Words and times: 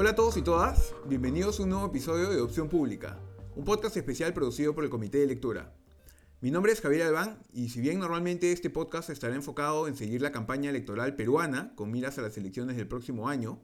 Hola 0.00 0.12
a 0.12 0.14
todos 0.14 0.38
y 0.38 0.40
todas, 0.40 0.94
bienvenidos 1.04 1.60
a 1.60 1.64
un 1.64 1.68
nuevo 1.68 1.88
episodio 1.88 2.30
de 2.30 2.40
Opción 2.40 2.70
Pública, 2.70 3.18
un 3.54 3.66
podcast 3.66 3.98
especial 3.98 4.32
producido 4.32 4.74
por 4.74 4.82
el 4.82 4.88
Comité 4.88 5.18
de 5.18 5.26
Lectura. 5.26 5.74
Mi 6.40 6.50
nombre 6.50 6.72
es 6.72 6.80
Javier 6.80 7.02
Albán 7.02 7.42
y 7.52 7.68
si 7.68 7.82
bien 7.82 7.98
normalmente 7.98 8.50
este 8.50 8.70
podcast 8.70 9.10
estará 9.10 9.34
enfocado 9.34 9.88
en 9.88 9.96
seguir 9.96 10.22
la 10.22 10.32
campaña 10.32 10.70
electoral 10.70 11.16
peruana 11.16 11.74
con 11.74 11.90
miras 11.90 12.16
a 12.16 12.22
las 12.22 12.38
elecciones 12.38 12.78
del 12.78 12.88
próximo 12.88 13.28
año, 13.28 13.60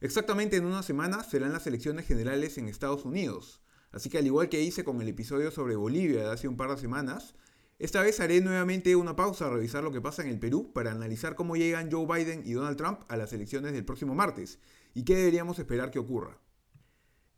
exactamente 0.00 0.56
en 0.56 0.64
una 0.64 0.82
semana 0.82 1.22
serán 1.22 1.52
las 1.52 1.68
elecciones 1.68 2.04
generales 2.04 2.58
en 2.58 2.66
Estados 2.66 3.04
Unidos. 3.04 3.60
Así 3.92 4.10
que 4.10 4.18
al 4.18 4.26
igual 4.26 4.48
que 4.48 4.62
hice 4.62 4.82
con 4.82 5.00
el 5.00 5.06
episodio 5.06 5.52
sobre 5.52 5.76
Bolivia 5.76 6.24
de 6.24 6.32
hace 6.32 6.48
un 6.48 6.56
par 6.56 6.70
de 6.70 6.78
semanas, 6.78 7.36
esta 7.78 8.02
vez 8.02 8.18
haré 8.18 8.40
nuevamente 8.40 8.96
una 8.96 9.14
pausa 9.14 9.46
a 9.46 9.50
revisar 9.50 9.84
lo 9.84 9.92
que 9.92 10.00
pasa 10.00 10.22
en 10.22 10.30
el 10.30 10.40
Perú 10.40 10.72
para 10.72 10.90
analizar 10.90 11.36
cómo 11.36 11.54
llegan 11.54 11.92
Joe 11.92 12.06
Biden 12.06 12.42
y 12.44 12.54
Donald 12.54 12.76
Trump 12.76 13.02
a 13.06 13.16
las 13.16 13.32
elecciones 13.32 13.72
del 13.72 13.84
próximo 13.84 14.16
martes 14.16 14.58
y 14.96 15.04
qué 15.04 15.14
deberíamos 15.14 15.58
esperar 15.58 15.90
que 15.90 15.98
ocurra. 15.98 16.38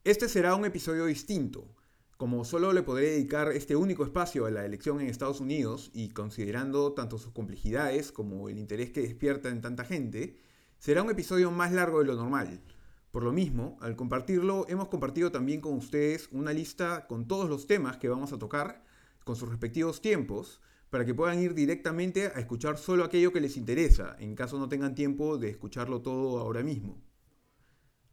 Este 0.05 0.29
será 0.29 0.55
un 0.55 0.65
episodio 0.65 1.07
distinto. 1.07 1.75
Como 2.17 2.45
solo 2.45 2.73
le 2.73 2.85
podré 2.85 3.11
dedicar 3.11 3.51
este 3.51 3.75
único 3.75 4.05
espacio 4.05 4.47
a 4.47 4.53
la 4.53 4.65
elección 4.65 5.01
en 5.01 5.09
Estados 5.09 5.41
Unidos 5.41 5.91
y 5.93 6.11
considerando 6.11 6.93
tanto 6.93 7.19
sus 7.19 7.33
complejidades 7.33 8.13
como 8.13 8.49
el 8.49 8.59
interés 8.61 8.93
que 8.93 9.01
despierta 9.01 9.49
en 9.49 9.61
tanta 9.61 9.85
gente, 9.85 10.39
será 10.79 11.03
un 11.03 11.11
episodio 11.11 11.51
más 11.51 11.73
largo 11.73 11.99
de 11.99 12.05
lo 12.05 12.15
normal. 12.15 12.63
Por 13.11 13.25
lo 13.25 13.33
mismo, 13.33 13.77
al 13.81 13.97
compartirlo, 13.97 14.65
hemos 14.69 14.87
compartido 14.87 15.33
también 15.33 15.61
con 15.61 15.73
ustedes 15.75 16.29
una 16.31 16.53
lista 16.53 17.09
con 17.09 17.27
todos 17.27 17.51
los 17.51 17.67
temas 17.67 17.97
que 17.97 18.09
vamos 18.09 18.33
a 18.33 18.39
tocar, 18.39 18.85
con 19.25 19.35
sus 19.35 19.49
respectivos 19.49 20.01
tiempos, 20.01 20.61
para 20.91 21.05
que 21.05 21.13
puedan 21.13 21.41
ir 21.41 21.55
directamente 21.55 22.29
a 22.29 22.39
escuchar 22.39 22.79
solo 22.79 23.03
aquello 23.03 23.33
que 23.33 23.41
les 23.41 23.57
interesa, 23.57 24.15
en 24.21 24.37
caso 24.37 24.61
no 24.61 24.69
tengan 24.69 24.95
tiempo 24.95 25.39
de 25.39 25.51
escucharlo 25.51 26.03
todo 26.03 26.39
ahora 26.39 26.63
mismo. 26.63 27.08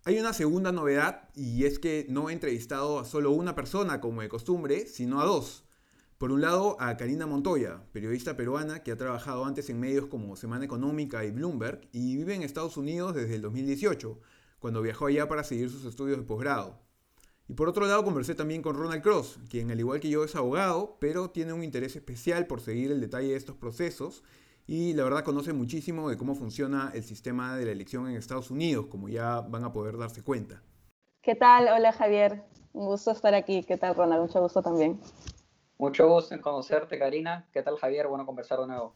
Hay 0.08 0.20
una 0.20 0.34
segunda 0.34 0.72
novedad 0.72 1.30
y 1.34 1.66
es 1.66 1.80
que 1.80 2.06
no 2.10 2.30
he 2.30 2.34
entrevistado 2.34 3.00
a 3.00 3.06
solo 3.06 3.32
una 3.32 3.56
persona 3.56 4.02
como 4.02 4.22
de 4.22 4.30
costumbre, 4.30 4.86
sino 4.86 5.20
a 5.20 5.26
dos. 5.26 5.64
Por 6.20 6.32
un 6.32 6.42
lado, 6.42 6.78
a 6.80 6.96
Karina 6.96 7.26
Montoya, 7.26 7.82
periodista 7.92 8.38
peruana 8.38 8.84
que 8.84 8.92
ha 8.92 8.98
trabajado 8.98 9.46
antes 9.46 9.68
en 9.72 9.80
medios 9.80 10.06
como 10.06 10.36
Semana 10.36 10.64
Económica 10.64 11.26
y 11.26 11.32
Bloomberg 11.32 11.90
y 11.92 12.18
vive 12.18 12.36
en 12.36 12.44
Estados 12.44 12.78
Unidos 12.78 13.16
desde 13.16 13.34
el 13.34 13.42
2018, 13.42 14.20
cuando 14.60 14.84
viajó 14.84 15.08
allá 15.08 15.28
para 15.28 15.44
seguir 15.44 15.72
sus 15.72 15.86
estudios 15.86 16.20
de 16.20 16.24
posgrado. 16.24 16.80
Y 17.48 17.56
por 17.56 17.68
otro 17.68 17.88
lado, 17.88 18.04
conversé 18.04 18.36
también 18.36 18.62
con 18.62 18.76
Ronald 18.76 19.02
Cross, 19.02 19.40
quien 19.50 19.72
al 19.72 19.80
igual 19.80 20.02
que 20.02 20.12
yo 20.12 20.24
es 20.24 20.36
abogado, 20.36 20.98
pero 21.02 21.32
tiene 21.32 21.54
un 21.54 21.64
interés 21.64 21.96
especial 21.96 22.46
por 22.46 22.62
seguir 22.62 22.92
el 22.92 23.02
detalle 23.02 23.30
de 23.30 23.38
estos 23.38 23.56
procesos 23.56 24.22
y 24.68 24.94
la 24.94 25.04
verdad 25.04 25.24
conoce 25.24 25.54
muchísimo 25.54 26.10
de 26.10 26.18
cómo 26.18 26.36
funciona 26.36 26.92
el 26.94 27.04
sistema 27.04 27.56
de 27.56 27.66
la 27.66 27.72
elección 27.72 28.08
en 28.08 28.16
Estados 28.16 28.50
Unidos, 28.50 28.88
como 28.88 29.10
ya 29.10 29.42
van 29.42 29.64
a 29.64 29.72
poder 29.72 29.98
darse 29.98 30.24
cuenta. 30.24 30.64
¿Qué 31.22 31.36
tal? 31.36 31.68
Hola 31.68 31.92
Javier, 31.92 32.44
un 32.74 32.88
gusto 32.88 33.12
estar 33.12 33.34
aquí. 33.34 33.64
¿Qué 33.64 33.78
tal 33.78 33.96
Ronald? 33.96 34.22
Mucho 34.24 34.42
gusto 34.42 34.62
también. 34.62 35.00
Mucho 35.78 36.08
gusto 36.08 36.34
en 36.34 36.42
conocerte, 36.42 36.98
Karina. 36.98 37.48
¿Qué 37.52 37.62
tal 37.62 37.78
Javier? 37.78 38.08
Bueno 38.08 38.26
conversar 38.26 38.60
de 38.60 38.68
nuevo. 38.68 38.96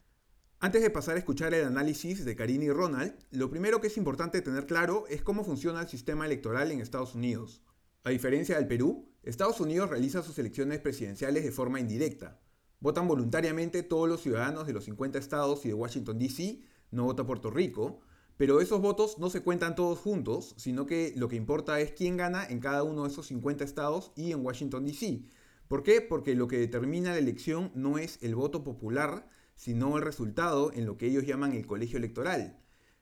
Antes 0.62 0.82
de 0.82 0.90
pasar 0.90 1.16
a 1.16 1.20
escuchar 1.20 1.54
el 1.54 1.66
análisis 1.66 2.26
de 2.26 2.36
Karina 2.36 2.66
y 2.66 2.72
Ronald, 2.72 3.16
lo 3.32 3.50
primero 3.50 3.80
que 3.80 3.88
es 3.88 3.98
importante 3.98 4.42
tener 4.42 4.66
claro 4.66 5.06
es 5.08 5.22
cómo 5.22 5.44
funciona 5.44 5.82
el 5.82 5.88
sistema 5.88 6.26
electoral 6.26 6.72
en 6.72 6.82
Estados 6.82 7.16
Unidos. 7.16 7.64
A 8.04 8.10
diferencia 8.10 8.58
del 8.58 8.68
Perú, 8.68 9.10
Estados 9.24 9.60
Unidos 9.62 9.90
realiza 9.90 10.22
sus 10.22 10.38
elecciones 10.38 10.80
presidenciales 10.80 11.44
de 11.44 11.52
forma 11.52 11.80
indirecta, 11.80 12.40
Votan 12.82 13.08
voluntariamente 13.08 13.84
todos 13.84 14.08
los 14.08 14.22
ciudadanos 14.22 14.66
de 14.66 14.74
los 14.74 14.86
50 14.86 15.20
estados 15.20 15.66
y 15.66 15.70
de 15.70 15.74
Washington, 15.74 16.18
D.C., 16.18 16.62
no 16.92 17.04
vota 17.04 17.26
Puerto 17.26 17.52
Rico, 17.52 18.00
pero 18.38 18.62
esos 18.62 18.80
votos 18.80 19.18
no 19.20 19.30
se 19.30 19.42
cuentan 19.42 19.76
todos 19.76 20.00
juntos, 20.00 20.56
sino 20.58 20.86
que 20.86 21.14
lo 21.18 21.28
que 21.28 21.36
importa 21.36 21.82
es 21.82 21.92
quién 21.92 22.16
gana 22.16 22.46
en 22.46 22.62
cada 22.62 22.84
uno 22.84 23.04
de 23.04 23.10
esos 23.10 23.28
50 23.28 23.66
estados 23.66 24.14
y 24.16 24.32
en 24.32 24.46
Washington, 24.46 24.86
D.C. 24.86 25.24
¿Por 25.68 25.84
qué? 25.84 26.00
Porque 26.00 26.36
lo 26.36 26.48
que 26.48 26.58
determina 26.58 27.12
la 27.12 27.18
elección 27.18 27.70
no 27.76 27.98
es 27.98 28.18
el 28.24 28.36
voto 28.36 28.64
popular, 28.64 29.28
sino 29.56 29.98
el 29.98 30.04
resultado 30.04 30.72
en 30.72 30.86
lo 30.86 30.98
que 30.98 31.08
ellos 31.08 31.26
llaman 31.26 31.52
el 31.52 31.68
colegio 31.68 31.98
electoral. 31.98 32.60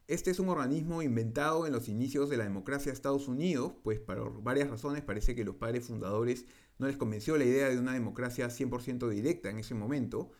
Este 0.07 0.31
es 0.31 0.39
un 0.39 0.49
organismo 0.49 1.01
inventado 1.03 1.67
en 1.67 1.73
los 1.73 1.87
inicios 1.87 2.29
de 2.29 2.37
la 2.37 2.45
democracia 2.45 2.91
de 2.91 2.95
Estados 2.95 3.27
Unidos, 3.27 3.73
pues 3.83 3.99
por 3.99 4.41
varias 4.41 4.69
razones 4.69 5.03
parece 5.03 5.35
que 5.35 5.45
los 5.45 5.57
padres 5.57 5.85
fundadores 5.85 6.45
no 6.79 6.87
les 6.87 6.97
convenció 6.97 7.37
la 7.37 7.45
idea 7.45 7.69
de 7.69 7.79
una 7.79 7.93
democracia 7.93 8.47
100% 8.47 9.09
directa 9.09 9.49
en 9.49 9.59
ese 9.59 9.73
momento, 9.73 10.31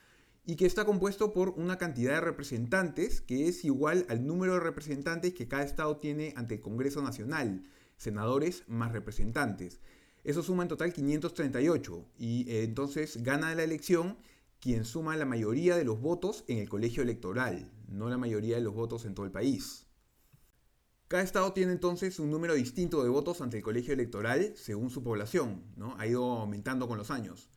y 0.46 0.56
que 0.56 0.66
está 0.66 0.86
compuesto 0.86 1.34
por 1.34 1.50
una 1.50 1.78
cantidad 1.78 2.14
de 2.14 2.22
representantes 2.22 3.22
que 3.22 3.48
es 3.48 3.66
igual 3.66 4.06
al 4.08 4.26
número 4.26 4.54
de 4.54 4.62
representantes 4.62 5.34
que 5.34 5.48
cada 5.48 5.64
estado 5.64 5.98
tiene 5.98 6.34
ante 6.38 6.56
el 6.56 6.62
Congreso 6.62 7.02
Nacional, 7.02 7.64
senadores 7.98 8.64
más 8.68 8.94
representantes. 8.94 9.82
Eso 10.24 10.44
suma 10.44 10.64
en 10.64 10.70
total 10.70 10.94
538, 10.94 12.06
y 12.18 12.50
eh, 12.50 12.64
entonces 12.64 13.24
gana 13.24 13.54
la 13.56 13.64
elección 13.64 14.18
quien 14.60 14.86
suma 14.86 15.18
la 15.18 15.26
mayoría 15.26 15.76
de 15.76 15.86
los 15.86 16.00
votos 16.00 16.44
en 16.48 16.58
el 16.60 16.70
colegio 16.70 17.04
electoral, 17.04 17.72
no 17.88 18.10
la 18.10 18.18
mayoría 18.18 18.56
de 18.56 18.62
los 18.62 18.74
votos 18.74 19.06
en 19.06 19.16
todo 19.16 19.26
el 19.26 19.32
país. 19.32 19.87
Cada 21.08 21.24
estado 21.24 21.54
tiene 21.54 21.72
entonces 21.72 22.20
un 22.20 22.30
número 22.30 22.54
distinto 22.54 23.02
de 23.02 23.08
votos 23.08 23.40
ante 23.40 23.56
el 23.56 23.64
colegio 23.64 23.94
electoral 23.94 24.52
según 24.58 24.90
su 24.90 25.04
población, 25.04 25.64
¿no? 25.78 25.96
ha 25.98 26.06
ido 26.06 26.24
aumentando 26.34 26.86
con 26.86 26.98
los 26.98 27.12
años. 27.12 27.50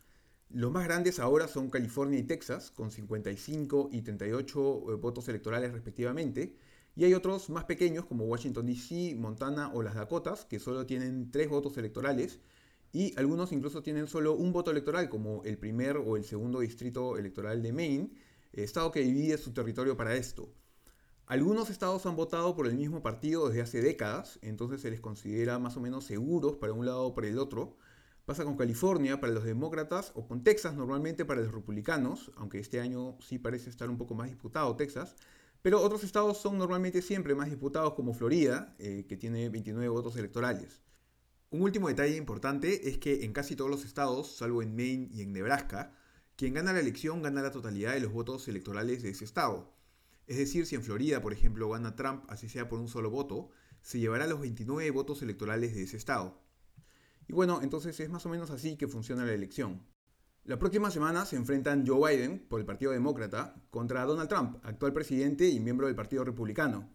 Los 0.51 0.71
más 0.71 0.85
grandes 0.85 1.19
ahora 1.19 1.49
son 1.49 1.69
California 1.69 2.21
y 2.21 2.23
Texas, 2.23 2.71
con 2.71 2.93
55 2.93 3.89
y 3.91 4.03
38 4.03 4.93
eh, 4.93 4.95
votos 4.95 5.29
electorales 5.29 5.73
respectivamente, 5.73 6.55
y 6.95 7.05
hay 7.05 7.15
otros 7.15 7.51
más 7.51 7.65
pequeños 7.65 8.05
como 8.05 8.25
Washington, 8.27 8.67
D.C., 8.67 9.17
Montana 9.17 9.73
o 9.75 9.83
las 9.83 9.97
Dakotas, 9.97 10.45
que 10.45 10.61
solo 10.61 10.87
tienen 10.87 11.33
3 11.33 11.49
votos 11.49 11.77
electorales, 11.77 12.39
y 12.93 13.19
algunos 13.19 13.51
incluso 13.51 13.83
tienen 13.83 14.07
solo 14.07 14.35
un 14.35 14.53
voto 14.53 14.71
electoral, 14.71 15.09
como 15.09 15.43
el 15.43 15.59
primer 15.59 15.97
o 15.97 16.17
el 16.17 16.23
segundo 16.23 16.61
distrito 16.61 17.19
electoral 17.19 17.63
de 17.63 17.73
Maine, 17.73 18.11
estado 18.53 18.93
que 18.93 19.01
divide 19.01 19.39
su 19.39 19.53
territorio 19.53 19.97
para 19.97 20.15
esto. 20.15 20.53
Algunos 21.31 21.71
estados 21.71 22.07
han 22.07 22.17
votado 22.17 22.57
por 22.57 22.67
el 22.67 22.75
mismo 22.75 23.03
partido 23.03 23.47
desde 23.47 23.63
hace 23.63 23.81
décadas, 23.81 24.41
entonces 24.43 24.81
se 24.81 24.91
les 24.91 25.01
considera 25.01 25.61
más 25.61 25.77
o 25.77 25.81
menos 25.81 26.03
seguros 26.03 26.57
para 26.57 26.73
un 26.73 26.85
lado 26.85 27.05
o 27.05 27.15
para 27.15 27.29
el 27.29 27.39
otro. 27.39 27.77
Pasa 28.25 28.43
con 28.43 28.57
California 28.57 29.21
para 29.21 29.33
los 29.33 29.45
demócratas 29.45 30.11
o 30.17 30.27
con 30.27 30.43
Texas 30.43 30.75
normalmente 30.75 31.25
para 31.25 31.41
los 31.41 31.55
republicanos, 31.55 32.33
aunque 32.35 32.59
este 32.59 32.81
año 32.81 33.17
sí 33.21 33.39
parece 33.39 33.71
estar 33.71 33.89
un 33.89 33.97
poco 33.97 34.17
más 34.17 34.29
disputado 34.29 34.75
Texas. 34.75 35.15
Pero 35.63 35.81
otros 35.81 36.03
estados 36.03 36.37
son 36.39 36.59
normalmente 36.59 37.01
siempre 37.01 37.37
más 37.37 37.49
disputados 37.49 37.95
como 37.95 38.13
Florida, 38.13 38.75
eh, 38.81 39.07
que 39.09 39.17
tiene 39.17 39.51
29 39.51 39.89
votos 39.89 40.17
electorales. 40.17 40.83
Un 41.51 41.63
último 41.63 41.87
detalle 41.87 42.17
importante 42.17 42.89
es 42.89 42.99
que 42.99 43.25
en 43.25 43.33
casi 43.33 43.55
todos 43.55 43.71
los 43.71 43.85
estados, 43.85 44.35
salvo 44.35 44.63
en 44.63 44.75
Maine 44.75 45.09
y 45.13 45.23
en 45.23 45.33
Nebraska, 45.33 45.93
quien 46.35 46.55
gana 46.55 46.73
la 46.73 46.81
elección 46.81 47.23
gana 47.23 47.41
la 47.41 47.53
totalidad 47.53 47.95
de 47.95 48.01
los 48.01 48.13
votos 48.13 48.49
electorales 48.49 49.05
de 49.05 49.11
ese 49.11 49.25
estado. 49.25 49.79
Es 50.31 50.39
decir, 50.39 50.65
si 50.65 50.77
en 50.77 50.85
Florida, 50.85 51.21
por 51.21 51.33
ejemplo, 51.33 51.69
gana 51.69 51.97
Trump, 51.97 52.23
así 52.29 52.49
sea 52.49 52.69
por 52.69 52.79
un 52.79 52.87
solo 52.87 53.11
voto, 53.11 53.51
se 53.83 53.99
llevará 53.99 54.29
los 54.29 54.41
29 54.41 54.89
votos 54.93 55.23
electorales 55.23 55.75
de 55.75 55.83
ese 55.83 55.97
estado. 55.97 56.41
Y 57.27 57.33
bueno, 57.33 57.59
entonces 57.65 57.99
es 57.99 58.11
más 58.11 58.25
o 58.27 58.29
menos 58.29 58.53
así 58.53 58.77
que 58.77 58.87
funciona 58.87 59.25
la 59.25 59.33
elección. 59.33 59.83
La 60.45 60.57
próxima 60.57 60.93
semana 60.93 61.27
se 61.27 61.35
enfrentan 61.35 61.85
Joe 61.85 62.15
Biden, 62.15 62.47
por 62.49 62.61
el 62.61 62.65
Partido 62.65 62.93
Demócrata, 62.93 63.61
contra 63.71 64.05
Donald 64.05 64.29
Trump, 64.29 64.59
actual 64.63 64.93
presidente 64.93 65.49
y 65.49 65.59
miembro 65.59 65.89
del 65.89 65.97
Partido 65.97 66.23
Republicano. 66.23 66.89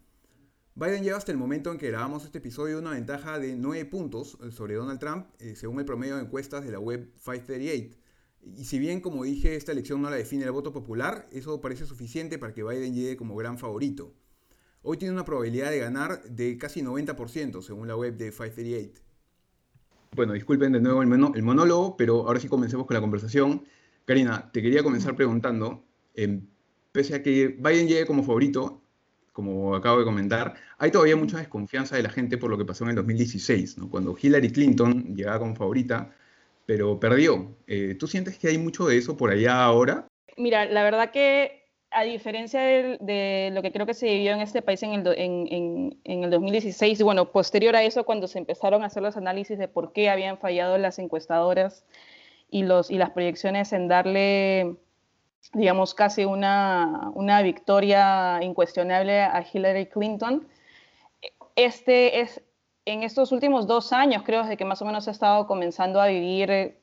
Biden 0.75 1.03
lleva 1.03 1.17
hasta 1.17 1.33
el 1.33 1.37
momento 1.37 1.73
en 1.73 1.77
que 1.77 1.89
grabamos 1.89 2.23
este 2.23 2.37
episodio 2.37 2.79
una 2.79 2.91
ventaja 2.91 3.37
de 3.37 3.57
9 3.57 3.83
puntos 3.83 4.37
sobre 4.51 4.75
Donald 4.75 5.01
Trump, 5.01 5.27
eh, 5.39 5.57
según 5.57 5.79
el 5.79 5.85
promedio 5.85 6.15
de 6.15 6.23
encuestas 6.23 6.63
de 6.63 6.71
la 6.71 6.79
web 6.79 7.11
538. 7.21 7.97
Y 8.45 8.65
si 8.65 8.77
bien, 8.77 9.01
como 9.01 9.23
dije, 9.23 9.55
esta 9.55 9.71
elección 9.71 10.01
no 10.01 10.09
la 10.09 10.17
define 10.17 10.45
el 10.45 10.51
voto 10.51 10.71
popular, 10.71 11.27
eso 11.31 11.61
parece 11.61 11.85
suficiente 11.85 12.37
para 12.37 12.53
que 12.53 12.63
Biden 12.63 12.93
llegue 12.93 13.17
como 13.17 13.35
gran 13.35 13.57
favorito. 13.57 14.13
Hoy 14.83 14.97
tiene 14.97 15.13
una 15.13 15.25
probabilidad 15.25 15.71
de 15.71 15.79
ganar 15.79 16.21
de 16.23 16.57
casi 16.59 16.83
90%, 16.83 17.63
según 17.63 17.87
la 17.87 17.95
web 17.95 18.15
de 18.17 18.29
538. 18.29 19.01
Bueno, 20.15 20.33
disculpen 20.33 20.73
de 20.73 20.79
nuevo 20.79 21.01
el, 21.01 21.43
monólogo, 21.43 21.97
pero 21.97 22.27
ahora 22.27 22.39
sí 22.39 22.47
comencemos 22.47 22.85
con 22.85 22.93
la 22.93 23.01
conversación. 23.01 23.65
Karina, 24.05 24.51
te 24.51 24.61
quería 24.61 24.83
comenzar 24.83 25.15
preguntando, 25.15 25.83
em, 26.13 26.47
pese 26.91 27.15
a 27.15 27.23
que 27.23 27.47
Biden 27.47 27.87
llegue 27.87 28.05
como 28.05 28.23
favorito, 28.23 28.81
como 29.33 29.75
acabo 29.75 29.99
de 29.99 30.05
comentar, 30.05 30.53
hay 30.77 30.91
todavía 30.91 31.17
mucha 31.17 31.39
desconfianza 31.39 31.97
de 31.97 32.03
la 32.03 32.09
gente 32.09 32.37
por 32.37 32.49
lo 32.49 32.57
que 32.57 32.63
pasó 32.63 32.85
en 32.85 32.91
el 32.91 32.95
2016, 32.95 33.77
¿no? 33.79 33.89
cuando 33.89 34.15
Hillary 34.17 34.51
Clinton 34.51 35.15
llegaba 35.15 35.39
como 35.39 35.55
favorita, 35.55 36.15
pero 36.65 36.99
perdió. 36.99 37.55
Eh, 37.67 37.95
¿Tú 37.99 38.07
sientes 38.07 38.37
que 38.37 38.47
hay 38.47 38.57
mucho 38.57 38.85
de 38.87 38.97
eso 38.97 39.17
por 39.17 39.31
allá 39.31 39.63
ahora? 39.63 40.07
Mira, 40.37 40.65
la 40.65 40.83
verdad 40.83 41.11
que 41.11 41.63
a 41.91 42.03
diferencia 42.03 42.61
de, 42.61 43.51
lo 43.53 43.61
que 43.61 43.71
creo 43.71 43.85
que 43.85 43.93
se 43.93 44.07
vivió 44.07 44.33
en 44.33 44.41
este 44.41 44.61
país 44.61 44.83
en 44.83 44.93
el, 44.93 45.07
en, 45.17 45.97
en, 46.03 46.23
el 46.25 46.29
2016, 46.29 47.01
bueno, 47.03 47.31
posterior 47.31 47.75
a 47.75 47.83
eso, 47.83 48.03
cuando 48.03 48.27
se 48.27 48.39
empezaron 48.39 48.83
a 48.83 48.87
hacer 48.87 49.01
los 49.01 49.15
análisis 49.15 49.57
de 49.57 49.69
por 49.69 49.93
qué 49.93 50.09
habían 50.09 50.37
fallado 50.37 50.77
las 50.77 50.99
encuestadoras 50.99 51.85
y, 52.49 52.63
los, 52.63 52.91
y 52.91 52.97
las 52.97 53.11
proyecciones 53.11 53.71
en 53.71 53.87
darle 53.87 54.75
digamos, 55.53 55.93
casi 55.93 56.25
una, 56.25 57.11
una 57.13 57.41
victoria 57.41 58.39
incuestionable 58.41 59.21
a 59.21 59.45
Hillary 59.51 59.87
Clinton. 59.87 60.47
Este 61.55 62.21
es 62.21 62.41
en 62.85 63.03
estos 63.03 63.31
últimos 63.31 63.67
dos 63.67 63.91
años, 63.93 64.23
creo, 64.23 64.43
desde 64.43 64.57
que 64.57 64.65
más 64.65 64.81
o 64.81 64.85
menos 64.85 65.07
he 65.07 65.11
estado 65.11 65.47
comenzando 65.47 65.99
a 65.99 66.07
vivir 66.07 66.51
eh, 66.51 66.79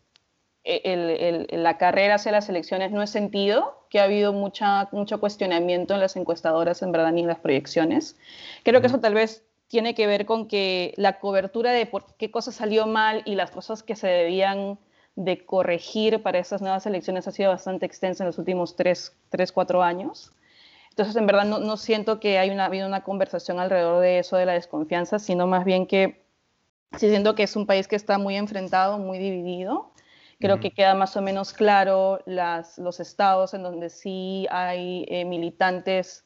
el, 0.65 1.63
la 1.63 1.79
carrera 1.79 2.17
hacia 2.17 2.33
las 2.33 2.49
elecciones, 2.49 2.91
no 2.91 3.03
he 3.03 3.07
sentido 3.07 3.87
que 3.89 4.01
ha 4.01 4.05
habido 4.05 4.33
mucha, 4.33 4.89
mucho 4.93 5.21
cuestionamiento 5.21 5.95
en 5.95 6.01
las 6.01 6.17
encuestadoras, 6.17 6.83
en 6.83 6.93
verdad, 6.93 7.13
ni 7.13 7.21
en 7.21 7.29
las 7.29 7.39
proyecciones. 7.39 8.17
Creo 8.65 8.81
que 8.81 8.89
eso 8.89 9.01
tal 9.01 9.15
vez 9.15 9.45
tiene 9.69 9.95
que 9.95 10.07
ver 10.07 10.27
con 10.27 10.49
que 10.49 10.93
la 10.97 11.19
cobertura 11.21 11.73
de 11.73 11.87
por 11.87 12.17
qué 12.17 12.31
cosa 12.31 12.53
salió 12.53 12.87
mal 12.87 13.23
y 13.25 13.37
las 13.37 13.51
cosas 13.51 13.83
que 13.83 13.97
se 13.97 14.07
debían 14.07 14.79
de 15.15 15.45
corregir 15.45 16.23
para 16.23 16.39
esas 16.39 16.63
nuevas 16.63 16.87
elecciones 16.87 17.29
ha 17.29 17.33
sido 17.33 17.51
bastante 17.51 17.87
extensa 17.87 18.25
en 18.25 18.29
los 18.29 18.39
últimos 18.39 18.77
tres, 18.77 19.17
tres 19.31 19.53
cuatro 19.53 19.83
años. 19.83 20.33
Entonces, 20.93 21.17
en 21.17 21.27
verdad, 21.27 21.45
no, 21.45 21.59
no 21.59 21.79
siento 21.79 22.21
que 22.21 22.39
haya 22.39 22.53
una, 22.53 22.67
habido 22.67 22.87
una 22.87 23.03
conversación 23.03 23.59
alrededor 23.59 24.03
de 24.03 24.19
eso, 24.19 24.37
de 24.37 24.45
la 24.45 24.53
desconfianza, 24.53 25.19
sino 25.19 25.47
más 25.47 25.65
bien 25.65 25.87
que 25.87 26.23
sí 26.99 27.09
siento 27.09 27.35
que 27.35 27.45
es 27.45 27.57
un 27.57 27.67
país 27.67 27.89
que 27.89 27.97
está 27.97 28.19
muy 28.19 28.37
enfrentado, 28.37 28.99
muy 28.99 29.19
dividido. 29.19 29.93
Creo 30.39 30.59
que 30.59 30.73
queda 30.73 30.95
más 30.95 31.17
o 31.17 31.23
menos 31.23 31.53
claro 31.53 32.21
las, 32.27 32.77
los 32.77 32.99
estados 32.99 33.55
en 33.55 33.63
donde 33.63 33.89
sí 33.89 34.49
hay 34.51 35.07
eh, 35.09 35.25
militantes 35.25 36.25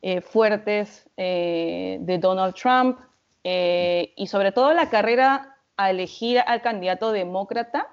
eh, 0.00 0.22
fuertes 0.22 1.06
eh, 1.18 1.98
de 2.00 2.18
Donald 2.18 2.54
Trump 2.54 2.98
y 3.42 4.26
sobre 4.28 4.52
todo 4.52 4.72
la 4.72 4.88
carrera 4.88 5.56
a 5.76 5.90
elegir 5.90 6.42
al 6.46 6.62
candidato 6.62 7.12
demócrata 7.12 7.86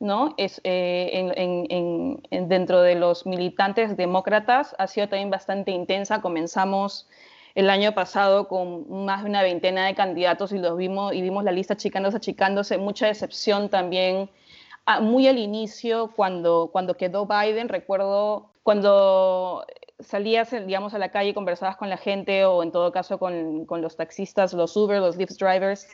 ¿no? 0.00 0.34
Es, 0.36 0.60
eh, 0.64 2.20
dentro 2.30 2.82
de 2.82 2.94
los 2.94 3.26
militantes 3.26 3.96
demócratas 3.96 4.74
ha 4.78 4.86
sido 4.86 5.08
también 5.08 5.30
bastante 5.30 5.70
intensa. 5.70 6.20
Comenzamos 6.20 7.08
el 7.54 7.70
año 7.70 7.92
pasado 7.92 8.48
con 8.48 9.04
más 9.04 9.24
de 9.24 9.30
una 9.30 9.42
veintena 9.42 9.86
de 9.86 9.94
candidatos 9.94 10.52
y 10.52 10.58
los 10.58 10.76
vimos 10.76 11.12
y 11.14 11.22
vimos 11.22 11.44
la 11.44 11.52
lista 11.52 11.74
achicándose, 11.74 12.18
achicándose, 12.18 12.78
mucha 12.78 13.06
decepción 13.06 13.68
también. 13.68 14.30
Ah, 14.86 15.00
muy 15.00 15.26
al 15.28 15.38
inicio, 15.38 16.12
cuando, 16.14 16.70
cuando 16.72 16.96
quedó 16.96 17.26
Biden, 17.26 17.68
recuerdo 17.68 18.50
cuando 18.62 19.66
salías, 20.00 20.50
digamos, 20.50 20.94
a 20.94 20.98
la 20.98 21.10
calle 21.10 21.30
y 21.30 21.34
conversabas 21.34 21.76
con 21.76 21.90
la 21.90 21.96
gente 21.96 22.44
o 22.44 22.62
en 22.62 22.70
todo 22.70 22.92
caso 22.92 23.18
con, 23.18 23.66
con 23.66 23.82
los 23.82 23.96
taxistas, 23.96 24.52
los 24.52 24.76
Uber, 24.76 25.00
los 25.00 25.16
Lyft 25.16 25.38
drivers, 25.38 25.88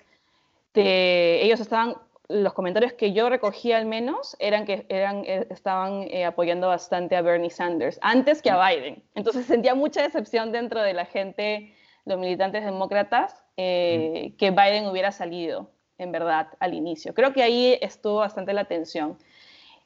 ellos 0.75 1.61
estaban 1.61 1.97
los 2.29 2.55
comentarios 2.55 2.95
que 2.95 3.13
yo 3.13 3.29
recogí 3.29 3.73
al 3.73 3.87
menos 3.87 4.37
eran 4.39 4.65
que 4.65 4.87
eran, 4.89 5.25
eh, 5.27 5.47
estaban 5.51 6.05
eh, 6.05 6.25
apoyando 6.25 6.69
bastante 6.69 7.17
a 7.17 7.23
Bernie 7.23 7.51
Sanders, 7.51 7.99
antes 8.03 8.41
que 8.41 8.51
a 8.51 8.69
Biden. 8.69 9.03
Entonces 9.15 9.47
sentía 9.47 9.75
mucha 9.75 10.03
decepción 10.03 10.53
dentro 10.53 10.83
de 10.83 10.95
la 10.95 11.05
gente, 11.05 11.75
los 12.05 12.19
militantes 12.19 12.65
demócratas, 12.65 13.45
eh, 13.57 14.35
que 14.39 14.51
Biden 14.51 14.87
hubiera 14.87 15.13
salido, 15.13 15.71
en 15.99 16.13
verdad, 16.13 16.49
al 16.61 16.75
inicio. 16.75 17.15
Creo 17.15 17.33
que 17.33 17.43
ahí 17.43 17.79
estuvo 17.81 18.17
bastante 18.17 18.53
la 18.53 18.65
tensión. 18.65 19.19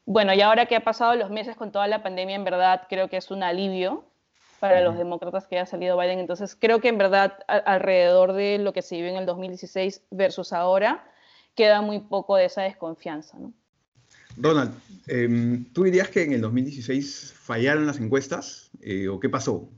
Bueno, 0.07 0.33
y 0.33 0.41
ahora 0.41 0.67
que 0.67 0.77
ha 0.77 0.81
pasado 0.81 1.15
los 1.17 1.31
meses 1.31 1.57
con 1.57 1.71
toda 1.71 1.87
la 1.87 2.03
pandemia, 2.03 2.37
en 2.37 2.45
verdad 2.45 2.87
creo 2.89 3.09
que 3.09 3.19
es 3.19 3.31
un 3.31 3.43
alivio 3.43 4.05
para 4.59 4.81
los 4.81 4.97
demócratas 4.97 5.47
que 5.47 5.57
haya 5.57 5.67
salido 5.67 5.99
Biden. 5.99 6.19
Entonces 6.19 6.57
creo 6.59 6.81
que 6.81 6.89
en 6.89 6.99
verdad 6.99 7.39
alrededor 7.47 8.33
de 8.33 8.59
lo 8.59 8.73
que 8.73 8.83
se 8.83 8.97
vivió 8.97 9.11
en 9.11 9.19
el 9.19 9.27
2016 9.27 10.07
versus 10.11 10.53
ahora, 10.53 11.05
queda 11.59 11.83
muy 11.83 11.99
poco 11.99 12.37
de 12.37 12.45
esa 12.45 12.63
desconfianza. 12.63 13.37
¿no? 13.37 13.53
Ronald, 14.37 14.73
em, 15.09 15.65
¿tú 15.73 15.83
dirías 15.83 16.09
que 16.09 16.23
en 16.23 16.33
el 16.33 16.41
2016 16.41 17.35
fallaron 17.37 17.85
las 17.85 17.99
encuestas 17.99 18.71
eh, 18.81 19.09
o 19.09 19.19
qué 19.19 19.29
pasó? 19.29 19.69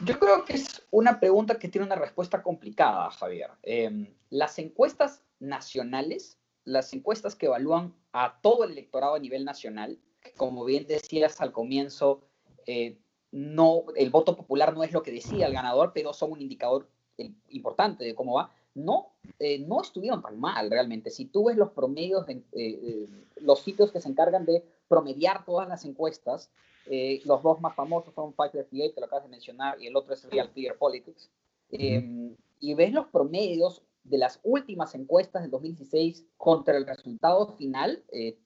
Yo 0.00 0.18
creo 0.18 0.44
que 0.44 0.54
es 0.54 0.82
una 0.90 1.20
pregunta 1.20 1.56
que 1.56 1.68
tiene 1.68 1.86
una 1.86 1.94
respuesta 1.94 2.42
complicada, 2.42 3.12
Javier. 3.12 3.50
Em, 3.62 4.12
las 4.30 4.58
encuestas 4.58 5.22
nacionales, 5.38 6.36
las 6.64 6.92
encuestas 6.94 7.36
que 7.36 7.46
evalúan 7.46 7.94
a 8.12 8.40
todo 8.42 8.64
el 8.64 8.72
electorado 8.72 9.14
a 9.14 9.20
nivel 9.20 9.44
nacional, 9.44 10.00
como 10.36 10.64
bien 10.64 10.84
decías 10.88 11.40
al 11.40 11.52
comienzo, 11.52 12.26
eh, 12.66 12.98
no, 13.30 13.84
el 13.94 14.10
voto 14.10 14.34
popular 14.34 14.74
no 14.74 14.82
es 14.82 14.90
lo 14.90 15.04
que 15.04 15.12
decía 15.12 15.46
el 15.46 15.52
ganador, 15.52 15.92
pero 15.94 16.12
son 16.12 16.32
un 16.32 16.40
indicador 16.40 16.88
eh, 17.18 17.30
importante 17.50 18.02
de 18.02 18.16
cómo 18.16 18.34
va 18.34 18.50
no, 18.84 19.12
eh, 19.38 19.58
no 19.58 19.80
estuvieron 19.82 20.22
tan 20.22 20.38
mal 20.38 20.70
realmente. 20.70 21.10
Si 21.10 21.26
tú 21.26 21.44
ves 21.44 21.56
los 21.56 21.70
promedios, 21.70 22.26
de, 22.26 22.42
eh, 22.52 23.08
los 23.40 23.60
sitios 23.60 23.92
que 23.92 24.00
se 24.00 24.08
encargan 24.08 24.44
de 24.44 24.64
promediar 24.88 25.44
todas 25.44 25.68
las 25.68 25.84
encuestas, 25.84 26.50
eh, 26.86 27.20
los 27.24 27.42
dos 27.42 27.60
más 27.60 27.74
famosos 27.74 28.14
son 28.14 28.32
538, 28.32 28.94
que 28.94 29.00
lo 29.00 29.06
acabas 29.06 29.24
de 29.24 29.30
mencionar, 29.30 29.80
y 29.80 29.86
el 29.86 29.96
otro 29.96 30.14
es 30.14 30.28
Real 30.30 30.50
Clear 30.50 30.76
Politics. 30.76 31.30
Em, 31.70 32.34
y 32.58 32.74
ves 32.74 32.92
los 32.92 33.06
promedios 33.06 33.82
de 34.02 34.18
las 34.18 34.40
últimas 34.42 34.94
encuestas 34.94 35.42
del 35.42 35.50
2016 35.50 36.26
contra 36.36 36.76
el 36.76 36.86
resultado 36.86 37.54
final, 37.56 38.02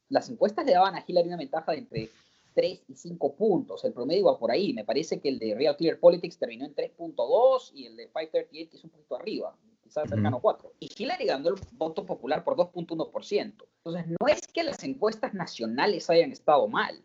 las 0.09 0.29
encuestas 0.29 0.67
le 0.67 0.73
daban 0.73 0.95
a 0.95 1.05
Hillary 1.07 1.29
una 1.29 1.37
ventaja 1.37 1.73
de 1.73 1.79
entre 1.79 2.11
3 2.55 2.85
y 2.89 2.95
5 2.95 3.35
puntos. 3.35 3.85
El 3.85 3.93
promedio 3.93 4.21
iba 4.21 4.39
por 4.39 4.51
ahí. 4.51 4.73
Me 4.73 4.85
parece 4.85 5.21
que 5.21 5.29
el 5.29 5.39
de 5.39 5.55
Real 5.55 5.77
Clear 5.77 5.99
Politics 5.99 6.39
terminó 6.39 6.65
en 6.65 6.75
3.2 6.75 7.71
y 7.75 7.87
el 7.87 7.97
de 7.97 8.07
538 8.07 8.71
que 8.71 8.77
es 8.77 8.85
un 8.85 8.91
poquito 8.91 9.17
arriba 9.17 9.57
quizás 9.95 10.11
cercano 10.11 10.39
a 10.39 10.41
4. 10.41 10.73
Y 10.81 10.91
Hillary 10.97 11.27
ganó 11.27 11.49
el 11.51 11.55
voto 11.73 12.05
popular 12.05 12.45
por 12.45 12.57
2.1%. 12.57 13.55
Entonces, 13.85 14.07
no 14.21 14.29
es 14.29 14.47
que 14.49 14.63
las 14.63 14.83
encuestas 14.83 15.35
nacionales 15.35 16.11
hayan 16.11 16.33
estado 16.33 16.67
mal. 16.69 17.03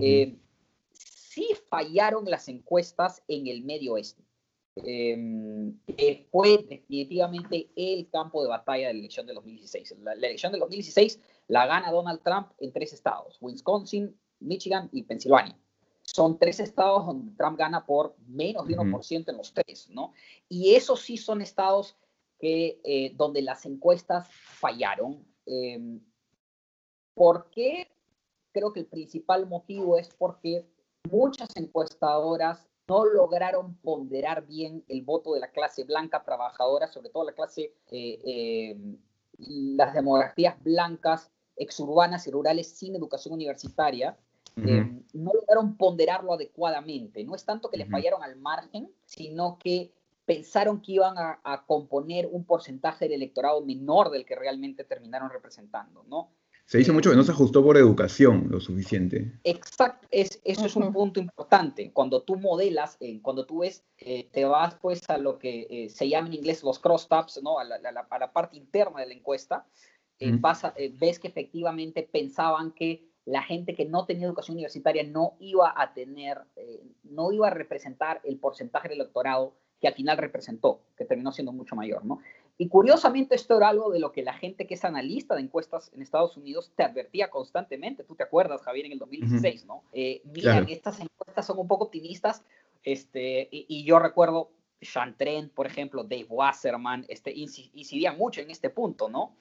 Eh, 0.00 0.36
sí 0.92 1.48
fallaron 1.68 2.24
las 2.28 2.48
encuestas 2.48 3.22
en 3.28 3.46
el 3.46 3.62
medio 3.62 3.94
oeste. 3.94 4.22
Eh, 4.76 6.26
fue 6.30 6.64
definitivamente 6.66 7.68
el 7.76 8.08
campo 8.08 8.42
de 8.42 8.48
batalla 8.48 8.88
de 8.88 8.94
la 8.94 9.00
elección 9.00 9.26
de 9.26 9.34
2016. 9.34 9.98
La, 10.00 10.14
la, 10.14 10.26
elección 10.28 10.50
de 10.52 10.58
2016 10.58 11.20
la 11.48 11.66
gana 11.66 11.92
Donald 11.92 12.22
Trump 12.22 12.48
en 12.58 12.72
tres 12.72 12.94
estados, 12.94 13.36
Wisconsin, 13.40 14.16
Michigan 14.40 14.88
y 14.92 15.02
Pensilvania. 15.02 15.58
Son 16.04 16.38
tres 16.38 16.58
estados 16.58 17.06
donde 17.06 17.36
Trump 17.36 17.58
gana 17.58 17.84
por 17.84 18.16
menos 18.26 18.66
de 18.66 18.76
1% 18.76 19.28
en 19.28 19.36
los 19.36 19.52
tres, 19.52 19.88
¿no? 19.90 20.14
Y 20.48 20.74
esos 20.74 21.00
sí 21.00 21.18
son 21.18 21.42
estados 21.42 21.96
que, 22.42 22.80
eh, 22.82 23.12
donde 23.14 23.40
las 23.40 23.64
encuestas 23.66 24.28
fallaron. 24.32 25.24
Eh, 25.46 26.00
¿Por 27.14 27.48
qué? 27.50 27.86
Creo 28.50 28.72
que 28.72 28.80
el 28.80 28.86
principal 28.86 29.46
motivo 29.46 29.96
es 29.96 30.08
porque 30.12 30.66
muchas 31.08 31.48
encuestadoras 31.54 32.68
no 32.88 33.04
lograron 33.04 33.76
ponderar 33.76 34.44
bien 34.44 34.84
el 34.88 35.02
voto 35.02 35.34
de 35.34 35.40
la 35.40 35.52
clase 35.52 35.84
blanca 35.84 36.24
trabajadora, 36.24 36.88
sobre 36.88 37.10
todo 37.10 37.22
la 37.22 37.32
clase, 37.32 37.76
eh, 37.92 38.20
eh, 38.24 38.76
las 39.38 39.94
demografías 39.94 40.60
blancas, 40.64 41.30
exurbanas 41.54 42.26
y 42.26 42.32
rurales 42.32 42.76
sin 42.76 42.96
educación 42.96 43.34
universitaria, 43.34 44.18
no 44.56 45.32
lograron 45.32 45.76
ponderarlo 45.76 46.32
adecuadamente. 46.32 47.22
No 47.24 47.36
es 47.36 47.44
tanto 47.44 47.70
que 47.70 47.78
le 47.78 47.86
fallaron 47.86 48.22
al 48.22 48.36
margen, 48.36 48.90
sino 49.06 49.58
que 49.58 49.92
pensaron 50.24 50.80
que 50.80 50.92
iban 50.92 51.14
a, 51.16 51.64
componer 51.66 52.28
un 52.30 52.44
porcentaje 52.44 53.06
del 53.06 53.14
electorado 53.14 53.64
menor 53.64 54.10
del 54.10 54.24
que 54.24 54.36
realmente 54.36 54.84
terminaron 54.84 55.30
representando, 55.30 56.04
¿no? 56.08 56.32
Se 56.64 56.78
dice 56.78 56.92
mucho 56.92 57.10
que 57.10 57.16
no 57.16 57.24
se 57.24 57.32
ajustó 57.32 57.62
por 57.62 57.76
educación 57.76 58.46
lo 58.48 58.60
suficiente. 58.60 59.32
Exacto, 59.42 60.06
es, 60.10 60.40
eso 60.44 60.64
es 60.64 60.76
un 60.76 60.92
punto 60.92 61.20
importante. 61.20 61.92
Cuando 61.92 62.22
tú 62.22 62.36
modelas, 62.36 62.96
eh, 63.00 63.20
cuando 63.20 63.44
tú 63.44 63.58
ves, 63.58 63.84
eh, 63.98 64.28
te 64.32 64.44
vas 64.44 64.76
pues 64.76 65.02
a 65.10 65.18
lo 65.18 65.38
que 65.38 65.66
eh, 65.68 65.90
se 65.90 66.08
llama 66.08 66.28
en 66.28 66.34
inglés 66.34 66.62
los 66.62 66.78
crosstabs, 66.78 67.42
¿no? 67.42 67.58
A 67.58 67.64
la, 67.64 67.76
a 67.76 68.18
la, 68.18 68.32
parte 68.32 68.56
interna 68.56 69.00
de 69.00 69.08
la 69.08 69.14
encuesta, 69.14 69.66
ves 70.18 71.18
que 71.18 71.28
efectivamente 71.28 72.08
pensaban 72.10 72.70
que 72.72 73.08
la 73.24 73.42
gente 73.42 73.74
que 73.74 73.84
no 73.84 74.06
tenía 74.06 74.26
educación 74.26 74.54
universitaria 74.54 75.02
no 75.02 75.36
iba 75.40 75.74
a 75.76 75.92
tener, 75.92 76.38
no 77.02 77.32
iba 77.32 77.48
a 77.48 77.50
representar 77.50 78.20
el 78.24 78.38
porcentaje 78.38 78.88
del 78.88 79.00
electorado 79.00 79.56
que 79.82 79.88
al 79.88 79.94
final 79.94 80.16
representó, 80.16 80.80
que 80.96 81.04
terminó 81.04 81.32
siendo 81.32 81.52
mucho 81.52 81.74
mayor, 81.74 82.04
¿no? 82.04 82.20
Y 82.56 82.68
curiosamente 82.68 83.34
esto 83.34 83.56
era 83.56 83.70
algo 83.70 83.90
de 83.90 83.98
lo 83.98 84.12
que 84.12 84.22
la 84.22 84.32
gente 84.32 84.64
que 84.64 84.74
es 84.74 84.84
analista 84.84 85.34
de 85.34 85.40
encuestas 85.40 85.90
en 85.92 86.02
Estados 86.02 86.36
Unidos 86.36 86.70
te 86.76 86.84
advertía 86.84 87.30
constantemente. 87.30 88.04
Tú 88.04 88.14
te 88.14 88.22
acuerdas, 88.22 88.62
Javier, 88.62 88.86
en 88.86 88.92
el 88.92 89.00
2016, 89.00 89.66
¿no? 89.66 89.82
Eh, 89.92 90.22
mira, 90.32 90.64
estas 90.68 91.00
encuestas 91.00 91.44
son 91.44 91.58
un 91.58 91.66
poco 91.66 91.86
optimistas. 91.86 92.44
Este, 92.84 93.48
y, 93.50 93.82
yo 93.82 93.98
recuerdo 93.98 94.52
Sean 94.80 95.16
Trent, 95.16 95.52
por 95.52 95.66
ejemplo, 95.66 96.04
Dave 96.04 96.26
Wasserman, 96.28 97.04
este, 97.08 97.32
incidían 97.34 98.16
mucho 98.16 98.40
en 98.40 98.52
este 98.52 98.70
punto, 98.70 99.08
¿no? 99.08 99.36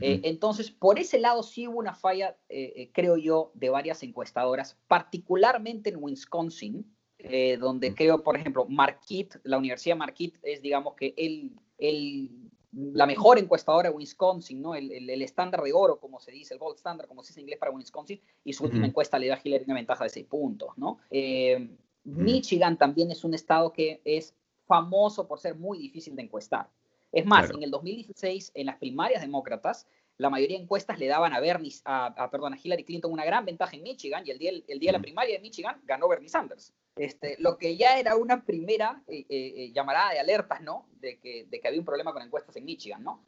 Eh, 0.00 0.22
entonces, 0.24 0.72
por 0.72 0.98
ese 0.98 1.20
lado 1.20 1.44
sí 1.44 1.68
hubo 1.68 1.78
una 1.78 1.94
falla, 1.94 2.36
eh, 2.48 2.90
creo 2.92 3.16
yo, 3.16 3.52
de 3.54 3.70
varias 3.70 4.02
encuestadoras, 4.02 4.76
particularmente 4.88 5.90
en 5.90 6.02
Wisconsin, 6.02 6.95
eh, 7.18 7.56
donde 7.58 7.94
creo, 7.94 8.22
por 8.22 8.36
ejemplo, 8.36 8.66
Marquette, 8.68 9.40
la 9.44 9.58
Universidad 9.58 9.96
Marquette 9.96 10.38
es, 10.42 10.60
digamos 10.60 10.94
que 10.94 11.14
el, 11.16 11.52
el, 11.78 12.30
la 12.72 13.06
mejor 13.06 13.38
encuestadora 13.38 13.88
de 13.88 13.94
Wisconsin, 13.94 14.60
¿no? 14.60 14.74
El, 14.74 14.90
el, 14.90 15.22
estándar 15.22 15.62
de 15.62 15.72
oro, 15.72 15.98
como 15.98 16.20
se 16.20 16.30
dice, 16.30 16.54
el 16.54 16.60
gold 16.60 16.76
standard, 16.76 17.08
como 17.08 17.22
se 17.22 17.28
dice 17.28 17.40
en 17.40 17.44
inglés 17.44 17.58
para 17.58 17.72
Wisconsin, 17.72 18.20
y 18.44 18.52
su 18.52 18.64
última 18.64 18.86
encuesta 18.86 19.18
le 19.18 19.28
da 19.28 19.34
a 19.34 19.40
Hillary 19.42 19.64
una 19.64 19.74
ventaja 19.74 20.04
de 20.04 20.10
6 20.10 20.26
puntos, 20.26 20.70
¿no? 20.76 20.98
Eh, 21.10 21.68
Michigan 22.04 22.76
también 22.76 23.10
es 23.10 23.24
un 23.24 23.34
estado 23.34 23.72
que 23.72 24.00
es 24.04 24.34
famoso 24.66 25.26
por 25.26 25.40
ser 25.40 25.56
muy 25.56 25.78
difícil 25.78 26.14
de 26.16 26.22
encuestar. 26.22 26.68
Es 27.12 27.24
más, 27.24 27.50
en 27.50 27.62
el 27.62 27.70
2016, 27.70 28.52
en 28.54 28.66
las 28.66 28.76
primarias 28.76 29.22
demócratas, 29.22 29.86
la 30.18 30.30
mayoría 30.30 30.56
de 30.56 30.64
encuestas 30.64 30.98
le 30.98 31.06
daban 31.06 31.34
a, 31.34 31.40
Bernie, 31.40 31.72
a, 31.84 32.30
perdón, 32.30 32.54
a 32.54 32.58
Hillary 32.62 32.84
Clinton 32.84 33.12
una 33.12 33.24
gran 33.24 33.44
ventaja 33.44 33.76
en 33.76 33.82
Michigan 33.82 34.26
y 34.26 34.30
el 34.30 34.38
día, 34.38 34.50
el 34.66 34.78
día 34.78 34.88
de 34.88 34.98
la 34.98 35.02
primaria 35.02 35.34
de 35.34 35.42
Michigan 35.42 35.80
ganó 35.84 36.08
Bernie 36.08 36.28
Sanders. 36.28 36.72
Este, 36.96 37.36
lo 37.38 37.58
que 37.58 37.76
ya 37.76 37.98
era 37.98 38.16
una 38.16 38.42
primera 38.42 39.02
eh, 39.06 39.26
eh, 39.28 39.54
eh, 39.56 39.72
llamarada 39.72 40.12
de 40.12 40.20
alertas, 40.20 40.62
¿no? 40.62 40.86
De 40.98 41.18
que, 41.18 41.44
de 41.50 41.60
que, 41.60 41.68
había 41.68 41.80
un 41.80 41.84
problema 41.84 42.14
con 42.14 42.22
encuestas 42.22 42.56
en 42.56 42.64
Michigan, 42.64 43.04
¿no? 43.04 43.22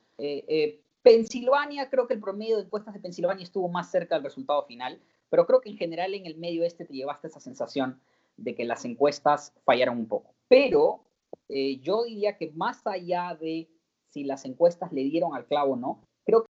Pensilvania, 1.02 1.88
creo 1.90 2.06
que 2.06 2.14
el 2.14 2.20
promedio 2.20 2.56
de 2.56 2.64
encuestas 2.64 2.92
de 2.94 3.00
Pensilvania 3.00 3.44
estuvo 3.44 3.68
más 3.68 3.90
cerca 3.90 4.14
del 4.14 4.24
resultado 4.24 4.64
final, 4.64 5.00
pero 5.30 5.46
creo 5.46 5.60
que 5.60 5.68
en 5.68 5.76
general 5.76 6.14
en 6.14 6.26
el 6.26 6.36
medio 6.36 6.64
este 6.64 6.84
te 6.84 6.94
llevaste 6.94 7.28
esa 7.28 7.40
sensación 7.40 8.00
de 8.36 8.54
que 8.54 8.64
las 8.64 8.84
encuestas 8.84 9.52
fallaron 9.64 9.98
un 9.98 10.08
poco. 10.08 10.34
Pero 10.48 11.04
yo 11.48 12.04
diría 12.04 12.36
que 12.36 12.50
más 12.52 12.86
allá 12.86 13.36
de 13.40 13.68
si 14.10 14.24
las 14.24 14.44
encuestas 14.44 14.92
le 14.92 15.04
dieron 15.04 15.34
al 15.34 15.46
clavo 15.46 15.74
o 15.74 15.76
no, 15.76 16.02
creo 16.24 16.44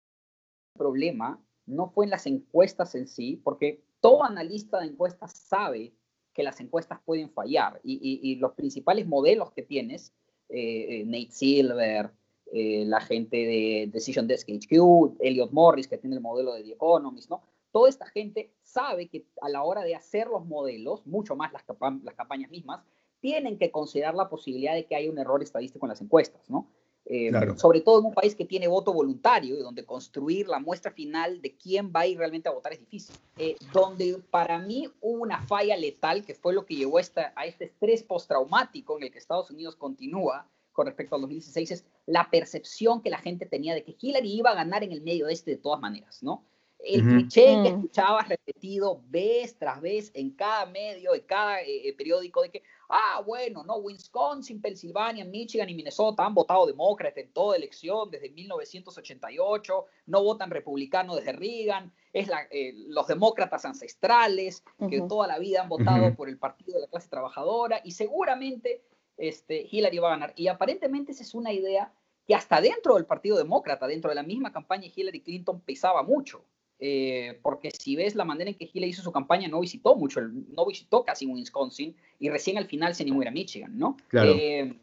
problema 0.78 1.38
no 1.66 1.88
fue 1.90 2.06
en 2.06 2.10
las 2.10 2.26
encuestas 2.26 2.94
en 2.94 3.06
sí, 3.06 3.40
porque 3.44 3.82
todo 4.00 4.24
analista 4.24 4.80
de 4.80 4.86
encuestas 4.86 5.32
sabe 5.36 5.92
que 6.32 6.42
las 6.42 6.60
encuestas 6.60 7.00
pueden 7.04 7.30
fallar 7.30 7.80
y, 7.82 8.36
los 8.36 8.52
principales 8.52 9.06
modelos 9.06 9.50
que 9.52 9.62
tienes, 9.62 10.14
eh, 10.48 11.00
eh, 11.00 11.04
Nate 11.04 11.32
Silver, 11.32 12.10
eh, 12.52 12.84
la 12.86 13.00
gente 13.00 13.36
de 13.36 13.90
Decision 13.92 14.26
Desk 14.26 14.48
HQ, 14.48 15.16
Elliot 15.20 15.50
Morris, 15.50 15.88
que 15.88 15.98
tiene 15.98 16.16
el 16.16 16.22
modelo 16.22 16.54
de 16.54 16.62
The 16.62 16.72
Economist, 16.72 17.28
¿no? 17.28 17.42
Toda 17.72 17.90
esta 17.90 18.06
gente 18.06 18.50
sabe 18.62 19.08
que 19.08 19.26
a 19.42 19.48
la 19.50 19.62
hora 19.62 19.82
de 19.82 19.94
hacer 19.94 20.28
los 20.28 20.46
modelos, 20.46 21.06
mucho 21.06 21.36
más 21.36 21.52
las, 21.52 21.64
las 22.02 22.14
campañas 22.14 22.50
mismas, 22.50 22.82
tienen 23.20 23.58
que 23.58 23.70
considerar 23.70 24.14
la 24.14 24.28
posibilidad 24.28 24.74
de 24.74 24.86
que 24.86 24.96
haya 24.96 25.10
un 25.10 25.18
error 25.18 25.42
estadístico 25.42 25.84
en 25.84 25.90
las 25.90 26.00
encuestas, 26.00 26.48
¿no? 26.48 26.68
Eh, 27.10 27.30
sobre 27.56 27.80
todo 27.80 28.00
en 28.00 28.04
un 28.04 28.12
país 28.12 28.34
que 28.34 28.44
tiene 28.44 28.68
voto 28.68 28.92
voluntario 28.92 29.58
y 29.58 29.62
donde 29.62 29.86
construir 29.86 30.46
la 30.46 30.58
muestra 30.58 30.92
final 30.92 31.40
de 31.40 31.56
quién 31.56 31.90
va 31.90 32.00
a 32.00 32.06
ir 32.06 32.18
realmente 32.18 32.50
a 32.50 32.52
votar 32.52 32.74
es 32.74 32.80
difícil. 32.80 33.16
Eh, 33.38 33.56
donde 33.72 34.18
para 34.30 34.58
mí 34.58 34.90
hubo 35.00 35.22
una 35.22 35.40
falla 35.40 35.74
letal 35.74 36.22
que 36.22 36.34
fue 36.34 36.52
lo 36.52 36.66
que 36.66 36.76
llevó 36.76 36.98
esta, 36.98 37.32
a 37.34 37.46
este 37.46 37.64
estrés 37.64 38.02
postraumático 38.02 38.98
en 38.98 39.04
el 39.04 39.10
que 39.10 39.16
Estados 39.16 39.50
Unidos 39.50 39.74
continúa 39.76 40.46
con 40.74 40.84
respecto 40.84 41.14
al 41.14 41.22
2016 41.22 41.70
es 41.70 41.84
la 42.04 42.28
percepción 42.30 43.00
que 43.00 43.08
la 43.08 43.18
gente 43.18 43.46
tenía 43.46 43.74
de 43.74 43.84
que 43.84 43.96
Hillary 43.98 44.30
iba 44.30 44.50
a 44.50 44.54
ganar 44.54 44.84
en 44.84 44.92
el 44.92 45.00
medio 45.00 45.28
este 45.28 45.52
de 45.52 45.56
todas 45.56 45.80
maneras, 45.80 46.22
¿no? 46.22 46.44
El 46.78 47.02
cliché 47.02 47.46
que 47.46 47.72
mm. 47.72 47.74
escuchabas 47.74 48.28
repetido 48.28 49.02
vez 49.08 49.56
tras 49.58 49.80
vez 49.80 50.10
en 50.14 50.30
cada 50.30 50.66
medio, 50.66 51.14
en 51.14 51.22
cada 51.22 51.62
eh, 51.62 51.94
periódico 51.96 52.42
de 52.42 52.50
que 52.50 52.62
Ah, 52.88 53.22
bueno, 53.24 53.62
no, 53.64 53.76
Wisconsin, 53.76 54.62
Pensilvania, 54.62 55.24
Michigan 55.24 55.68
y 55.68 55.74
Minnesota 55.74 56.24
han 56.24 56.34
votado 56.34 56.66
demócrata 56.66 57.20
en 57.20 57.32
toda 57.32 57.56
elección 57.56 58.10
desde 58.10 58.30
1988, 58.30 59.84
no 60.06 60.22
votan 60.22 60.50
republicano 60.50 61.14
desde 61.14 61.32
Reagan, 61.32 61.92
es 62.14 62.28
la, 62.28 62.48
eh, 62.50 62.72
los 62.88 63.06
demócratas 63.06 63.66
ancestrales 63.66 64.64
que 64.88 65.02
toda 65.02 65.26
la 65.26 65.38
vida 65.38 65.60
han 65.60 65.68
votado 65.68 66.14
por 66.14 66.30
el 66.30 66.38
partido 66.38 66.76
de 66.76 66.86
la 66.86 66.86
clase 66.86 67.10
trabajadora 67.10 67.82
y 67.84 67.90
seguramente 67.90 68.82
este, 69.18 69.66
Hillary 69.70 69.98
va 69.98 70.08
a 70.08 70.12
ganar. 70.12 70.32
Y 70.36 70.48
aparentemente 70.48 71.12
esa 71.12 71.22
es 71.22 71.34
una 71.34 71.52
idea 71.52 71.92
que 72.26 72.34
hasta 72.34 72.60
dentro 72.60 72.94
del 72.94 73.06
Partido 73.06 73.36
Demócrata, 73.36 73.86
dentro 73.86 74.10
de 74.10 74.14
la 74.14 74.22
misma 74.22 74.52
campaña, 74.52 74.88
Hillary 74.94 75.22
Clinton 75.22 75.60
pesaba 75.60 76.02
mucho. 76.02 76.44
Eh, 76.80 77.38
porque 77.42 77.70
si 77.72 77.96
ves 77.96 78.14
la 78.14 78.24
manera 78.24 78.50
en 78.50 78.56
que 78.56 78.70
Hillary 78.72 78.90
hizo 78.90 79.02
su 79.02 79.10
campaña, 79.10 79.48
no 79.48 79.60
visitó 79.60 79.96
mucho, 79.96 80.20
no 80.20 80.64
visitó 80.64 81.04
casi 81.04 81.26
Wisconsin 81.26 81.96
y 82.20 82.28
recién 82.28 82.56
al 82.56 82.66
final 82.66 82.94
se 82.94 83.02
animó 83.02 83.20
a 83.20 83.24
ir 83.24 83.28
a 83.28 83.32
Michigan, 83.32 83.76
¿no? 83.76 83.96
Claro. 84.08 84.32
Eh, 84.32 84.78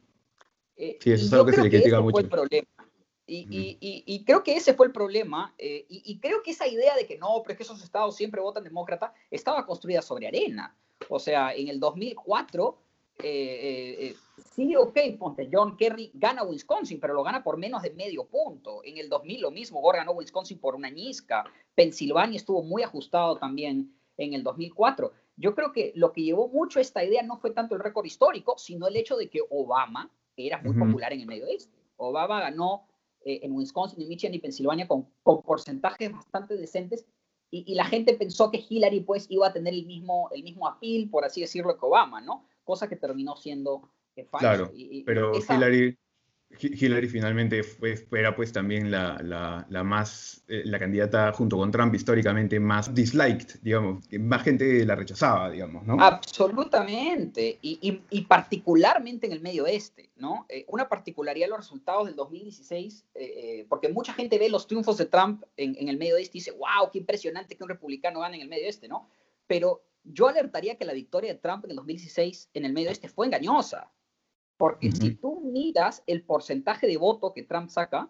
eh, 0.76 0.98
sí, 1.00 1.12
eso 1.12 1.26
es 1.26 1.34
algo 1.34 1.46
que 1.46 1.54
se 1.54 1.64
le 1.64 1.70
critica 1.70 2.02
mucho. 2.02 2.20
el 2.20 2.28
problema. 2.28 2.68
Y, 3.28 3.48
y, 3.50 4.04
y, 4.06 4.24
creo 4.24 4.44
que 4.44 4.56
ese 4.56 4.76
fue 4.76 4.86
el 4.86 4.92
problema. 4.92 5.56
y, 5.58 6.20
creo 6.20 6.44
que 6.44 6.52
esa 6.52 6.68
idea 6.68 6.96
de 6.96 7.08
que 7.08 7.18
no, 7.18 7.42
pero 7.42 7.54
es 7.54 7.58
que 7.58 7.64
esos 7.64 7.84
estados 7.84 8.16
siempre 8.16 8.40
votan 8.40 8.64
demócrata, 8.64 9.14
estaba 9.32 9.66
construida 9.66 10.04
sobre 10.04 10.28
arena. 10.28 10.78
O 11.10 11.18
sea, 11.18 11.56
en 11.56 11.70
el 11.70 11.80
2004 11.80 12.78
eh, 13.24 13.96
eh, 14.00 14.16
sí, 14.54 14.76
ok, 14.76 14.98
ponte, 15.18 15.50
John 15.52 15.78
Kerry 15.78 16.12
gana 16.14 16.44
Wisconsin, 16.44 17.00
pero 17.00 17.14
lo 17.14 17.24
gana 17.24 17.44
por 17.44 17.58
menos 17.58 17.82
de 17.82 17.92
medio 17.92 18.26
punto. 18.26 18.82
En 18.84 18.98
el 18.98 19.10
2000 19.10 19.42
lo 19.42 19.52
mismo, 19.52 19.82
Gore 19.82 20.00
ganó 20.00 20.12
Wisconsin 20.14 20.60
por 20.60 20.76
una 20.76 20.90
ñisca. 20.90 21.46
Pensilvania 21.76 22.38
estuvo 22.38 22.62
muy 22.64 22.84
ajustado 22.84 23.38
también 23.38 23.96
en 24.18 24.34
el 24.34 24.44
2004. 24.44 25.12
Yo 25.38 25.56
creo 25.56 25.72
que 25.72 25.92
lo 25.96 26.12
que 26.12 26.24
llevó 26.24 26.48
mucho 26.48 26.80
esta 26.80 27.04
idea 27.04 27.24
no 27.24 27.38
fue 27.38 27.52
tanto 27.52 27.76
el 27.76 27.82
récord 27.82 28.06
histórico, 28.06 28.58
sino 28.58 28.88
el 28.88 28.96
hecho 28.96 29.18
de 29.18 29.30
que 29.30 29.42
Obama 29.50 30.12
era 30.38 30.62
muy 30.62 30.74
popular 30.74 31.14
en 31.14 31.22
el 31.22 31.28
medio 31.28 31.46
oeste. 31.46 31.78
Obama 31.98 32.42
ganó 32.42 32.88
eh, 33.24 33.40
en 33.44 33.54
Wisconsin, 33.54 34.08
Michigan 34.08 34.34
y 34.34 34.40
Pensilvania 34.40 34.88
con, 34.88 35.08
con 35.24 35.42
porcentajes 35.42 36.12
bastante 36.12 36.56
decentes 36.56 37.06
y, 37.52 37.64
y, 37.72 37.76
la 37.76 37.86
gente 37.86 38.16
pensó 38.16 38.52
que 38.52 38.64
Hillary 38.68 39.02
pues 39.02 39.28
iba 39.30 39.48
a 39.48 39.54
tener 39.54 39.74
el 39.74 39.86
mismo, 39.86 40.30
el 40.32 40.44
mismo 40.44 40.68
appeal, 40.68 41.10
por 41.10 41.24
así 41.24 41.42
decirlo, 41.42 41.78
que 41.78 41.86
Obama, 41.86 42.20
¿no? 42.20 42.46
Cosa 42.66 42.90
que 42.90 42.98
terminó 42.98 43.38
siendo 43.38 43.90
eh, 44.16 44.26
falso. 44.26 44.40
Claro, 44.40 44.72
pero 45.06 45.32
Hillary, 45.38 45.98
Hillary 46.60 47.08
finalmente 47.08 47.64
fue, 47.64 48.08
era 48.12 48.36
pues 48.36 48.52
también 48.52 48.90
la, 48.90 49.22
la, 49.22 49.66
la 49.70 49.84
más, 49.84 50.44
eh, 50.48 50.64
la 50.66 50.80
candidata 50.80 51.32
junto 51.34 51.58
con 51.58 51.70
Trump 51.72 51.94
históricamente 51.94 52.60
más 52.60 52.94
disliked, 52.94 53.60
digamos, 53.62 54.08
que 54.08 54.18
más 54.18 54.44
gente 54.44 54.84
la 54.86 54.96
rechazaba, 54.96 55.52
digamos, 55.52 55.86
¿no? 55.86 55.98
Absolutamente, 56.00 57.60
y, 57.62 58.02
y, 58.10 58.22
particularmente 58.22 59.28
en 59.28 59.34
el 59.34 59.42
medio 59.42 59.66
oeste, 59.66 60.10
¿no? 60.16 60.46
Eh, 60.50 60.66
una 60.70 60.90
particularidad 60.90 61.46
de 61.46 61.52
los 61.52 61.60
resultados 61.60 62.08
del 62.08 62.16
2016, 62.16 63.06
porque 63.70 63.90
mucha 63.90 64.14
gente 64.14 64.40
ve 64.40 64.50
los 64.50 64.66
triunfos 64.68 64.98
de 64.98 65.06
Trump 65.06 65.44
en, 65.58 65.76
en 65.78 65.90
el 65.90 65.98
medio 65.98 66.16
oeste 66.16 66.38
y 66.38 66.42
dice, 66.42 66.52
wow, 66.52 66.90
qué 66.92 67.00
impresionante 67.00 67.56
que 67.56 67.64
un 67.64 67.70
republicano 67.70 68.22
gane 68.22 68.38
en 68.38 68.44
el 68.44 68.50
medio 68.50 68.66
oeste, 68.66 68.88
¿no? 68.88 69.08
Pero 69.48 69.84
yo 70.06 70.28
alertaría 70.28 70.78
que 70.78 70.86
la 70.86 70.94
victoria 70.94 71.34
de 71.34 71.40
Trump 71.40 71.66
en 71.66 71.72
el 71.72 71.78
2016 71.78 72.52
en 72.54 72.66
el 72.66 72.74
medio 72.74 72.90
este 72.90 73.10
fue 73.10 73.26
engañosa. 73.26 73.92
Porque 74.58 74.92
si 74.92 75.16
tú 75.16 75.42
miras 75.42 76.02
el 76.08 76.24
porcentaje 76.24 76.88
de 76.88 76.96
voto 76.96 77.34
que 77.34 77.44
Trump 77.44 77.70
saca, 77.70 78.10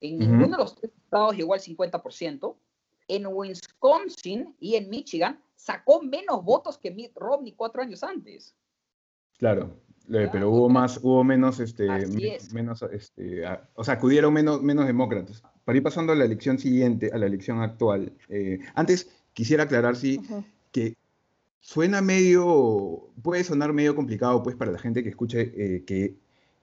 en 0.00 0.18
ninguno 0.18 0.56
de 0.56 0.62
los 0.62 0.76
estados 0.82 1.36
llegó 1.36 1.54
al 1.54 1.60
50%. 1.60 2.56
En 3.08 3.26
Wisconsin 3.26 4.54
y 4.60 4.74
en 4.74 4.90
Michigan 4.90 5.42
sacó 5.54 6.02
menos 6.02 6.44
votos 6.44 6.76
que 6.76 6.90
Mitt 6.90 7.16
Romney 7.16 7.52
cuatro 7.52 7.80
años 7.80 8.04
antes. 8.04 8.54
Claro, 9.38 9.80
pero 10.08 10.50
hubo 10.50 10.68
más, 10.68 10.98
hubo 11.02 11.24
menos, 11.24 11.60
este, 11.60 11.86
menos, 12.52 12.82
este, 12.82 13.42
o 13.74 13.84
sea, 13.84 13.94
acudieron 13.94 14.32
menos, 14.32 14.62
menos 14.62 14.86
demócratas. 14.86 15.42
Para 15.64 15.78
ir 15.78 15.82
pasando 15.82 16.12
a 16.12 16.16
la 16.16 16.24
elección 16.24 16.58
siguiente, 16.58 17.10
a 17.12 17.18
la 17.18 17.26
elección 17.26 17.60
actual. 17.60 18.12
Eh, 18.28 18.58
antes 18.74 19.10
quisiera 19.32 19.64
aclarar 19.64 19.96
si 19.96 20.20
que 20.70 20.96
Suena 21.60 22.00
medio, 22.00 23.10
puede 23.22 23.44
sonar 23.44 23.72
medio 23.72 23.94
complicado 23.94 24.42
pues 24.42 24.56
para 24.56 24.70
la 24.70 24.78
gente 24.78 25.02
que 25.02 25.10
escuche 25.10 25.52
eh, 25.56 25.84
que, 25.84 26.14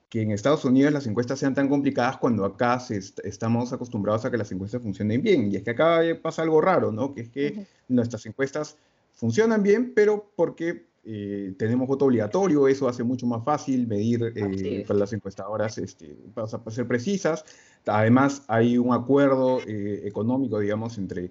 que, 0.08 0.22
en 0.22 0.30
Estados 0.30 0.64
Unidos 0.64 0.92
las 0.92 1.06
encuestas 1.06 1.38
sean 1.38 1.54
tan 1.54 1.68
complicadas 1.68 2.16
cuando 2.16 2.44
acá 2.44 2.80
estamos 3.22 3.72
acostumbrados 3.72 4.24
a 4.24 4.30
que 4.30 4.36
las 4.36 4.50
encuestas 4.52 4.82
funcionen 4.82 5.22
bien. 5.22 5.52
Y 5.52 5.56
es 5.56 5.62
que 5.62 5.70
acá 5.70 6.00
pasa 6.22 6.42
algo 6.42 6.60
raro, 6.60 6.92
¿no? 6.92 7.14
Que 7.14 7.22
es 7.22 7.28
que 7.28 7.66
nuestras 7.88 8.24
encuestas 8.26 8.76
funcionan 9.12 9.62
bien, 9.62 9.92
pero 9.94 10.30
porque 10.34 10.86
eh, 11.04 11.54
tenemos 11.56 11.86
voto 11.86 12.06
obligatorio, 12.06 12.66
eso 12.66 12.88
hace 12.88 13.04
mucho 13.04 13.26
más 13.26 13.44
fácil 13.44 13.86
medir 13.86 14.32
eh, 14.34 14.84
para 14.88 14.98
las 14.98 15.12
encuestadoras 15.12 15.78
este, 15.78 16.16
para, 16.34 16.48
para, 16.48 16.74
ser 16.74 16.88
precisas. 16.88 17.44
Además, 17.84 18.42
hay 18.48 18.78
un 18.78 18.92
acuerdo 18.92 19.60
económico, 19.66 20.58
digamos, 20.58 20.98
entre 20.98 21.30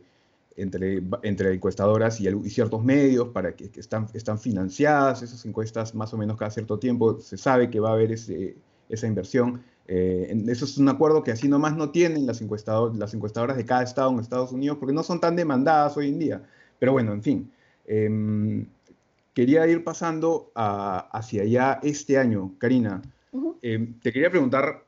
entre, 0.57 1.03
entre 1.23 1.53
encuestadoras 1.53 2.19
y, 2.21 2.49
ciertos 2.49 2.83
medios 2.83 3.29
para 3.29 3.55
que, 3.55 3.69
están, 3.75 4.07
están 4.13 4.39
financiadas 4.39 5.21
esas 5.21 5.45
encuestas 5.45 5.93
más 5.95 6.13
o 6.13 6.17
menos 6.17 6.37
cada 6.37 6.51
cierto 6.51 6.79
tiempo, 6.79 7.19
se 7.19 7.37
sabe 7.37 7.69
que 7.69 7.79
va 7.79 7.89
a 7.89 7.93
haber 7.93 8.11
ese, 8.11 8.55
esa 8.89 9.07
inversión. 9.07 9.63
Eh, 9.87 10.43
eso 10.47 10.65
es 10.65 10.77
un 10.77 10.89
acuerdo 10.89 11.23
que 11.23 11.31
así 11.31 11.47
nomás 11.47 11.75
no 11.75 11.91
tienen 11.91 12.25
las, 12.25 12.41
las 12.41 13.13
encuestadoras 13.13 13.57
de 13.57 13.65
cada 13.65 13.83
estado 13.83 14.11
en 14.11 14.19
Estados 14.19 14.51
Unidos 14.51 14.77
porque 14.79 14.93
no 14.93 15.03
son 15.03 15.19
tan 15.19 15.35
demandadas 15.35 15.95
hoy 15.97 16.09
en 16.09 16.19
día. 16.19 16.43
Pero 16.79 16.93
bueno, 16.93 17.13
en 17.13 17.21
fin. 17.21 17.51
Em, 17.85 18.67
quería 19.33 19.67
ir 19.67 19.83
pasando 19.83 20.51
hacia 20.55 21.43
allá 21.43 21.79
este 21.83 22.17
año, 22.17 22.53
Karina. 22.57 23.01
Em, 23.61 23.99
te 23.99 24.11
quería 24.11 24.29
preguntar 24.29 24.84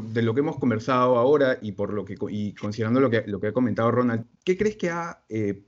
de 0.00 0.22
lo 0.22 0.34
que 0.34 0.40
hemos 0.40 0.58
conversado 0.58 1.18
ahora 1.18 1.58
y 1.60 1.72
por 1.72 1.92
lo 1.92 2.04
que 2.04 2.16
y 2.30 2.54
considerando 2.54 3.00
lo 3.00 3.10
que, 3.10 3.24
lo 3.26 3.40
que 3.40 3.48
ha 3.48 3.52
comentado 3.52 3.90
Ronald, 3.90 4.24
¿qué 4.44 4.56
crees 4.56 4.76
que 4.76 4.90
ha 4.90 5.22
eh, 5.28 5.62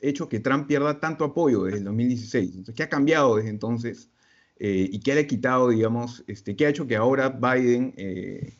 hecho 0.00 0.28
que 0.28 0.40
Trump 0.40 0.66
pierda 0.68 1.00
tanto 1.00 1.24
apoyo 1.24 1.64
desde 1.64 1.78
el 1.78 1.84
2016? 1.84 2.70
¿Qué 2.74 2.82
ha 2.84 2.88
cambiado 2.88 3.36
desde 3.36 3.50
entonces 3.50 4.10
eh, 4.58 4.88
y 4.90 5.00
qué 5.00 5.14
le 5.14 5.22
ha 5.22 5.26
quitado, 5.26 5.70
digamos, 5.70 6.22
este, 6.28 6.54
qué 6.54 6.66
ha 6.66 6.68
hecho 6.68 6.86
que 6.86 6.94
ahora 6.94 7.30
Biden 7.30 7.94
eh, 7.96 8.52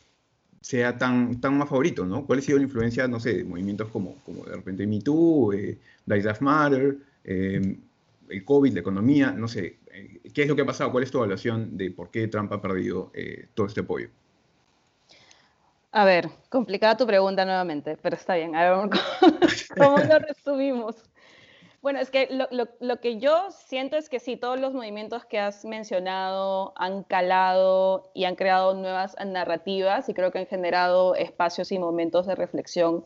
sea 0.59 0.97
tan, 0.97 1.39
tan 1.39 1.57
más 1.57 1.69
favorito, 1.69 2.05
¿no? 2.05 2.25
¿Cuál 2.25 2.39
ha 2.39 2.41
sido 2.41 2.57
la 2.57 2.65
influencia, 2.65 3.07
no 3.07 3.19
sé, 3.21 3.35
de 3.35 3.43
movimientos 3.45 3.89
como, 3.89 4.15
como 4.25 4.43
de 4.43 4.55
repente 4.57 4.85
Me 4.85 4.99
Too, 4.99 5.53
Black 6.05 6.21
Lives 6.21 6.41
Matter, 6.41 6.97
el 7.23 8.43
COVID, 8.43 8.73
la 8.73 8.79
economía, 8.81 9.31
no 9.31 9.47
sé, 9.47 9.77
¿qué 10.33 10.41
es 10.41 10.47
lo 10.49 10.55
que 10.55 10.63
ha 10.63 10.65
pasado? 10.65 10.91
¿Cuál 10.91 11.05
es 11.05 11.11
tu 11.11 11.19
evaluación 11.19 11.77
de 11.77 11.91
por 11.91 12.09
qué 12.09 12.27
Trump 12.27 12.51
ha 12.51 12.61
perdido 12.61 13.11
todo 13.53 13.67
este 13.67 13.81
apoyo? 13.81 14.09
A 15.97 16.03
ver, 16.03 16.29
complicada 16.49 16.97
tu 16.97 17.07
pregunta 17.07 17.45
nuevamente, 17.45 17.95
pero 17.95 18.17
está 18.17 18.35
bien. 18.35 18.53
A 18.53 18.69
ver, 18.69 18.89
¿cómo, 19.77 19.97
lo 19.97 20.19
resumimos? 20.19 20.97
Bueno, 21.81 21.99
es 21.99 22.11
que 22.11 22.27
lo, 22.31 22.49
lo, 22.51 22.67
lo, 22.81 22.99
que 22.99 23.17
yo 23.17 23.49
siento 23.51 23.95
es 23.95 24.09
que 24.09 24.19
sí, 24.19 24.35
todos 24.35 24.59
los 24.59 24.73
movimientos 24.73 25.23
que 25.23 25.39
has 25.39 25.63
mencionado 25.63 26.73
han 26.75 27.03
calado 27.03 28.11
y 28.13 28.25
han 28.25 28.35
creado 28.35 28.73
nuevas 28.73 29.15
narrativas 29.25 30.09
y 30.09 30.13
creo 30.13 30.33
que 30.33 30.39
han 30.39 30.47
generado 30.47 31.15
espacios 31.15 31.71
y 31.71 31.79
momentos 31.79 32.27
de 32.27 32.35
reflexión 32.35 33.05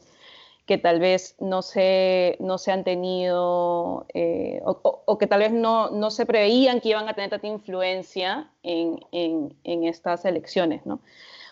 que 0.65 0.79
tal 0.79 0.99
vez 0.99 1.35
no 1.39 1.61
se, 1.61 2.37
no 2.39 2.57
se 2.57 2.71
han 2.71 2.83
tenido 2.83 4.07
eh, 4.15 4.61
o, 4.65 5.17
que 5.19 5.27
tal 5.27 5.41
vez 5.41 5.51
no, 5.51 5.91
no, 5.91 6.09
se 6.09 6.25
preveían 6.25 6.81
que 6.81 6.89
iban 6.89 7.07
a 7.07 7.13
tener 7.13 7.29
tanta 7.29 7.45
influencia 7.45 8.49
en, 8.63 8.99
en, 9.11 9.55
en, 9.63 9.83
estas 9.83 10.25
elecciones, 10.25 10.87
¿no? 10.87 11.01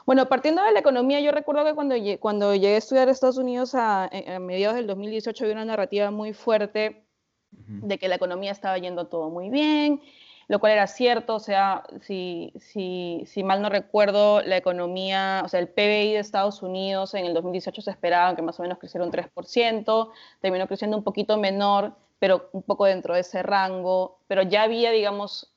Bueno, 0.07 0.29
partiendo 0.29 0.63
de 0.63 0.71
la 0.71 0.79
economía, 0.79 1.19
yo 1.19 1.33
recuerdo 1.33 1.65
que 1.65 1.73
cuando, 1.73 1.93
cuando 2.21 2.55
llegué 2.55 2.75
a 2.75 2.77
estudiar 2.77 3.09
a 3.09 3.11
Estados 3.11 3.37
Unidos 3.37 3.75
a, 3.75 4.05
a 4.05 4.39
mediados 4.39 4.77
del 4.77 4.87
2018 4.87 5.43
había 5.43 5.55
una 5.55 5.65
narrativa 5.65 6.11
muy 6.11 6.31
fuerte 6.31 7.03
de 7.51 7.97
que 7.97 8.07
la 8.07 8.15
economía 8.15 8.53
estaba 8.53 8.77
yendo 8.77 9.07
todo 9.07 9.29
muy 9.29 9.49
bien, 9.49 10.01
lo 10.47 10.61
cual 10.61 10.71
era 10.71 10.87
cierto, 10.87 11.35
o 11.35 11.39
sea, 11.41 11.83
si, 12.03 12.53
si, 12.57 13.23
si, 13.25 13.43
mal 13.43 13.61
no 13.61 13.67
recuerdo, 13.67 14.41
la 14.43 14.55
economía, 14.55 15.41
o 15.43 15.49
sea, 15.49 15.59
el 15.59 15.67
PBI 15.67 16.13
de 16.13 16.19
Estados 16.19 16.63
Unidos 16.63 17.13
en 17.13 17.25
el 17.25 17.33
2018 17.33 17.81
se 17.81 17.91
esperaba 17.91 18.33
que 18.33 18.41
más 18.41 18.57
o 18.61 18.63
menos 18.63 18.77
creciera 18.77 19.03
un 19.05 19.11
3%, 19.11 20.09
terminó 20.39 20.67
creciendo 20.67 20.95
un 20.95 21.03
poquito 21.03 21.37
menor, 21.37 21.97
pero 22.17 22.47
un 22.53 22.63
poco 22.63 22.85
dentro 22.85 23.13
de 23.13 23.19
ese 23.19 23.43
rango, 23.43 24.19
pero 24.27 24.41
ya 24.43 24.63
había, 24.63 24.91
digamos, 24.91 25.53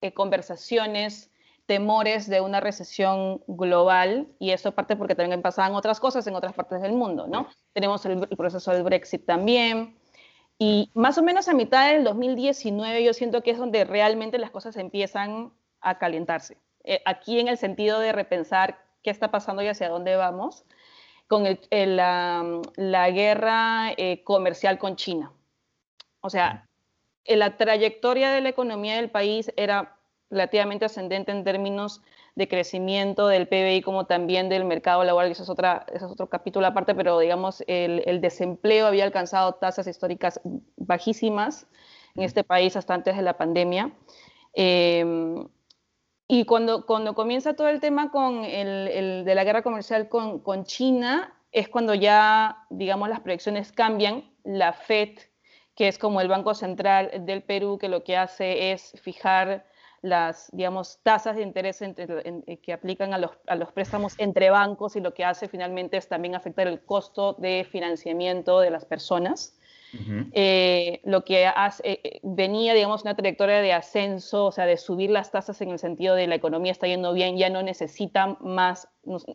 eh, 0.00 0.12
conversaciones, 0.12 1.30
temores 1.68 2.28
de 2.30 2.40
una 2.40 2.60
recesión 2.60 3.42
global, 3.46 4.26
y 4.38 4.52
eso 4.52 4.72
parte 4.72 4.96
porque 4.96 5.14
también 5.14 5.42
pasaban 5.42 5.74
otras 5.74 6.00
cosas 6.00 6.26
en 6.26 6.34
otras 6.34 6.54
partes 6.54 6.80
del 6.80 6.94
mundo, 6.94 7.26
¿no? 7.26 7.46
Tenemos 7.74 8.06
el 8.06 8.26
proceso 8.26 8.72
del 8.72 8.84
Brexit 8.84 9.26
también, 9.26 9.94
y 10.58 10.90
más 10.94 11.18
o 11.18 11.22
menos 11.22 11.46
a 11.46 11.52
mitad 11.52 11.92
del 11.92 12.04
2019 12.04 13.04
yo 13.04 13.12
siento 13.12 13.42
que 13.42 13.50
es 13.50 13.58
donde 13.58 13.84
realmente 13.84 14.38
las 14.38 14.50
cosas 14.50 14.76
empiezan 14.76 15.52
a 15.82 15.98
calentarse. 15.98 16.56
Eh, 16.84 17.02
aquí 17.04 17.38
en 17.38 17.48
el 17.48 17.58
sentido 17.58 18.00
de 18.00 18.12
repensar 18.12 18.82
qué 19.02 19.10
está 19.10 19.30
pasando 19.30 19.62
y 19.62 19.68
hacia 19.68 19.90
dónde 19.90 20.16
vamos 20.16 20.64
con 21.26 21.44
la, 21.70 23.10
guerra 23.10 23.92
eh, 23.98 24.22
comercial 24.24 24.78
con 24.78 24.96
China. 24.96 25.30
O 26.22 26.30
sea, 26.30 26.66
la 27.26 27.58
trayectoria 27.58 28.30
de 28.30 28.40
la 28.40 28.48
economía 28.48 28.96
del 28.96 29.10
país 29.10 29.52
era 29.58 29.97
relativamente 30.30 30.84
ascendente 30.84 31.32
en 31.32 31.44
términos 31.44 32.02
de 32.34 32.48
crecimiento 32.48 33.28
del 33.28 33.48
PBI 33.48 33.82
como 33.82 34.06
también 34.06 34.48
del 34.48 34.64
mercado 34.64 35.02
laboral, 35.04 35.30
eso 35.30 35.42
es, 35.42 35.48
otra, 35.48 35.86
eso 35.92 36.06
es 36.06 36.12
otro 36.12 36.28
capítulo 36.28 36.66
aparte, 36.66 36.94
pero 36.94 37.18
digamos 37.18 37.64
el, 37.66 38.20
desempleo 38.20 38.86
había 38.86 39.04
alcanzado 39.04 39.54
tasas 39.54 39.86
históricas 39.86 40.40
bajísimas 40.76 41.66
en 42.14 42.22
este 42.24 42.44
país 42.44 42.76
hasta 42.76 42.94
antes 42.94 43.16
de 43.16 43.22
la 43.22 43.36
pandemia. 43.36 43.92
Em, 44.52 45.48
y 46.28 46.44
cuando, 46.44 46.84
cuando 46.84 47.14
comienza 47.14 47.54
todo 47.54 47.68
el 47.68 47.80
tema 47.80 48.10
con 48.10 48.44
el, 48.44 49.24
de 49.24 49.34
la 49.34 49.44
guerra 49.44 49.62
comercial 49.62 50.08
con, 50.08 50.40
con 50.40 50.64
China, 50.64 51.34
es 51.52 51.68
cuando 51.68 51.94
ya, 51.94 52.66
digamos, 52.70 53.08
las 53.08 53.20
proyecciones 53.20 53.72
cambian. 53.72 54.30
La 54.44 54.72
FED, 54.72 55.18
que 55.74 55.88
es 55.88 55.98
como 55.98 56.20
el 56.20 56.28
Banco 56.28 56.54
Central 56.54 57.10
del 57.24 57.42
Perú, 57.42 57.78
que 57.78 57.88
lo 57.88 58.04
que 58.04 58.16
hace 58.16 58.72
es 58.72 58.92
fijar 59.02 59.66
las, 60.02 60.50
digamos, 60.52 61.00
tasas 61.02 61.36
de 61.36 61.42
interés 61.42 61.82
eh, 61.82 62.58
que 62.62 62.72
aplican 62.72 63.12
a 63.12 63.18
los, 63.18 63.32
a 63.46 63.54
los, 63.56 63.72
préstamos 63.72 64.14
entre 64.18 64.50
bancos 64.50 64.96
y 64.96 65.00
lo 65.00 65.14
que 65.14 65.24
hace 65.24 65.48
finalmente 65.48 65.96
es 65.96 66.08
también 66.08 66.34
afectar 66.34 66.66
el 66.66 66.80
costo 66.80 67.34
de 67.34 67.66
financiamiento 67.70 68.60
de 68.60 68.70
las 68.70 68.84
personas. 68.84 69.54
Eh, 70.32 71.00
lo 71.04 71.24
que 71.24 71.46
hace, 71.46 71.82
eh, 71.86 72.20
venía, 72.22 72.74
digamos, 72.74 73.02
una 73.02 73.16
trayectoria 73.16 73.62
de 73.62 73.72
ascenso, 73.72 74.46
o 74.46 74.52
sea, 74.52 74.66
de 74.66 74.76
subir 74.76 75.10
las 75.10 75.30
tasas 75.30 75.60
en 75.62 75.70
el 75.70 75.78
sentido 75.78 76.14
de 76.14 76.26
la 76.26 76.34
economía 76.34 76.72
está 76.72 76.86
yendo 76.86 77.14
bien, 77.14 77.38
ya 77.38 77.48
no 77.48 77.62
necesita 77.62 78.36
más, 78.40 78.88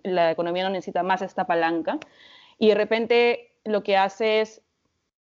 la 0.04 0.30
economía 0.30 0.64
no 0.64 0.70
necesita 0.70 1.02
más 1.02 1.24
esta 1.24 1.48
palanca. 1.48 1.98
Y 2.60 2.68
de 2.68 2.76
repente 2.76 3.56
lo 3.64 3.82
que 3.82 3.98
hace 3.98 4.42
es 4.42 4.62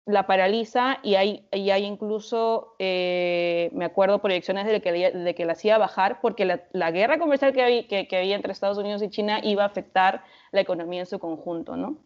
la 0.07 0.25
paraliza 0.25 0.99
y 1.03 1.15
hay, 1.15 1.45
y 1.51 1.69
hay 1.69 1.83
incluso, 1.83 2.75
eh, 2.79 3.69
me 3.73 3.85
acuerdo, 3.85 4.19
proyecciones 4.19 4.65
de 4.65 4.81
que, 4.81 4.91
de 4.91 5.35
que 5.35 5.45
la 5.45 5.51
hacía 5.51 5.77
bajar 5.77 6.21
porque 6.21 6.45
la, 6.45 6.91
guerra 6.91 7.19
comercial 7.19 7.51
que 7.51 7.61
había, 7.61 7.87
que, 7.87 8.17
había, 8.17 8.35
entre 8.35 8.53
Estados 8.53 8.77
Unidos 8.77 9.03
y 9.03 9.09
China 9.09 9.41
iba 9.43 9.63
a 9.63 9.67
afectar 9.67 10.23
la 10.51 10.61
economía 10.61 11.01
en 11.01 11.05
su 11.05 11.19
conjunto, 11.19 11.75
¿no? 11.75 11.97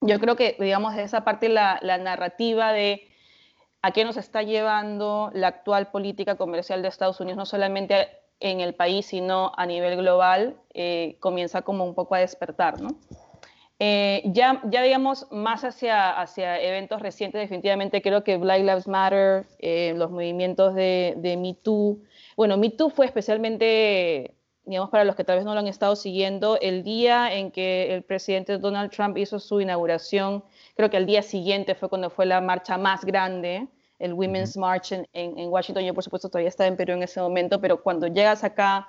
Yo 0.00 0.18
creo 0.20 0.36
que, 0.36 0.56
digamos, 0.58 0.96
de 0.96 1.02
esa 1.02 1.22
parte 1.22 1.50
la, 1.50 1.78
la 1.82 1.98
narrativa 1.98 2.72
de 2.72 3.08
a 3.82 3.92
qué 3.92 4.04
nos 4.04 4.16
está 4.16 4.42
llevando 4.42 5.30
la 5.34 5.48
actual 5.48 5.90
política 5.90 6.36
comercial 6.36 6.80
de 6.80 6.88
Estados 6.88 7.20
Unidos, 7.20 7.36
no 7.36 7.46
solamente 7.46 8.08
en 8.40 8.60
el 8.60 8.74
país, 8.74 9.06
sino 9.06 9.52
a 9.56 9.66
nivel 9.66 9.98
global, 9.98 10.56
eh, 10.72 11.16
comienza 11.20 11.60
como 11.62 11.84
un 11.84 11.94
poco 11.94 12.14
a 12.14 12.20
despertar, 12.20 12.80
¿no? 12.80 12.88
Eh, 13.80 14.22
ya, 14.26 14.62
ya 14.70 14.82
digamos, 14.82 15.26
más 15.32 15.64
hacia, 15.64 16.10
hacia 16.20 16.60
eventos 16.60 17.02
recientes, 17.02 17.40
definitivamente 17.40 18.02
creo 18.02 18.22
que 18.22 18.36
Black 18.36 18.60
Lives 18.60 18.86
Matter, 18.86 19.46
eh, 19.58 19.94
los 19.96 20.12
movimientos 20.12 20.74
de, 20.74 21.14
de 21.16 21.36
Me 21.36 21.54
Too. 21.54 21.98
Bueno, 22.36 22.56
Me 22.56 22.70
Too 22.70 22.90
fue 22.90 23.06
especialmente, 23.06 24.34
digamos, 24.64 24.90
para 24.90 25.04
los 25.04 25.16
que 25.16 25.24
tal 25.24 25.36
vez 25.36 25.44
no 25.44 25.54
lo 25.54 25.60
han 25.60 25.66
estado 25.66 25.96
siguiendo, 25.96 26.56
el 26.60 26.84
día 26.84 27.34
en 27.34 27.50
que 27.50 27.92
el 27.92 28.04
presidente 28.04 28.58
Donald 28.58 28.92
Trump 28.92 29.18
hizo 29.18 29.40
su 29.40 29.60
inauguración, 29.60 30.44
creo 30.76 30.88
que 30.88 30.96
el 30.96 31.06
día 31.06 31.22
siguiente 31.22 31.74
fue 31.74 31.88
cuando 31.88 32.10
fue 32.10 32.26
la 32.26 32.40
marcha 32.40 32.78
más 32.78 33.04
grande, 33.04 33.66
el 33.98 34.12
Women's 34.12 34.56
March 34.56 34.92
en, 34.92 35.08
en 35.12 35.48
Washington. 35.48 35.84
Yo, 35.84 35.94
por 35.94 36.04
supuesto, 36.04 36.28
todavía 36.28 36.48
estaba 36.48 36.68
en 36.68 36.76
Perú 36.76 36.92
en 36.92 37.02
ese 37.02 37.20
momento, 37.20 37.60
pero 37.60 37.82
cuando 37.82 38.06
llegas 38.06 38.44
acá 38.44 38.86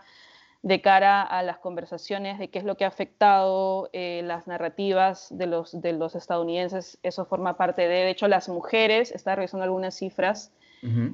de 0.66 0.82
cara 0.82 1.22
a 1.22 1.44
las 1.44 1.60
conversaciones 1.60 2.40
de 2.40 2.50
qué 2.50 2.58
es 2.58 2.66
lo 2.66 2.76
que 2.76 2.86
ha 2.86 2.88
afectado 2.88 3.88
eh, 3.94 4.22
las 4.26 4.48
narrativas 4.48 5.28
de 5.30 5.46
los, 5.46 5.80
de 5.80 5.94
los 5.94 6.16
estadounidenses. 6.16 6.98
Eso 7.04 7.26
forma 7.26 7.56
parte 7.56 7.84
de, 7.84 7.88
de 7.88 8.10
hecho, 8.10 8.28
las 8.28 8.50
mujeres, 8.50 9.12
está 9.12 9.36
revisando 9.36 9.64
algunas 9.64 9.96
cifras, 9.96 10.52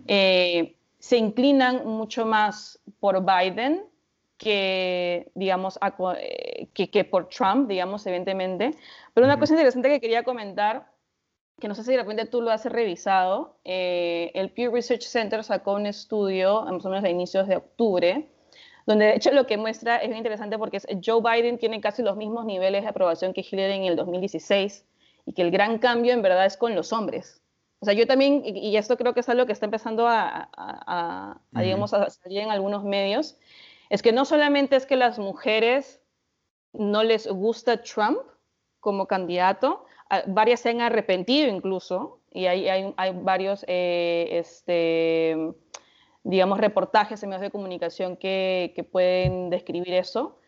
eh, 0.08 0.78
se 1.00 1.18
inclinan 1.18 1.86
mucho 1.86 2.26
más 2.26 2.80
por 3.02 3.26
Biden 3.26 3.84
que, 4.38 5.30
digamos, 5.36 5.78
eh, 6.18 6.70
que, 6.74 6.90
que, 6.90 7.04
por 7.04 7.28
Trump, 7.28 7.68
digamos, 7.68 8.08
evidentemente. 8.08 8.72
Pero 9.14 9.28
una 9.28 9.38
cosa 9.38 9.54
interesante 9.54 9.90
que 9.90 10.00
quería 10.00 10.24
comentar, 10.24 10.94
que 11.60 11.68
no 11.68 11.76
sé 11.76 11.84
si 11.84 11.92
de 11.92 11.98
repente 11.98 12.26
tú 12.26 12.42
lo 12.42 12.52
has 12.52 12.64
revisado, 12.64 13.58
el 13.66 14.50
Pew 14.52 14.74
Research 14.74 15.04
Center 15.04 15.44
sacó 15.44 15.74
un 15.74 15.88
estudio, 15.88 16.62
más 16.62 16.86
o 16.86 16.90
menos 16.90 17.04
a 17.04 17.10
inicios 17.10 17.50
de 17.50 17.58
octubre, 17.58 18.30
donde 18.86 19.06
de 19.06 19.15
hecho 19.15 19.32
lo 19.32 19.46
que 19.46 19.58
muestra 19.58 19.98
es 19.98 20.08
bien 20.08 20.17
interesante 20.17 20.58
porque 20.58 20.80
Joe 21.04 21.22
Biden 21.22 21.58
tiene 21.58 21.82
casi 21.82 22.04
los 22.04 22.17
mismos 22.17 22.46
niveles 22.46 22.84
de 22.84 22.89
aprobación 22.89 23.34
que 23.34 23.41
Hillary 23.41 23.74
en 23.74 23.84
el 23.86 23.96
2016 23.96 24.86
y 25.26 25.34
que 25.34 25.41
el 25.41 25.52
gran 25.52 25.78
cambio 25.78 26.13
en 26.13 26.22
verdad 26.22 26.46
es 26.46 26.58
con 26.58 26.76
los 26.76 26.91
hombres. 26.94 27.41
O 27.80 27.86
sea, 27.86 27.96
yo 27.96 28.06
también, 28.06 28.44
y 28.46 28.78
esto 28.78 28.96
creo 28.96 29.15
que 29.15 29.22
es 29.22 29.30
algo 29.30 29.48
que 29.48 29.54
está 29.54 29.65
empezando 29.65 30.08
a, 30.08 31.41
digamos, 31.52 31.94
a 31.96 32.12
salir 32.12 32.41
en 32.41 32.52
algunos 32.52 32.84
medios, 32.84 33.38
es 33.89 34.04
que 34.04 34.12
no 34.12 34.24
solamente 34.24 34.76
es 34.76 34.86
que 34.86 34.96
las 34.96 35.17
mujeres 35.17 36.00
no 36.74 37.04
les 37.04 37.28
gusta 37.28 37.82
Trump 37.82 38.20
como 38.80 39.08
candidato, 39.08 39.86
varias 40.28 40.60
se 40.60 40.70
han 40.70 40.82
arrepentido 40.82 41.50
incluso, 41.50 42.20
y 42.32 42.46
hay, 42.46 42.70
hay, 42.70 42.94
hay 42.98 43.12
varios 43.13 43.65
eh, 43.67 44.28
este, 44.32 45.36
digamos, 46.24 46.60
reportajes 46.60 47.22
en 47.24 47.30
medios 47.30 47.42
de 47.42 47.52
comunicación 47.52 48.18
que, 48.18 48.74
que 48.76 48.84
pueden 48.84 49.50
describir 49.50 49.94
eso, 49.94 50.40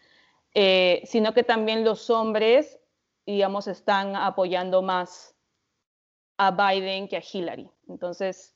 eh, 0.54 1.02
sino 1.06 1.34
que 1.34 1.44
también 1.44 1.84
los 1.84 2.10
hombres, 2.10 2.80
digamos, 3.26 3.68
están 3.68 4.16
apoyando 4.16 4.82
más 4.82 5.36
a 6.38 6.52
Biden 6.52 7.08
que 7.08 7.18
a 7.18 7.24
Hillary. 7.24 7.70
Entonces, 7.88 8.56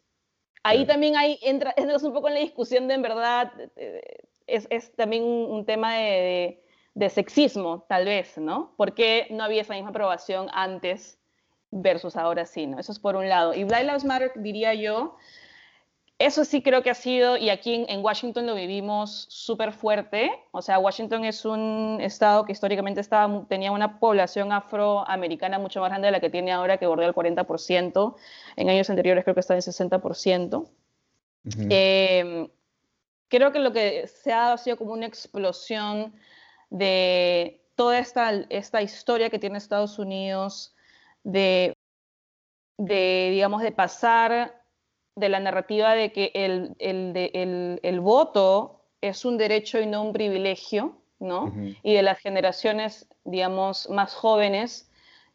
ahí 0.63 0.85
también 0.85 1.15
hay, 1.15 1.39
entra, 1.41 1.73
entras 1.77 2.03
un 2.03 2.13
poco 2.13 2.27
en 2.27 2.35
la 2.35 2.39
discusión 2.41 2.87
de, 2.87 2.95
en 2.95 3.01
verdad, 3.01 3.51
eh, 3.75 4.19
es, 4.45 4.67
es 4.69 4.95
también 4.95 5.23
un, 5.23 5.65
tema 5.65 5.95
de, 5.95 6.63
de, 6.93 7.09
sexismo, 7.09 7.85
tal 7.89 8.05
vez, 8.05 8.37
¿no? 8.37 8.73
Porque 8.77 9.27
no 9.31 9.43
había 9.43 9.61
esa 9.61 9.73
misma 9.73 9.89
aprobación 9.89 10.47
antes 10.53 11.19
versus 11.71 12.15
ahora 12.15 12.45
sí, 12.45 12.67
¿no? 12.67 12.79
Eso 12.79 12.91
es 12.91 12.99
por 12.99 13.15
un 13.15 13.27
lado. 13.27 13.53
Y 13.53 13.63
Black 13.63 13.83
Lives 13.83 14.05
Matter, 14.05 14.31
diría 14.35 14.73
yo, 14.73 15.17
eso 16.19 16.45
sí 16.45 16.63
creo 16.63 16.81
que 16.81 16.89
ha 16.89 16.95
sido, 16.95 17.37
y 17.37 17.49
aquí 17.49 17.85
en, 17.87 18.03
Washington 18.03 18.47
lo 18.47 18.55
vivimos 18.55 19.27
súper 19.29 19.71
fuerte, 19.71 20.31
o 20.51 20.63
sea, 20.63 20.79
Washington 20.79 21.25
es 21.25 21.45
un 21.45 21.99
estado 22.01 22.43
que 22.43 22.53
históricamente 22.53 23.01
estaba, 23.01 23.45
tenía 23.47 23.71
una 23.71 23.99
población 23.99 24.51
afroamericana 24.51 25.59
mucho 25.59 25.79
más 25.79 25.89
grande 25.89 26.07
de 26.07 26.11
la 26.13 26.19
que 26.19 26.31
tiene 26.31 26.51
ahora, 26.51 26.77
que 26.77 26.87
bordea 26.87 27.07
el 27.07 27.13
40%, 27.13 28.15
en 28.55 28.69
años 28.69 28.89
anteriores 28.89 29.23
creo 29.23 29.35
que 29.35 29.41
estaba 29.41 29.59
en 29.59 29.61
60%. 29.61 30.67
Em, 31.69 32.49
creo 33.27 33.51
que 33.51 33.59
lo 33.59 33.71
que 33.71 34.07
se 34.07 34.33
ha 34.33 34.37
dado 34.37 34.53
ha 34.55 34.57
sido 34.57 34.77
como 34.77 34.93
una 34.93 35.05
explosión 35.05 36.15
de 36.71 37.61
toda 37.75 37.99
esta, 37.99 38.31
esta 38.49 38.81
historia 38.81 39.29
que 39.29 39.37
tiene 39.37 39.59
Estados 39.59 39.99
Unidos 39.99 40.75
de, 41.23 41.73
de, 42.77 43.29
digamos, 43.31 43.61
de 43.61 43.71
pasar 43.71 44.56
de 45.17 45.29
la 45.29 45.39
narrativa 45.39 45.95
de 45.95 46.11
que 46.11 46.31
el, 46.35 46.75
el, 46.77 47.79
el, 47.81 47.99
voto 47.99 48.83
es 49.01 49.25
un 49.25 49.39
derecho 49.39 49.79
y 49.79 49.87
no 49.87 50.03
un 50.03 50.13
privilegio, 50.13 51.01
¿no? 51.19 51.51
Y 51.81 51.95
de 51.95 52.03
las 52.03 52.19
generaciones, 52.19 53.09
digamos, 53.25 53.89
más 53.89 54.13
jóvenes, 54.13 54.91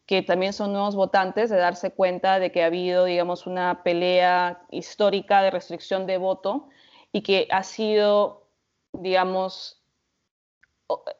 que 0.07 0.23
también 0.23 0.53
son 0.53 0.73
nuevos 0.73 0.95
votantes, 0.95 1.51
de 1.51 1.57
darse 1.57 1.90
cuenta 1.90 2.38
de 2.38 2.53
que 2.53 2.62
ha 2.62 2.66
habido, 2.66 3.07
digamos, 3.07 3.49
una 3.49 3.83
pelea 3.83 4.62
histórica 4.71 5.42
de 5.42 5.51
restricción 5.51 6.07
de 6.07 6.16
voto 6.18 6.68
y 7.11 7.23
que 7.23 7.49
ha 7.51 7.64
sido, 7.64 8.47
digamos, 8.92 9.83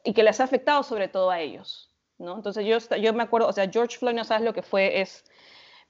y 0.05 0.13
que 0.13 0.23
les 0.23 0.39
ha 0.39 0.45
afectado 0.45 0.83
sobre 0.83 1.09
todo 1.09 1.31
a 1.31 1.41
ellos, 1.41 1.93
¿no? 2.17 2.37
Entonces 2.37 2.65
yo, 2.65 2.77
yo 2.95 3.13
me 3.13 3.23
acuerdo, 3.23 3.49
o 3.49 3.53
sea, 3.53 3.69
George 3.69 3.97
Floyd, 3.97 4.15
no 4.15 4.23
sabes 4.23 4.45
lo 4.45 4.53
que 4.53 4.61
fue, 4.61 5.01
es, 5.01 5.25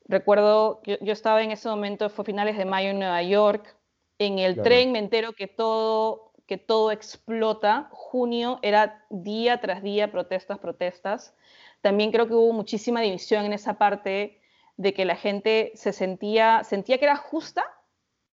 recuerdo, 0.06 0.82
yo, 0.84 0.98
yo 1.02 1.14
estaba 1.14 1.44
en 1.44 1.52
ese 1.52 1.70
momento, 1.70 2.10
fue 2.10 2.26
finales 2.26 2.58
de 2.58 2.66
mayo 2.66 2.90
en 2.90 3.00
Nueva 3.00 3.22
York, 3.24 3.76
en 4.20 4.40
el 4.40 4.62
tren 4.62 4.92
me 4.92 5.00
entero 5.00 5.34
que 5.34 5.48
todo, 5.48 6.32
que 6.46 6.58
todo 6.58 6.92
explota, 6.92 7.90
junio 7.92 8.60
era 8.62 9.06
día 9.10 9.60
tras 9.60 9.82
día 9.82 10.12
protestas, 10.12 10.60
protestas, 10.60 11.36
también 11.82 12.12
creo 12.12 12.28
que 12.28 12.34
hubo 12.34 12.54
muchísima 12.54 13.02
división 13.02 13.46
en 13.46 13.54
esa 13.54 13.78
parte 13.78 14.40
de 14.78 14.94
que 14.94 15.06
la 15.06 15.16
gente 15.16 15.72
se 15.76 15.94
sentía, 15.94 16.64
sentía 16.64 16.98
que 16.98 17.06
era 17.06 17.18
justa, 17.18 17.64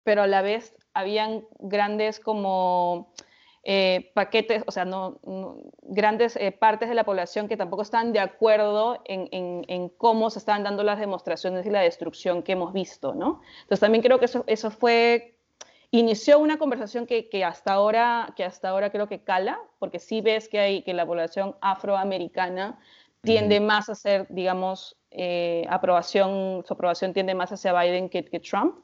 pero 0.03 0.22
a 0.22 0.27
la 0.27 0.42
vez 0.42 0.77
habían 0.92 1.46
grandes 1.59 2.20
como 2.20 3.12
eh, 3.66 4.11
paquetes, 4.12 4.62
o 4.66 4.70
sea, 4.70 4.85
no, 4.85 5.18
grandes 5.83 6.37
eh, 6.37 6.53
partes 6.53 6.90
de 6.90 6.94
la 6.94 7.05
población 7.05 7.48
que 7.48 7.57
tampoco 7.57 7.81
están 7.81 8.12
de 8.12 8.20
acuerdo 8.20 9.00
en, 9.07 9.88
cómo 9.96 10.29
se 10.29 10.38
están 10.38 10.64
dando 10.64 10.83
las 10.83 10.98
demostraciones 10.98 11.64
y 11.64 11.70
la 11.70 11.81
destrucción 11.81 12.42
que 12.42 12.53
hemos 12.53 12.74
visto, 12.74 13.14
¿no? 13.14 13.40
Entonces 13.62 13.81
también 13.81 14.03
creo 14.03 14.18
que 14.18 14.27
eso, 14.27 14.44
eso 14.48 14.70
fue, 14.70 15.38
inició 15.90 16.40
una 16.40 16.59
conversación 16.59 17.07
que, 17.07 17.44
hasta 17.44 17.72
ahora, 17.72 18.35
que 18.37 18.44
hasta 18.44 18.68
ahora 18.68 18.90
creo 18.90 19.09
que 19.09 19.24
cala, 19.24 19.59
porque 19.79 19.98
sí 19.98 20.20
ves 20.20 20.50
que, 20.50 20.59
hay, 20.61 20.83
que 20.83 20.92
la 20.92 21.07
población 21.07 21.57
afroamericana 21.62 22.79
tiende 23.22 23.61
más 23.61 23.88
a 23.88 23.94
ser, 23.94 24.27
digamos, 24.29 24.98
eh, 25.11 25.64
aprobación, 25.70 26.62
su 26.66 26.74
aprobación 26.74 27.14
tiende 27.14 27.35
más 27.35 27.50
hacia 27.50 27.72
Biden 27.72 28.11
que, 28.11 28.27
que 28.27 28.40
Trump 28.40 28.84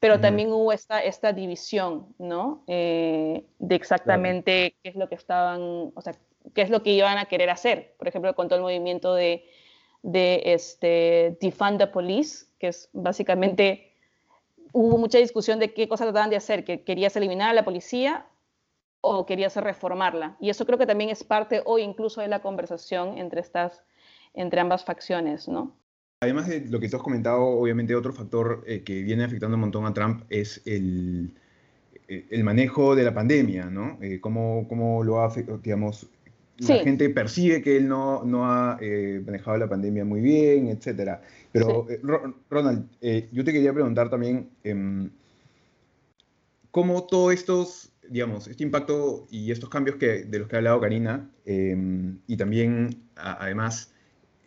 pero 0.00 0.20
también 0.20 0.52
hubo 0.52 0.72
esta, 0.72 1.00
esta 1.00 1.32
división, 1.32 2.14
¿no? 2.18 2.62
Eh, 2.66 3.44
de 3.58 3.74
exactamente 3.74 4.76
qué 4.82 4.90
es 4.90 4.96
lo 4.96 5.08
que 5.08 5.16
estaban, 5.16 5.60
o 5.94 6.00
sea, 6.00 6.14
qué 6.54 6.62
es 6.62 6.70
lo 6.70 6.82
que 6.82 6.92
iban 6.92 7.18
a 7.18 7.26
querer 7.26 7.50
hacer. 7.50 7.94
Por 7.98 8.06
ejemplo, 8.06 8.34
con 8.34 8.48
todo 8.48 8.58
el 8.58 8.62
movimiento 8.62 9.14
de, 9.14 9.44
de 10.02 10.42
este, 10.44 11.36
Defund 11.40 11.78
the 11.78 11.88
Police, 11.88 12.46
que 12.58 12.68
es 12.68 12.90
básicamente, 12.92 13.92
hubo 14.72 14.98
mucha 14.98 15.18
discusión 15.18 15.58
de 15.58 15.74
qué 15.74 15.88
cosas 15.88 16.06
trataban 16.06 16.30
de 16.30 16.36
hacer, 16.36 16.64
que 16.64 16.84
querías 16.84 17.16
eliminar 17.16 17.50
a 17.50 17.54
la 17.54 17.64
policía 17.64 18.26
o 19.00 19.26
querías 19.26 19.56
reformarla. 19.56 20.36
Y 20.40 20.50
eso 20.50 20.64
creo 20.64 20.78
que 20.78 20.86
también 20.86 21.10
es 21.10 21.24
parte 21.24 21.62
hoy 21.64 21.82
incluso 21.82 22.20
de 22.20 22.28
la 22.28 22.40
conversación 22.40 23.18
entre, 23.18 23.40
estas, 23.40 23.84
entre 24.34 24.60
ambas 24.60 24.84
facciones, 24.84 25.48
¿no? 25.48 25.76
Además 26.20 26.48
de 26.48 26.66
lo 26.68 26.80
que 26.80 26.88
tú 26.88 26.96
has 26.96 27.02
comentado, 27.02 27.42
obviamente 27.42 27.94
otro 27.94 28.12
factor 28.12 28.64
eh, 28.66 28.82
que 28.82 29.02
viene 29.02 29.22
afectando 29.22 29.54
un 29.54 29.60
montón 29.60 29.86
a 29.86 29.94
Trump 29.94 30.24
es 30.30 30.60
el, 30.64 31.30
eh, 32.08 32.26
el 32.30 32.42
manejo 32.42 32.96
de 32.96 33.04
la 33.04 33.14
pandemia, 33.14 33.66
¿no? 33.66 33.98
Eh, 34.02 34.18
cómo, 34.20 34.66
cómo, 34.68 35.04
lo 35.04 35.22
ha 35.22 35.32
digamos, 35.62 36.08
la 36.58 36.78
gente 36.78 37.08
percibe 37.10 37.62
que 37.62 37.76
él 37.76 37.86
no, 37.86 38.24
no 38.24 38.50
ha 38.50 38.80
manejado 39.24 39.58
la 39.58 39.68
pandemia 39.68 40.04
muy 40.04 40.20
bien, 40.20 40.66
etcétera. 40.66 41.22
Pero, 41.52 41.86
Ronald, 42.50 42.88
yo 43.30 43.44
te 43.44 43.52
quería 43.52 43.72
preguntar 43.72 44.10
también 44.10 44.48
em, 44.64 45.10
cómo 46.72 47.04
todos 47.04 47.32
estos, 47.32 47.92
digamos, 48.08 48.48
este 48.48 48.64
impacto 48.64 49.28
y 49.30 49.52
estos 49.52 49.70
cambios 49.70 49.98
que, 49.98 50.24
de 50.24 50.38
los 50.40 50.48
que 50.48 50.56
ha 50.56 50.58
hablado 50.58 50.80
Karina, 50.80 51.30
em, 51.44 52.18
y 52.26 52.36
también, 52.36 53.04
además, 53.14 53.92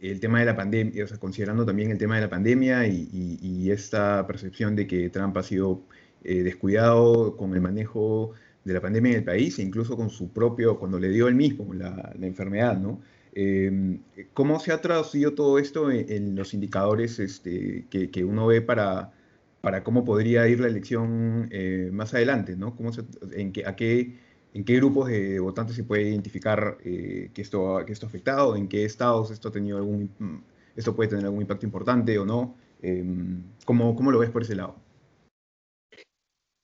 el 0.01 0.19
tema 0.19 0.39
de 0.39 0.45
la 0.45 0.55
pandemia, 0.55 1.03
o 1.03 1.07
sea, 1.07 1.17
considerando 1.17 1.65
también 1.65 1.91
el 1.91 1.97
tema 1.97 2.15
de 2.15 2.21
la 2.21 2.29
pandemia 2.29 2.87
y, 2.87 3.69
esta 3.71 4.25
percepción 4.27 4.75
de 4.75 4.85
que 4.85 5.09
Trump 5.09 5.37
ha 5.37 5.43
sido 5.43 5.83
eh, 6.23 6.43
descuidado 6.43 7.37
con 7.37 7.53
el 7.53 7.61
manejo 7.61 8.33
de 8.65 8.73
la 8.73 8.81
pandemia 8.81 9.11
en 9.11 9.17
el 9.19 9.23
país 9.23 9.57
e 9.59 9.61
incluso 9.61 9.95
con 9.95 10.09
su 10.09 10.29
propio, 10.33 10.77
cuando 10.77 10.99
le 10.99 11.09
dio 11.09 11.27
el 11.27 11.35
mismo 11.35 11.73
la, 11.73 12.13
enfermedad, 12.21 12.77
¿no? 12.77 13.01
Em, 13.33 14.01
¿Cómo 14.33 14.59
se 14.59 14.73
ha 14.73 14.81
traducido 14.81 15.33
todo 15.33 15.57
esto 15.57 15.89
en, 15.91 16.35
los 16.35 16.53
indicadores 16.53 17.19
este, 17.19 17.85
que, 17.89 18.23
uno 18.25 18.47
ve 18.47 18.61
para, 18.61 19.13
para 19.61 19.83
cómo 19.83 20.03
podría 20.03 20.47
ir 20.49 20.59
la 20.59 20.67
elección 20.67 21.47
eh, 21.51 21.89
más 21.93 22.13
adelante, 22.13 22.57
¿no? 22.57 22.75
¿Cómo 22.75 22.91
en 23.31 23.53
qué, 23.53 23.65
¿A 23.65 23.75
qué 23.75 24.17
en 24.53 24.65
qué 24.65 24.75
grupos 24.75 25.09
de 25.09 25.39
votantes 25.39 25.75
se 25.75 25.83
puede 25.83 26.03
identificar 26.03 26.77
eh, 26.83 27.31
que, 27.33 27.41
esto, 27.41 27.83
que 27.85 27.93
esto 27.93 28.05
ha 28.05 28.09
afectado, 28.09 28.55
en 28.55 28.67
qué 28.67 28.83
estados 28.85 29.31
esto, 29.31 29.49
ha 29.49 29.51
tenido 29.51 29.77
algún, 29.77 30.11
mm, 30.19 30.43
esto 30.75 30.95
puede 30.95 31.09
tener 31.09 31.25
algún 31.25 31.41
impacto 31.41 31.65
importante 31.65 32.17
o 32.19 32.25
no. 32.25 32.55
Em, 32.81 33.43
¿cómo, 33.65 33.95
¿cómo, 33.95 34.11
lo 34.11 34.19
ves 34.19 34.29
por 34.29 34.41
ese 34.41 34.55
lado? 34.55 34.75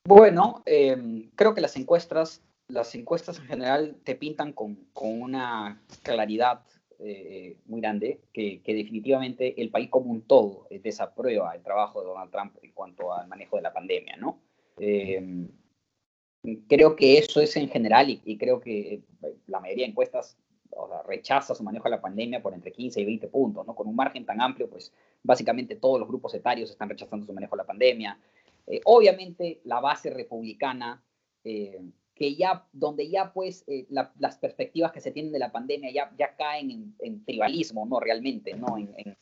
Bueno, 0.05 0.63
em, 0.65 1.29
creo 1.35 1.53
que 1.53 1.61
las 1.61 1.77
encuestas, 1.77 2.41
las 2.67 2.93
encuestas 2.95 3.39
en 3.39 3.45
general 3.45 3.95
te 4.03 4.15
pintan 4.15 4.51
con, 4.53 4.75
con 4.93 5.21
una 5.21 5.81
claridad 6.03 6.61
eh, 6.99 7.57
muy 7.67 7.79
grande 7.79 8.19
que, 8.33 8.61
que, 8.63 8.73
definitivamente 8.73 9.61
el 9.61 9.69
país 9.69 9.89
como 9.89 10.09
un 10.09 10.23
todo 10.23 10.67
desaprueba 10.83 11.53
el 11.53 11.61
trabajo 11.61 12.01
de 12.01 12.07
Donald 12.07 12.31
Trump 12.31 12.55
en 12.63 12.71
cuanto 12.71 13.13
al 13.13 13.27
manejo 13.27 13.57
de 13.57 13.61
la 13.61 13.71
pandemia, 13.73 14.17
¿no? 14.17 14.39
Eh, 16.47 16.59
Creo 16.67 16.95
que 16.95 17.17
eso 17.17 17.41
es 17.41 17.55
en 17.57 17.69
general 17.69 18.09
y, 18.23 18.37
creo 18.37 18.59
que 18.59 18.93
eh, 18.93 19.01
la 19.47 19.59
mayoría 19.59 19.85
de 19.85 19.91
encuestas 19.91 20.37
rechaza 21.07 21.55
su 21.55 21.63
manejo 21.63 21.85
de 21.85 21.91
la 21.91 22.01
pandemia 22.01 22.41
por 22.41 22.53
entre 22.53 22.71
15 22.71 23.01
y 23.01 23.05
20 23.05 23.27
puntos, 23.29 23.65
¿no? 23.65 23.75
Con 23.75 23.87
un 23.87 23.95
margen 23.95 24.25
tan 24.25 24.39
amplio, 24.39 24.69
pues 24.69 24.93
básicamente 25.23 25.75
todos 25.75 25.99
los 25.99 26.07
grupos 26.07 26.33
etarios 26.35 26.69
están 26.69 26.89
rechazando 26.89 27.25
su 27.25 27.33
manejo 27.33 27.55
de 27.55 27.63
la 27.63 27.65
pandemia. 27.65 28.19
Eh, 28.67 28.81
obviamente 28.85 29.59
la 29.63 29.79
base 29.79 30.11
republicana, 30.11 31.03
eh, 31.43 31.81
que 32.13 32.35
ya, 32.35 32.67
donde 32.71 33.09
ya 33.09 33.33
pues 33.33 33.65
las 33.89 34.37
perspectivas 34.37 34.91
que 34.91 35.01
se 35.01 35.11
tienen 35.11 35.31
de 35.31 35.39
la 35.39 35.51
pandemia 35.51 35.91
ya, 35.91 36.11
ya 36.17 36.35
caen 36.35 36.95
en, 36.99 37.25
tribalismo, 37.25 37.85
¿no? 37.85 37.99
Realmente, 37.99 38.53
¿no? 38.55 38.77
en 38.77 39.17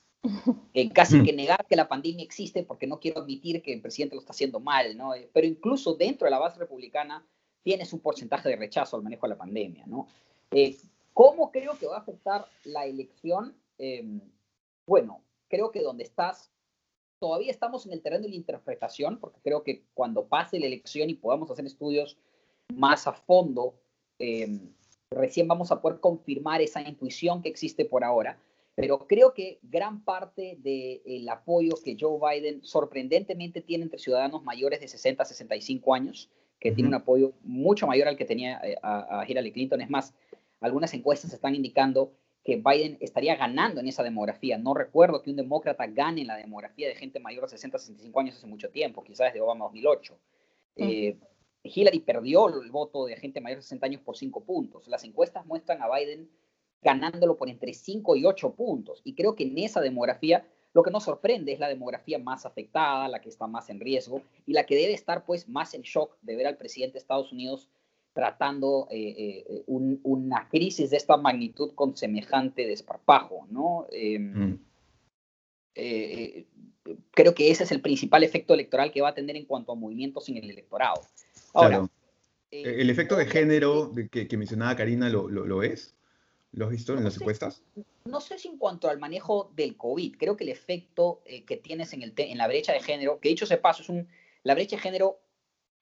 eh, 0.73 0.91
casi 0.91 1.23
que 1.23 1.33
negar 1.33 1.65
que 1.67 1.75
la 1.75 1.87
pandemia 1.87 2.23
existe 2.23 2.63
porque 2.63 2.87
no 2.87 2.99
quiero 2.99 3.21
admitir 3.21 3.61
que 3.61 3.73
el 3.73 3.81
presidente 3.81 4.15
lo 4.15 4.21
está 4.21 4.33
haciendo 4.33 4.59
mal, 4.59 4.97
¿no? 4.97 5.13
Eh, 5.13 5.29
pero 5.33 5.47
incluso 5.47 5.95
dentro 5.95 6.25
de 6.25 6.31
la 6.31 6.39
base 6.39 6.59
republicana 6.59 7.25
tienes 7.63 7.93
un 7.93 7.99
porcentaje 7.99 8.49
de 8.49 8.55
rechazo 8.55 8.95
al 8.95 9.03
manejo 9.03 9.27
de 9.27 9.33
la 9.33 9.37
pandemia, 9.37 9.85
¿no? 9.87 10.07
Eh, 10.51 10.77
¿Cómo 11.13 11.51
creo 11.51 11.77
que 11.79 11.87
va 11.87 11.95
a 11.95 11.99
afectar 11.99 12.45
la 12.65 12.85
elección? 12.85 13.55
Em, 13.77 14.19
bueno, 14.85 15.21
creo 15.47 15.71
que 15.71 15.81
donde 15.81 16.03
estás, 16.03 16.51
todavía 17.19 17.51
estamos 17.51 17.85
en 17.85 17.93
el 17.93 18.01
terreno 18.01 18.23
de 18.23 18.29
la 18.29 18.35
interpretación, 18.35 19.17
porque 19.19 19.39
creo 19.41 19.63
que 19.63 19.85
cuando 19.93 20.27
pase 20.27 20.59
la 20.59 20.65
elección 20.65 21.09
y 21.09 21.15
podamos 21.15 21.49
hacer 21.49 21.65
estudios 21.65 22.17
más 22.73 23.07
a 23.07 23.13
fondo, 23.13 23.75
em, 24.19 24.73
recién 25.09 25.47
vamos 25.47 25.71
a 25.71 25.81
poder 25.81 25.99
confirmar 25.99 26.61
esa 26.61 26.81
intuición 26.81 27.41
que 27.41 27.49
existe 27.49 27.85
por 27.85 28.03
ahora. 28.03 28.37
Pero 28.75 29.07
creo 29.07 29.33
que 29.33 29.59
gran 29.63 30.03
parte 30.03 30.57
del 30.59 31.27
apoyo 31.29 31.75
que 31.83 31.95
Joe 31.97 32.19
Biden 32.19 32.63
sorprendentemente 32.63 33.61
tiene 33.61 33.85
entre 33.85 33.99
ciudadanos 33.99 34.43
mayores 34.43 34.81
de 34.81 34.89
60 34.89 35.23
a 35.23 35.25
65 35.25 35.93
años, 35.93 36.29
que 36.59 36.71
tiene 36.71 36.89
un 36.89 36.95
apoyo 36.95 37.33
mucho 37.41 37.87
mayor 37.87 38.09
al 38.09 38.17
que 38.17 38.25
tenía 38.25 38.59
eh, 38.63 38.75
a, 38.81 39.23
Hillary 39.27 39.53
Clinton. 39.53 39.81
Es 39.81 39.89
más, 39.89 40.13
algunas 40.59 40.93
encuestas 40.93 41.31
están 41.31 41.55
indicando 41.55 42.11
que 42.43 42.57
Biden 42.57 42.97
estaría 42.99 43.35
ganando 43.35 43.79
en 43.79 43.87
esa 43.87 44.03
demografía. 44.03 44.57
No 44.57 44.73
recuerdo 44.73 45.21
que 45.21 45.29
un 45.29 45.37
demócrata 45.37 45.87
gane 45.87 46.21
en 46.21 46.27
la 46.27 46.35
demografía 46.35 46.87
de 46.89 46.95
gente 46.95 47.19
mayor 47.19 47.43
de 47.43 47.49
60 47.51 47.77
a 47.77 47.79
65 47.79 48.19
años 48.19 48.35
hace 48.35 48.47
mucho 48.47 48.69
tiempo, 48.69 49.03
quizás 49.03 49.27
desde 49.27 49.41
Obama 49.41 49.65
2008. 49.65 50.19
Eh, 50.75 51.17
Hillary 51.63 51.99
perdió 52.01 52.61
el 52.61 52.69
voto 52.71 53.05
de 53.05 53.15
gente 53.15 53.41
mayor 53.41 53.59
de 53.59 53.63
60 53.63 53.85
años 53.85 54.01
por 54.01 54.17
5 54.17 54.43
puntos. 54.43 54.87
Las 54.87 55.03
encuestas 55.05 55.45
muestran 55.45 55.81
a 55.81 55.89
Biden 55.89 56.29
ganándolo 56.85 57.35
por 57.35 57.49
entre 57.49 57.73
5 57.73 58.15
y 58.15 58.25
8 58.25 58.53
puntos. 58.53 59.01
Y 59.03 59.15
creo 59.15 59.35
que 59.35 59.43
en 59.43 59.57
esa 59.57 59.81
demografía 59.81 60.45
lo 60.71 60.83
que 60.83 60.91
nos 60.91 61.03
sorprende 61.03 61.51
es 61.51 61.59
la 61.59 61.67
demografía 61.67 62.19
más 62.19 62.45
afectada, 62.45 63.07
la 63.07 63.21
que 63.21 63.29
está 63.29 63.47
más 63.47 63.69
en 63.69 63.79
riesgo 63.79 64.21
y 64.45 64.53
la 64.53 64.65
que 64.65 64.75
debe 64.75 64.93
estar 64.93 65.25
pues 65.25 65.49
más 65.49 65.73
en 65.73 65.81
shock 65.81 66.15
de 66.21 66.35
ver 66.35 66.45
al 66.45 66.57
presidente 66.57 66.93
de 66.93 66.99
Estados 66.99 67.31
Unidos 67.31 67.69
tratando 68.13 68.87
eh, 68.91 69.43
eh, 69.49 69.63
una 69.67 70.47
crisis 70.47 70.91
de 70.91 70.97
esta 70.97 71.17
magnitud 71.17 71.71
con 71.73 71.97
semejante 71.97 72.65
desparpajo, 72.65 73.47
¿no? 73.49 73.87
Em, 73.91 74.51
mm. 74.51 74.59
eh, 75.75 76.45
creo 77.11 77.33
que 77.33 77.49
ese 77.51 77.63
es 77.63 77.71
el 77.71 77.81
principal 77.81 78.23
efecto 78.23 78.53
electoral 78.53 78.91
que 78.91 79.01
va 79.01 79.09
a 79.09 79.15
tener 79.15 79.35
en 79.35 79.45
cuanto 79.45 79.71
a 79.71 79.75
movimientos 79.75 80.29
en 80.29 80.37
el 80.37 80.49
electorado. 80.49 81.01
Ahora, 81.53 81.89
¿El 82.51 82.89
efecto 82.89 83.17
de 83.17 83.25
género 83.25 83.91
que, 84.11 84.37
mencionaba 84.37 84.77
Karina 84.77 85.09
lo, 85.09 85.27
lo, 85.29 85.45
lo 85.45 85.61
es? 85.61 85.95
¿Lo 86.55 86.65
has 86.65 86.71
visto 86.71 86.97
en 86.97 87.03
las 87.03 87.17
encuestas? 87.17 87.61
No 88.05 88.21
sé 88.21 88.39
si 88.39 88.47
en 88.47 88.57
cuanto 88.57 88.87
al 88.87 88.97
manejo 88.97 89.51
del 89.55 89.75
COVID, 89.75 90.15
creo 90.17 90.37
que 90.37 90.45
el 90.45 90.49
efecto 90.49 91.21
eh, 91.25 91.43
que 91.43 91.57
tienes 91.57 91.91
en, 91.91 92.01
el 92.01 92.13
en 92.15 92.37
la 92.37 92.47
brecha 92.47 92.71
de 92.71 92.79
género, 92.79 93.19
que 93.19 93.27
dicho 93.27 93.43
ese 93.43 93.57
paso, 93.57 93.83
es 93.83 93.89
un, 93.89 94.07
la 94.43 94.53
brecha 94.53 94.77
de 94.77 94.81
género 94.81 95.19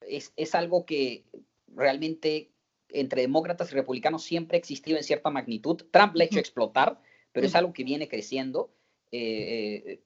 es, 0.02 0.34
es 0.36 0.56
algo 0.56 0.86
que 0.86 1.26
realmente 1.68 2.50
entre 2.90 3.22
demócratas 3.22 3.72
y 3.72 3.76
republicanos 3.76 4.24
siempre 4.24 4.58
ha 4.58 4.60
existido 4.60 4.98
en 4.98 5.04
cierta 5.04 5.30
magnitud. 5.30 5.86
Trump 5.92 6.16
le 6.16 6.24
ha 6.24 6.28
hecho 6.28 6.40
explotar, 6.40 7.00
pero 7.32 7.46
es 7.46 7.56
algo 7.56 7.72
que 7.72 7.84
viene 7.84 8.08
creciendo. 8.08 8.72
Eh, 9.12 9.84
eh, 9.86 10.04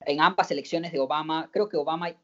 en 0.00 0.20
ambas 0.20 0.50
elecciones 0.50 0.92
de 0.92 0.98
Obama, 0.98 1.48
creo 1.52 1.68
que 1.68 1.76
Obama 1.76 2.16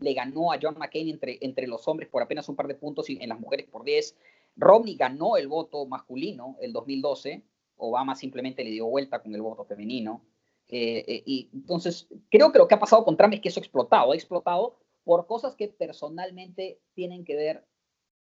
le 0.00 0.14
ganó 0.14 0.52
a 0.52 0.58
John 0.60 0.76
McCain 0.78 1.08
entre, 1.08 1.38
entre 1.42 1.66
los 1.66 1.86
hombres 1.86 2.08
por 2.08 2.22
apenas 2.22 2.48
un 2.48 2.56
par 2.56 2.66
de 2.66 2.74
puntos 2.74 3.10
y 3.10 3.18
en 3.20 3.28
las 3.28 3.38
mujeres 3.38 3.66
por 3.66 3.84
10. 3.84 4.16
Romney 4.56 4.96
ganó 4.96 5.36
el 5.36 5.48
voto 5.48 5.86
masculino 5.86 6.56
el 6.60 6.72
2012, 6.72 7.42
Obama 7.76 8.14
simplemente 8.14 8.64
le 8.64 8.70
dio 8.70 8.86
vuelta 8.86 9.20
con 9.22 9.34
el 9.34 9.42
voto 9.42 9.64
femenino. 9.64 10.22
Eh, 10.68 11.04
eh, 11.06 11.22
y 11.26 11.50
entonces, 11.52 12.08
creo 12.30 12.52
que 12.52 12.58
lo 12.58 12.68
que 12.68 12.74
ha 12.74 12.80
pasado 12.80 13.04
con 13.04 13.16
Trump 13.16 13.34
es 13.34 13.40
que 13.40 13.48
eso 13.48 13.60
ha 13.60 13.62
explotado, 13.62 14.12
ha 14.12 14.14
explotado 14.14 14.78
por 15.04 15.26
cosas 15.26 15.54
que 15.56 15.68
personalmente 15.68 16.80
tienen 16.94 17.24
que 17.24 17.36
ver, 17.36 17.66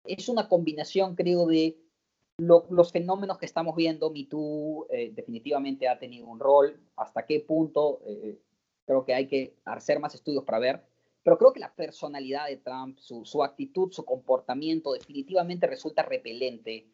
es 0.05 0.29
una 0.29 0.49
combinación, 0.49 1.15
creo, 1.15 1.47
de 1.47 1.79
los 2.39 2.91
fenómenos 2.91 3.37
que 3.37 3.45
estamos 3.45 3.77
viendo. 3.77 4.11
Me 4.11 4.25
Too 4.25 4.87
eh, 4.91 5.13
definitivamente 5.15 5.89
ha 5.89 5.99
tenido 5.99 6.27
un 6.27 6.41
rol, 6.41 6.81
hasta 6.97 7.27
qué 7.27 7.41
punto, 7.41 8.01
creo 8.87 9.05
que 9.05 9.15
hay 9.15 9.29
que 9.29 9.57
hacer 9.67 10.01
más 10.01 10.15
estudios 10.15 10.45
para 10.45 10.59
ver, 10.59 10.90
pero 11.23 11.39
creo 11.39 11.53
que 11.53 11.61
la 11.61 11.75
personalidad 11.75 12.47
de 12.47 12.57
Trump, 12.57 12.99
su, 12.99 13.43
actitud, 13.45 13.93
su 13.93 14.05
comportamiento 14.05 14.93
definitivamente 14.93 15.67
resulta 15.67 16.03
repelente 16.03 16.87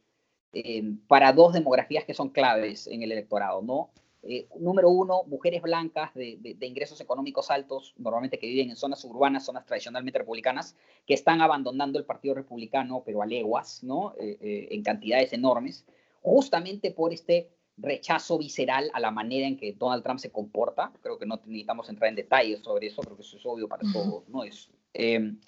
eh, 0.53 0.83
para 1.07 1.33
dos 1.33 1.53
demografías 1.53 2.05
que 2.05 2.15
son 2.15 2.31
claves 2.31 2.87
en 2.87 3.03
el 3.03 3.13
electorado, 3.13 3.63
¿no? 3.63 3.91
Eh, 4.29 4.49
número 4.59 4.91
uno, 4.91 5.23
mujeres 5.25 5.63
blancas 5.63 6.13
de, 6.15 6.57
ingresos 6.61 7.01
económicos 7.01 7.51
altos, 7.51 7.95
normalmente 7.97 8.41
que 8.41 8.49
viven 8.49 8.71
en 8.71 8.77
zonas 8.77 9.05
urbanas, 9.05 9.45
zonas 9.45 9.65
tradicionalmente 9.65 10.19
republicanas, 10.19 10.75
que 11.07 11.15
están 11.15 11.41
abandonando 11.41 11.99
el 11.99 12.05
Partido 12.05 12.35
Republicano, 12.35 13.03
pero 13.07 13.23
a 13.23 13.27
leguas, 13.27 13.85
¿no? 13.85 14.15
Eh, 14.19 14.69
en 14.73 14.83
cantidades 14.83 15.33
enormes, 15.33 15.85
justamente 16.23 16.91
por 16.91 17.13
este 17.13 17.56
rechazo 17.79 18.39
visceral 18.39 18.91
a 18.95 19.01
la 19.01 19.11
manera 19.11 19.47
en 19.47 19.57
que 19.57 19.73
Donald 19.73 20.03
Trump 20.03 20.19
se 20.19 20.31
comporta. 20.31 20.93
Creo 21.03 21.19
que 21.19 21.27
no 21.27 21.37
necesitamos 21.37 21.89
entrar 21.89 22.09
en 22.09 22.17
detalles 22.17 22.61
sobre 22.61 22.87
eso, 22.87 23.03
creo 23.03 23.17
que 23.17 23.23
eso 23.23 23.37
es 23.37 23.47
obvio 23.47 23.69
para 23.69 23.83
todos. 23.93 24.29
¿no? 24.29 24.45
Es, 24.45 24.71
em, 24.95 25.39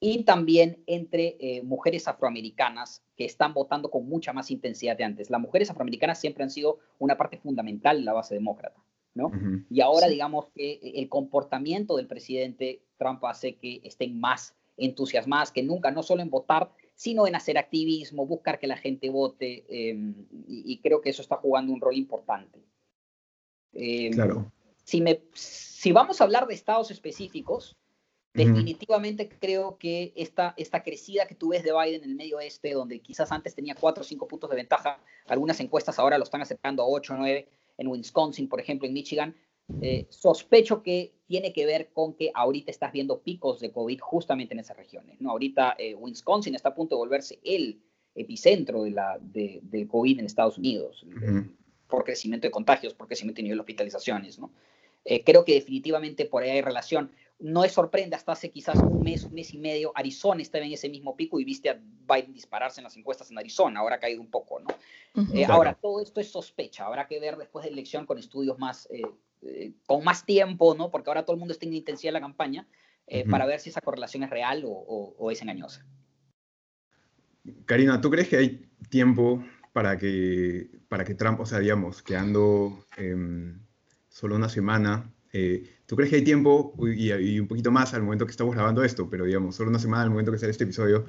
y 0.00 0.22
también 0.24 0.82
entre 0.86 1.36
eh, 1.40 1.62
mujeres 1.62 2.06
afroamericanas 2.06 3.02
que 3.16 3.24
están 3.24 3.52
votando 3.52 3.90
con 3.90 4.08
mucha 4.08 4.32
más 4.32 4.50
intensidad 4.50 4.96
de 4.96 5.04
antes. 5.04 5.28
Las 5.28 5.40
mujeres 5.40 5.70
afroamericanas 5.70 6.20
siempre 6.20 6.44
han 6.44 6.50
sido 6.50 6.78
una 6.98 7.16
parte 7.16 7.36
fundamental 7.36 7.98
de 7.98 8.04
la 8.04 8.12
base 8.12 8.34
demócrata. 8.34 8.80
¿no? 9.14 9.32
Y 9.68 9.80
ahora 9.80 10.06
digamos 10.06 10.46
que 10.54 10.78
el 10.94 11.08
comportamiento 11.08 11.96
del 11.96 12.06
presidente 12.06 12.82
Trump 12.98 13.24
hace 13.24 13.56
que 13.56 13.80
estén 13.82 14.20
más 14.20 14.54
entusiasmadas 14.76 15.50
que 15.50 15.64
nunca, 15.64 15.90
no 15.90 16.04
solo 16.04 16.22
en 16.22 16.30
votar, 16.30 16.70
sino 16.98 17.28
en 17.28 17.36
hacer 17.36 17.56
activismo, 17.58 18.26
buscar 18.26 18.58
que 18.58 18.66
la 18.66 18.76
gente 18.76 19.08
vote, 19.08 19.64
em, 19.68 20.26
y, 20.48 20.78
creo 20.78 21.00
que 21.00 21.10
eso 21.10 21.22
está 21.22 21.36
jugando 21.36 21.72
un 21.72 21.80
rol 21.80 21.96
importante. 21.96 22.58
Em, 23.72 24.12
claro. 24.12 24.50
Si, 24.82 25.00
me, 25.00 25.20
si 25.32 25.92
vamos 25.92 26.20
a 26.20 26.24
hablar 26.24 26.48
de 26.48 26.54
estados 26.54 26.90
específicos, 26.90 27.76
definitivamente 28.34 29.28
creo 29.28 29.78
que 29.78 30.12
esta, 30.16 30.54
esta 30.56 30.82
crecida 30.82 31.28
que 31.28 31.36
tú 31.36 31.50
ves 31.50 31.62
de 31.62 31.72
Biden 31.72 32.02
en 32.02 32.10
el 32.10 32.16
medio 32.16 32.38
oeste, 32.38 32.72
donde 32.72 32.98
quizás 32.98 33.30
antes 33.30 33.54
tenía 33.54 33.76
cuatro 33.76 34.00
o 34.00 34.04
cinco 34.04 34.26
puntos 34.26 34.50
de 34.50 34.56
ventaja, 34.56 35.00
algunas 35.28 35.60
encuestas 35.60 36.00
ahora 36.00 36.18
lo 36.18 36.24
están 36.24 36.42
acercando 36.42 36.82
a 36.82 36.88
8 36.88 37.14
o 37.14 37.16
9, 37.16 37.48
en 37.78 37.86
Wisconsin, 37.86 38.48
por 38.48 38.58
ejemplo, 38.58 38.88
en 38.88 38.94
Michigan, 38.94 39.36
eh, 39.82 40.08
sospecho 40.10 40.82
que 40.82 41.12
tiene 41.28 41.52
que 41.52 41.66
ver 41.66 41.90
con 41.92 42.14
que 42.14 42.32
ahorita 42.34 42.70
estás 42.70 42.90
viendo 42.90 43.20
picos 43.20 43.60
de 43.60 43.70
COVID 43.70 44.00
justamente 44.00 44.54
en 44.54 44.60
esas 44.60 44.76
regiones. 44.76 45.20
¿no? 45.20 45.30
Ahorita 45.30 45.76
eh, 45.78 45.94
Wisconsin 45.94 46.54
está 46.54 46.70
a 46.70 46.74
punto 46.74 46.96
de 46.96 47.00
volverse 47.00 47.38
el 47.44 47.82
epicentro 48.14 48.82
de 48.82 48.90
la, 48.90 49.18
de, 49.20 49.60
del 49.62 49.86
COVID 49.86 50.18
en 50.18 50.24
Estados 50.24 50.56
Unidos, 50.56 51.06
por 51.86 52.04
crecimiento 52.04 52.46
de 52.46 52.50
contagios, 52.50 52.94
por 52.94 53.06
crecimiento 53.06 53.38
de 53.38 53.42
nivel 53.44 53.58
de 53.58 53.60
hospitalizaciones. 53.60 54.38
¿no? 54.38 54.50
Eh, 55.04 55.22
creo 55.22 55.44
que 55.44 55.52
definitivamente 55.52 56.24
por 56.24 56.42
ahí 56.42 56.50
hay 56.50 56.62
relación. 56.62 57.12
No 57.38 57.62
es 57.62 57.72
sorprende, 57.72 58.16
hasta 58.16 58.32
hace 58.32 58.50
quizás 58.50 58.76
un 58.76 59.02
mes, 59.02 59.24
un 59.24 59.34
mes 59.34 59.52
y 59.52 59.58
medio, 59.58 59.92
Arizona 59.94 60.40
estaba 60.40 60.64
en 60.64 60.72
ese 60.72 60.88
mismo 60.88 61.14
pico 61.14 61.38
y 61.38 61.44
viste 61.44 61.68
a 61.68 61.78
Biden 61.80 62.32
dispararse 62.32 62.80
en 62.80 62.84
las 62.84 62.96
encuestas 62.96 63.30
en 63.30 63.38
Arizona, 63.38 63.78
ahora 63.78 63.96
ha 63.96 64.00
caído 64.00 64.20
un 64.20 64.30
poco, 64.30 64.58
¿no? 64.58 64.66
Ahora, 65.46 65.74
todo 65.74 66.00
esto 66.00 66.20
es 66.20 66.30
sospecha, 66.30 66.86
habrá 66.86 67.06
que 67.06 67.20
ver 67.20 67.36
después 67.36 67.64
de 67.64 67.70
la 67.70 67.74
elección 67.74 68.06
con 68.06 68.18
estudios 68.18 68.58
más 68.58 68.88
eh, 68.90 69.02
con 69.86 70.04
más 70.04 70.24
tiempo, 70.24 70.74
¿no? 70.74 70.90
Porque 70.90 71.10
ahora 71.10 71.24
todo 71.24 71.34
el 71.34 71.40
mundo 71.40 71.52
está 71.52 71.66
en 71.66 71.74
intensidad 71.74 72.08
de 72.08 72.14
la 72.14 72.20
campaña, 72.20 72.66
eh, 73.10 73.24
para 73.28 73.46
ver 73.46 73.58
si 73.58 73.70
esa 73.70 73.80
correlación 73.80 74.22
es 74.22 74.30
real 74.30 74.64
o, 74.66 75.30
es 75.30 75.40
engañosa. 75.40 75.84
Karina, 77.64 78.00
¿tú 78.00 78.10
crees 78.10 78.28
que 78.28 78.36
hay 78.36 78.68
tiempo 78.90 79.42
para 79.72 79.96
que, 79.96 80.68
para 80.88 81.04
que 81.04 81.14
Trump, 81.14 81.40
o 81.40 81.46
sea, 81.46 81.58
digamos, 81.60 82.02
quedando 82.02 82.84
em, 82.98 83.60
solo 84.08 84.36
una 84.36 84.50
semana, 84.50 85.10
eh, 85.32 85.78
¿tú 85.86 85.96
crees 85.96 86.10
que 86.10 86.16
hay 86.16 86.24
tiempo 86.24 86.74
y, 86.86 87.40
un 87.40 87.48
poquito 87.48 87.70
más 87.70 87.94
al 87.94 88.02
momento 88.02 88.26
que 88.26 88.32
estamos 88.32 88.54
grabando 88.54 88.84
esto, 88.84 89.08
pero 89.08 89.24
digamos, 89.24 89.56
solo 89.56 89.70
una 89.70 89.78
semana 89.78 90.02
al 90.02 90.10
momento 90.10 90.30
que 90.30 90.38
sale 90.38 90.52
este 90.52 90.64
episodio, 90.64 91.06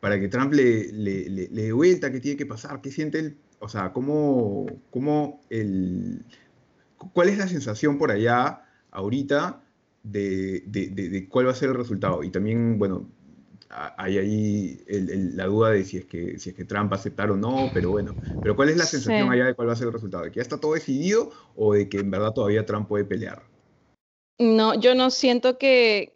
para 0.00 0.20
que 0.20 0.28
Trump 0.28 0.52
le, 0.52 0.92
le, 0.92 1.30
le, 1.30 1.48
dé 1.48 1.72
vuelta, 1.72 2.12
qué 2.12 2.20
tiene 2.20 2.36
que 2.36 2.46
pasar, 2.46 2.82
qué 2.82 2.90
siente 2.90 3.20
él, 3.20 3.38
o 3.58 3.68
sea, 3.70 3.92
cómo, 3.94 4.66
cómo 4.90 5.40
el, 5.48 6.26
¿Cuál 7.12 7.28
es 7.28 7.38
la 7.38 7.48
sensación 7.48 7.98
por 7.98 8.10
allá 8.10 8.62
ahorita 8.90 9.62
de, 10.02 11.26
cuál 11.30 11.46
va 11.46 11.52
a 11.52 11.54
ser 11.54 11.70
el 11.70 11.76
resultado? 11.76 12.22
Y 12.22 12.30
también, 12.30 12.78
bueno, 12.78 13.08
hay 13.70 14.18
ahí 14.18 14.84
la 15.34 15.46
duda 15.46 15.70
de 15.70 15.84
si 15.84 15.98
es, 15.98 16.04
que, 16.04 16.38
si 16.38 16.50
es 16.50 16.56
que 16.56 16.64
Trump 16.64 16.90
va 16.92 16.96
a 16.96 16.98
aceptar 16.98 17.30
o 17.30 17.36
no, 17.36 17.70
pero 17.72 17.90
bueno, 17.90 18.14
pero 18.42 18.56
¿cuál 18.56 18.68
es 18.68 18.76
la 18.76 18.84
sensación 18.84 19.30
allá 19.30 19.46
de 19.46 19.54
cuál 19.54 19.68
va 19.68 19.72
a 19.72 19.76
ser 19.76 19.86
el 19.86 19.92
resultado? 19.92 20.24
¿De 20.24 20.30
que 20.30 20.36
ya 20.36 20.42
está 20.42 20.60
todo 20.60 20.74
decidido 20.74 21.30
o 21.56 21.74
de 21.74 21.88
que 21.88 21.98
en 21.98 22.10
verdad 22.10 22.32
todavía 22.32 22.66
Trump 22.66 22.88
puede 22.88 23.04
pelear? 23.04 23.42
No, 24.38 24.74
yo 24.74 24.94
no 24.94 25.10
siento 25.10 25.58
que, 25.58 26.14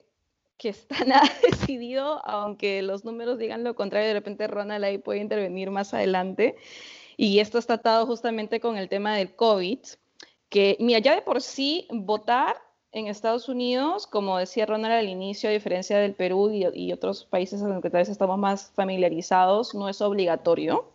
que 0.59 0.71
está 0.71 0.97
nada 1.07 1.31
decidido, 1.43 2.27
aunque 2.27 2.83
los 2.83 3.05
números 3.05 3.39
digan 3.39 3.65
lo 3.65 3.75
contrario, 3.75 4.09
de 4.09 4.15
repente 4.15 4.47
Ronald 4.49 4.85
ahí 4.85 4.99
puede 4.99 5.21
intervenir 5.21 5.71
más 5.71 5.95
adelante. 5.95 6.57
Y 7.17 7.39
esto 7.39 7.59
está 7.59 7.75
atado 7.75 8.07
justamente 8.07 8.59
con 8.59 8.77
el 8.77 8.89
tema 8.89 9.17
del 9.17 9.37
COVID, 9.37 9.79
que, 10.55 10.77
mira, 10.79 11.01
ya 11.01 11.17
de 11.17 11.23
por 11.23 11.43
sí 11.43 11.89
votar 11.91 12.55
en 12.93 13.09
Estados 13.09 13.49
Unidos, 13.49 14.07
como 14.07 14.39
decía 14.39 14.67
Ronald 14.67 14.95
al 14.95 15.09
inicio, 15.09 15.51
a 15.51 15.53
diferencia 15.53 15.99
del 15.99 16.15
Perú 16.15 16.49
y, 16.53 16.93
otros 16.93 17.25
países 17.25 17.61
en 17.61 17.71
los 17.71 17.83
que 17.83 17.91
tal 17.91 18.03
vez 18.03 18.09
estamos 18.09 18.39
más 18.39 18.71
familiarizados, 18.77 19.75
no 19.75 19.89
es 19.89 20.01
obligatorio, 20.01 20.93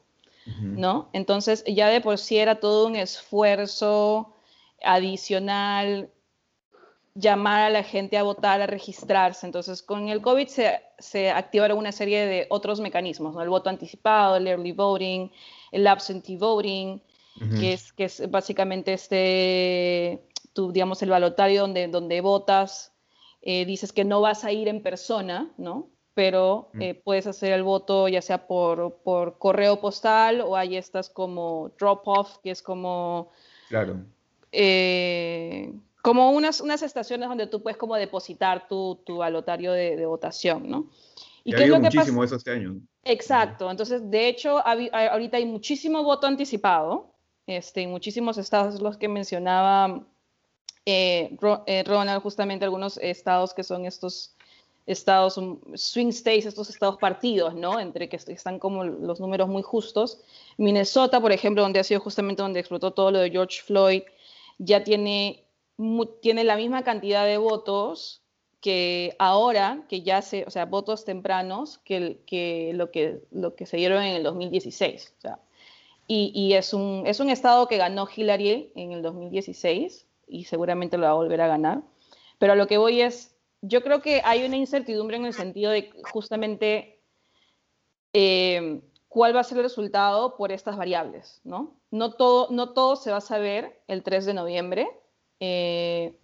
¿no? 0.61 1.09
Entonces, 1.11 1.65
ya 1.65 1.89
de 1.89 1.99
por 1.99 2.17
sí 2.19 2.37
era 2.37 2.61
todo 2.61 2.87
un 2.87 2.95
esfuerzo 2.95 4.33
adicional 4.81 6.09
llamar 7.13 7.63
a 7.63 7.69
la 7.69 7.83
gente 7.83 8.17
a 8.17 8.23
votar, 8.23 8.61
a 8.61 8.65
registrarse. 8.65 9.45
Entonces, 9.45 9.83
con 9.83 10.07
el 10.07 10.21
COVID 10.21 10.47
se, 10.47 10.79
se 10.99 11.31
activaron 11.31 11.77
una 11.77 11.91
serie 11.91 12.25
de 12.25 12.47
otros 12.49 12.79
mecanismos, 12.79 13.35
¿no? 13.35 13.41
El 13.41 13.49
voto 13.49 13.69
anticipado, 13.69 14.37
el 14.37 14.47
early 14.47 14.71
voting, 14.71 15.29
el 15.73 15.85
absentee 15.85 16.37
voting, 16.37 17.01
que, 17.59 17.73
es, 17.73 17.93
que 17.93 18.05
es 18.05 18.29
básicamente 18.29 18.93
este, 18.93 20.23
tú, 20.53 20.71
digamos, 20.71 21.01
el 21.01 21.09
balotario 21.09 21.61
donde, 21.61 21.87
donde 21.87 22.21
votas, 22.21 22.93
eh, 23.41 23.65
dices 23.65 23.93
que 23.93 24.03
no 24.03 24.21
vas 24.21 24.43
a 24.43 24.51
ir 24.51 24.67
en 24.67 24.81
persona, 24.81 25.51
¿no? 25.57 25.89
Pero 26.13 26.69
eh, 26.79 26.95
puedes 26.95 27.27
hacer 27.27 27.53
el 27.53 27.63
voto 27.63 28.09
ya 28.09 28.21
sea 28.21 28.45
por, 28.45 28.97
por 29.03 29.37
correo 29.37 29.79
postal 29.79 30.41
o 30.41 30.57
hay 30.57 30.75
estas 30.75 31.09
como 31.09 31.71
drop-off, 31.79 32.39
que 32.43 32.51
es 32.51 32.61
como... 32.61 33.31
Claro. 33.69 34.01
Eh, 34.51 35.71
como 36.01 36.31
unas, 36.31 36.59
unas 36.59 36.81
estaciones 36.81 37.29
donde 37.29 37.47
tú 37.47 37.61
puedes 37.61 37.77
como 37.77 37.95
depositar 37.95 38.67
tu, 38.67 38.99
tu 39.05 39.17
balotario 39.17 39.71
de, 39.71 39.95
de 39.95 40.05
votación, 40.05 40.69
¿no? 40.69 40.89
¿Y, 41.43 41.53
qué 41.53 41.63
es 41.63 41.69
lo 41.69 41.79
muchísimo 41.79 42.23
eso 42.23 42.35
este 42.35 42.51
año. 42.51 42.81
Exacto, 43.03 43.71
entonces 43.71 44.09
de 44.09 44.27
hecho 44.27 44.61
ahorita 44.65 45.37
hay 45.37 45.45
muchísimo 45.45 46.03
voto 46.03 46.27
anticipado, 46.27 47.13
este, 47.49 47.81
en 47.81 47.89
muchísimos 47.89 48.37
estados, 48.37 48.79
los 48.79 48.97
que 48.97 49.07
mencionaba 49.07 50.05
eh, 50.85 51.35
eh, 51.65 51.83
Ronald, 51.83 52.21
justamente 52.21 52.63
algunos 52.63 52.97
estados 52.97 53.55
que 53.55 53.63
son 53.63 53.85
estos 53.85 54.35
estados, 54.85 55.39
swing 55.75 56.09
states, 56.09 56.45
estos 56.45 56.69
estados 56.69 56.97
partidos, 56.97 57.55
¿no? 57.55 57.79
Entre 57.79 58.07
que 58.07 58.17
están 58.17 58.59
como 58.59 58.83
los 58.83 59.19
números 59.19 59.47
muy 59.47 59.63
justos. 59.63 60.19
Minnesota, 60.57 61.19
por 61.21 61.31
ejemplo, 61.31 61.63
donde 61.63 61.79
ha 61.79 61.83
sido 61.83 61.99
justamente 61.99 62.41
donde 62.43 62.59
explotó 62.59 62.91
todo 62.91 63.11
lo 63.11 63.19
de 63.19 63.31
George 63.31 63.61
Floyd, 63.63 64.03
ya 64.59 64.83
tiene, 64.83 65.45
tiene 66.21 66.43
la 66.43 66.55
misma 66.55 66.83
cantidad 66.83 67.25
de 67.25 67.37
votos 67.37 68.21
que 68.61 69.15
ahora, 69.17 69.85
que 69.89 70.01
ya 70.01 70.21
se, 70.21 70.43
o 70.45 70.51
sea, 70.51 70.65
votos 70.65 71.05
tempranos, 71.05 71.79
que, 71.79 72.21
que, 72.27 72.73
lo, 72.75 72.91
que 72.91 73.21
lo 73.31 73.55
que 73.55 73.65
se 73.65 73.77
dieron 73.77 74.03
en 74.03 74.15
el 74.15 74.23
2016. 74.23 75.13
O 75.17 75.21
sea, 75.21 75.39
y, 76.11 76.53
es, 76.53 76.73
un, 76.73 77.03
es 77.05 77.19
un 77.19 77.29
estado 77.29 77.67
que 77.67 77.77
ganó 77.77 78.07
Hillary 78.13 78.71
en 78.75 78.93
el 78.93 79.03
2016 79.03 80.07
y 80.27 80.45
seguramente 80.45 80.97
lo 80.97 81.03
va 81.03 81.11
a 81.11 81.13
volver 81.13 81.39
a 81.39 81.47
ganar. 81.47 81.83
Pero 82.39 82.53
a 82.53 82.55
lo 82.55 82.65
que 82.65 82.79
voy 82.79 83.01
es, 83.01 83.37
yo 83.61 83.83
creo 83.83 84.01
que 84.01 84.21
hay 84.25 84.43
una 84.43 84.57
incertidumbre 84.57 85.17
en 85.17 85.25
el 85.25 85.33
sentido 85.33 85.69
de 85.69 85.91
justamente 86.11 86.99
eh, 88.13 88.81
cuál 89.07 89.35
va 89.35 89.41
a 89.41 89.43
ser 89.43 89.59
el 89.59 89.65
resultado 89.65 90.35
por 90.35 90.51
estas 90.51 90.77
variables, 90.77 91.41
¿no? 91.43 91.79
No 91.91 92.13
todo, 92.13 92.47
no 92.49 92.73
todo 92.73 92.95
se 92.95 93.11
va 93.11 93.17
a 93.17 93.21
saber 93.21 93.79
el 93.87 94.01
3 94.01 94.25
de 94.25 94.33
noviembre. 94.33 94.89
Eh, 95.39 96.15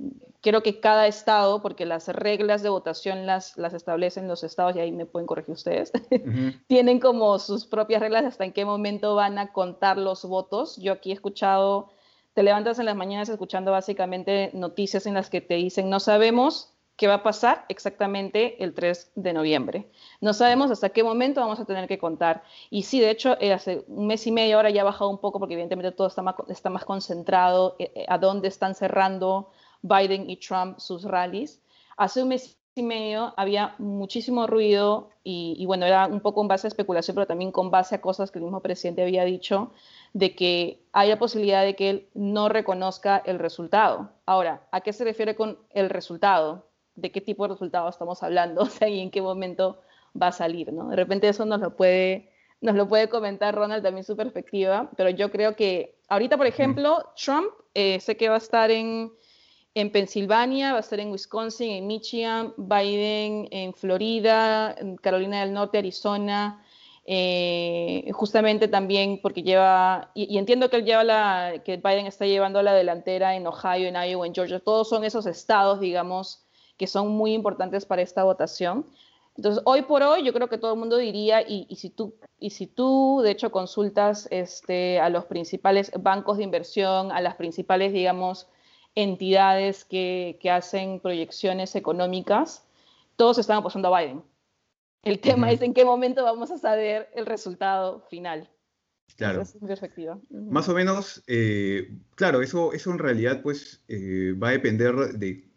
creo 0.41 0.61
que 0.61 0.79
cada 0.79 1.07
estado, 1.07 1.61
porque 1.61 1.85
las 1.85 2.07
reglas 2.07 2.61
de 2.61 2.69
votación 2.69 3.25
las, 3.25 3.57
las 3.57 3.73
establecen 3.73 4.27
los 4.27 4.43
estados, 4.43 4.75
y 4.75 4.79
ahí 4.79 4.91
me 4.91 5.05
pueden 5.05 5.25
corregir 5.25 5.53
ustedes, 5.53 5.91
tienen 6.67 6.99
como 6.99 7.39
sus 7.39 7.65
propias 7.65 8.01
reglas 8.01 8.25
hasta 8.25 8.45
en 8.45 8.53
qué 8.53 8.65
momento 8.65 9.15
van 9.15 9.37
a 9.37 9.51
contar 9.53 9.97
los 9.97 10.23
votos. 10.25 10.77
Yo 10.77 10.93
aquí 10.93 11.11
he 11.11 11.13
escuchado, 11.13 11.89
te 12.33 12.43
levantas 12.43 12.77
en 12.77 12.85
las 12.85 12.95
mañanas 12.95 13.29
escuchando 13.29 13.71
básicamente 13.71 14.51
noticias 14.53 15.05
en 15.05 15.15
las 15.15 15.29
que 15.29 15.41
te 15.41 15.55
dicen, 15.55 15.89
no 15.89 15.99
sabemos 15.99 16.74
qué 16.97 17.07
va 17.07 17.15
a 17.15 17.23
pasar 17.23 17.65
exactamente 17.67 18.63
el 18.63 18.73
3 18.73 19.11
de 19.15 19.33
noviembre. 19.33 19.89
No 20.21 20.33
sabemos 20.33 20.71
hasta 20.71 20.89
qué 20.89 21.03
momento 21.03 21.41
vamos 21.41 21.59
a 21.59 21.65
tener 21.65 21.87
que 21.87 21.97
contar. 21.97 22.43
Y 22.69 22.83
sí, 22.83 22.99
de 22.99 23.09
hecho, 23.09 23.37
eh, 23.41 23.53
hace 23.53 23.83
un 23.87 24.07
mes 24.07 24.25
y 24.27 24.31
medio 24.31 24.57
ahora 24.57 24.69
ya 24.69 24.81
ha 24.81 24.85
bajado 24.85 25.09
un 25.09 25.19
poco 25.19 25.39
porque 25.39 25.53
evidentemente 25.55 25.91
todo 25.91 26.07
está 26.07 26.21
más, 26.21 26.35
está 26.47 26.69
más 26.69 26.85
concentrado 26.85 27.75
eh, 27.79 27.91
eh, 27.95 28.05
a 28.07 28.17
dónde 28.17 28.47
están 28.47 28.75
cerrando 28.75 29.51
Biden 29.81 30.29
y 30.29 30.37
Trump 30.37 30.79
sus 30.79 31.03
rallies. 31.03 31.61
Hace 31.97 32.23
un 32.23 32.29
mes 32.29 32.57
y 32.75 32.83
medio 32.83 33.33
había 33.37 33.75
muchísimo 33.77 34.47
ruido 34.47 35.09
y, 35.23 35.55
y, 35.57 35.65
bueno, 35.65 35.85
era 35.85 36.07
un 36.07 36.19
poco 36.19 36.41
en 36.41 36.47
base 36.47 36.67
a 36.67 36.69
especulación, 36.69 37.15
pero 37.15 37.27
también 37.27 37.51
con 37.51 37.71
base 37.71 37.95
a 37.95 38.01
cosas 38.01 38.31
que 38.31 38.39
el 38.39 38.43
mismo 38.43 38.61
presidente 38.61 39.01
había 39.01 39.23
dicho, 39.23 39.71
de 40.13 40.35
que 40.35 40.85
hay 40.91 41.09
la 41.09 41.17
posibilidad 41.17 41.63
de 41.63 41.75
que 41.75 41.89
él 41.89 42.09
no 42.13 42.49
reconozca 42.49 43.17
el 43.25 43.39
resultado. 43.39 44.11
Ahora, 44.25 44.67
¿a 44.71 44.81
qué 44.81 44.93
se 44.93 45.03
refiere 45.03 45.35
con 45.35 45.57
el 45.71 45.89
resultado? 45.89 46.65
De 46.95 47.11
qué 47.11 47.21
tipo 47.21 47.43
de 47.43 47.53
resultado 47.53 47.89
estamos 47.89 48.23
hablando, 48.23 48.61
o 48.63 48.65
sea, 48.65 48.87
y 48.87 48.99
en 48.99 49.11
qué 49.11 49.21
momento 49.21 49.79
va 50.19 50.27
a 50.27 50.31
salir, 50.31 50.71
¿no? 50.71 50.89
De 50.89 50.95
repente 50.95 51.27
eso 51.27 51.45
nos 51.45 51.59
lo 51.59 51.75
puede, 51.75 52.29
nos 52.61 52.75
lo 52.75 52.87
puede 52.87 53.09
comentar 53.09 53.53
Ronald 53.53 53.83
también 53.83 54.03
su 54.03 54.15
perspectiva, 54.15 54.89
pero 54.95 55.09
yo 55.09 55.31
creo 55.31 55.55
que 55.55 55.97
ahorita, 56.07 56.37
por 56.37 56.47
ejemplo, 56.47 57.11
Trump 57.15 57.47
eh, 57.73 57.99
sé 57.99 58.15
que 58.15 58.29
va 58.29 58.35
a 58.35 58.39
estar 58.39 58.71
en, 58.71 59.11
en 59.73 59.91
Pensilvania, 59.91 60.71
va 60.71 60.77
a 60.77 60.81
estar 60.81 60.99
en 60.99 61.11
Wisconsin, 61.11 61.71
en 61.71 61.87
Michigan, 61.87 62.53
Biden 62.57 63.47
en 63.51 63.73
Florida, 63.73 64.73
en 64.77 64.95
Carolina 64.95 65.41
del 65.41 65.53
Norte, 65.53 65.77
Arizona, 65.77 66.63
eh, 67.07 68.09
justamente 68.13 68.67
también 68.67 69.19
porque 69.21 69.43
lleva, 69.43 70.11
y, 70.15 70.33
y, 70.33 70.37
entiendo 70.39 70.69
que 70.69 70.77
él 70.77 70.85
lleva 70.85 71.03
la, 71.03 71.61
que 71.63 71.77
Biden 71.77 72.07
está 72.07 72.25
llevando 72.25 72.63
la 72.63 72.73
delantera 72.73 73.35
en 73.35 73.45
Ohio, 73.45 73.89
en 73.89 73.95
Iowa, 73.95 74.25
en 74.25 74.33
Georgia, 74.33 74.59
todos 74.59 74.89
son 74.89 75.03
esos 75.03 75.25
estados, 75.27 75.79
digamos, 75.79 76.44
que 76.77 76.87
son 76.87 77.09
muy 77.09 77.33
importantes 77.33 77.85
para 77.85 78.01
esta 78.01 78.23
votación. 78.23 78.85
Entonces, 79.37 79.61
hoy 79.65 79.81
por 79.81 80.01
hoy, 80.01 80.23
yo 80.23 80.33
creo 80.33 80.47
que 80.47 80.57
todo 80.57 80.73
el 80.73 80.79
mundo 80.79 80.97
diría, 80.97 81.41
y, 81.41 81.67
si, 81.75 81.89
tú, 81.89 82.15
y 82.39 82.51
si 82.51 82.67
tú, 82.67 83.21
de 83.21 83.31
hecho, 83.31 83.51
consultas 83.51 84.27
este, 84.31 84.99
a 84.99 85.09
los 85.09 85.25
principales 85.25 85.91
bancos 85.99 86.37
de 86.37 86.43
inversión, 86.43 87.11
a 87.11 87.19
las 87.19 87.35
principales, 87.35 87.91
digamos, 87.91 88.47
entidades 88.95 89.83
que, 89.83 90.37
que 90.41 90.49
hacen 90.49 91.01
proyecciones 91.01 91.75
económicas, 91.75 92.65
todos 93.17 93.37
están 93.37 93.57
apostando 93.57 93.93
a 93.93 93.99
Biden. 93.99 94.23
El 95.03 95.19
tema 95.19 95.51
es 95.51 95.61
en 95.61 95.73
qué 95.73 95.85
momento 95.85 96.23
vamos 96.23 96.49
a 96.49 96.57
saber 96.57 97.09
el 97.13 97.25
resultado 97.25 98.01
final. 98.09 98.49
Claro. 99.17 99.41
es 99.41 99.61
mi 99.61 99.67
perspectiva. 99.67 100.19
Más 100.29 100.67
o 100.67 100.73
menos, 100.73 101.23
eh, 101.27 101.89
claro, 102.15 102.41
eso, 102.41 102.73
eso 102.73 102.91
en 102.91 102.99
realidad 102.99 103.41
pues 103.41 103.81
eh, 103.87 104.33
va 104.41 104.49
a 104.49 104.51
depender 104.51 104.95
de 104.95 105.47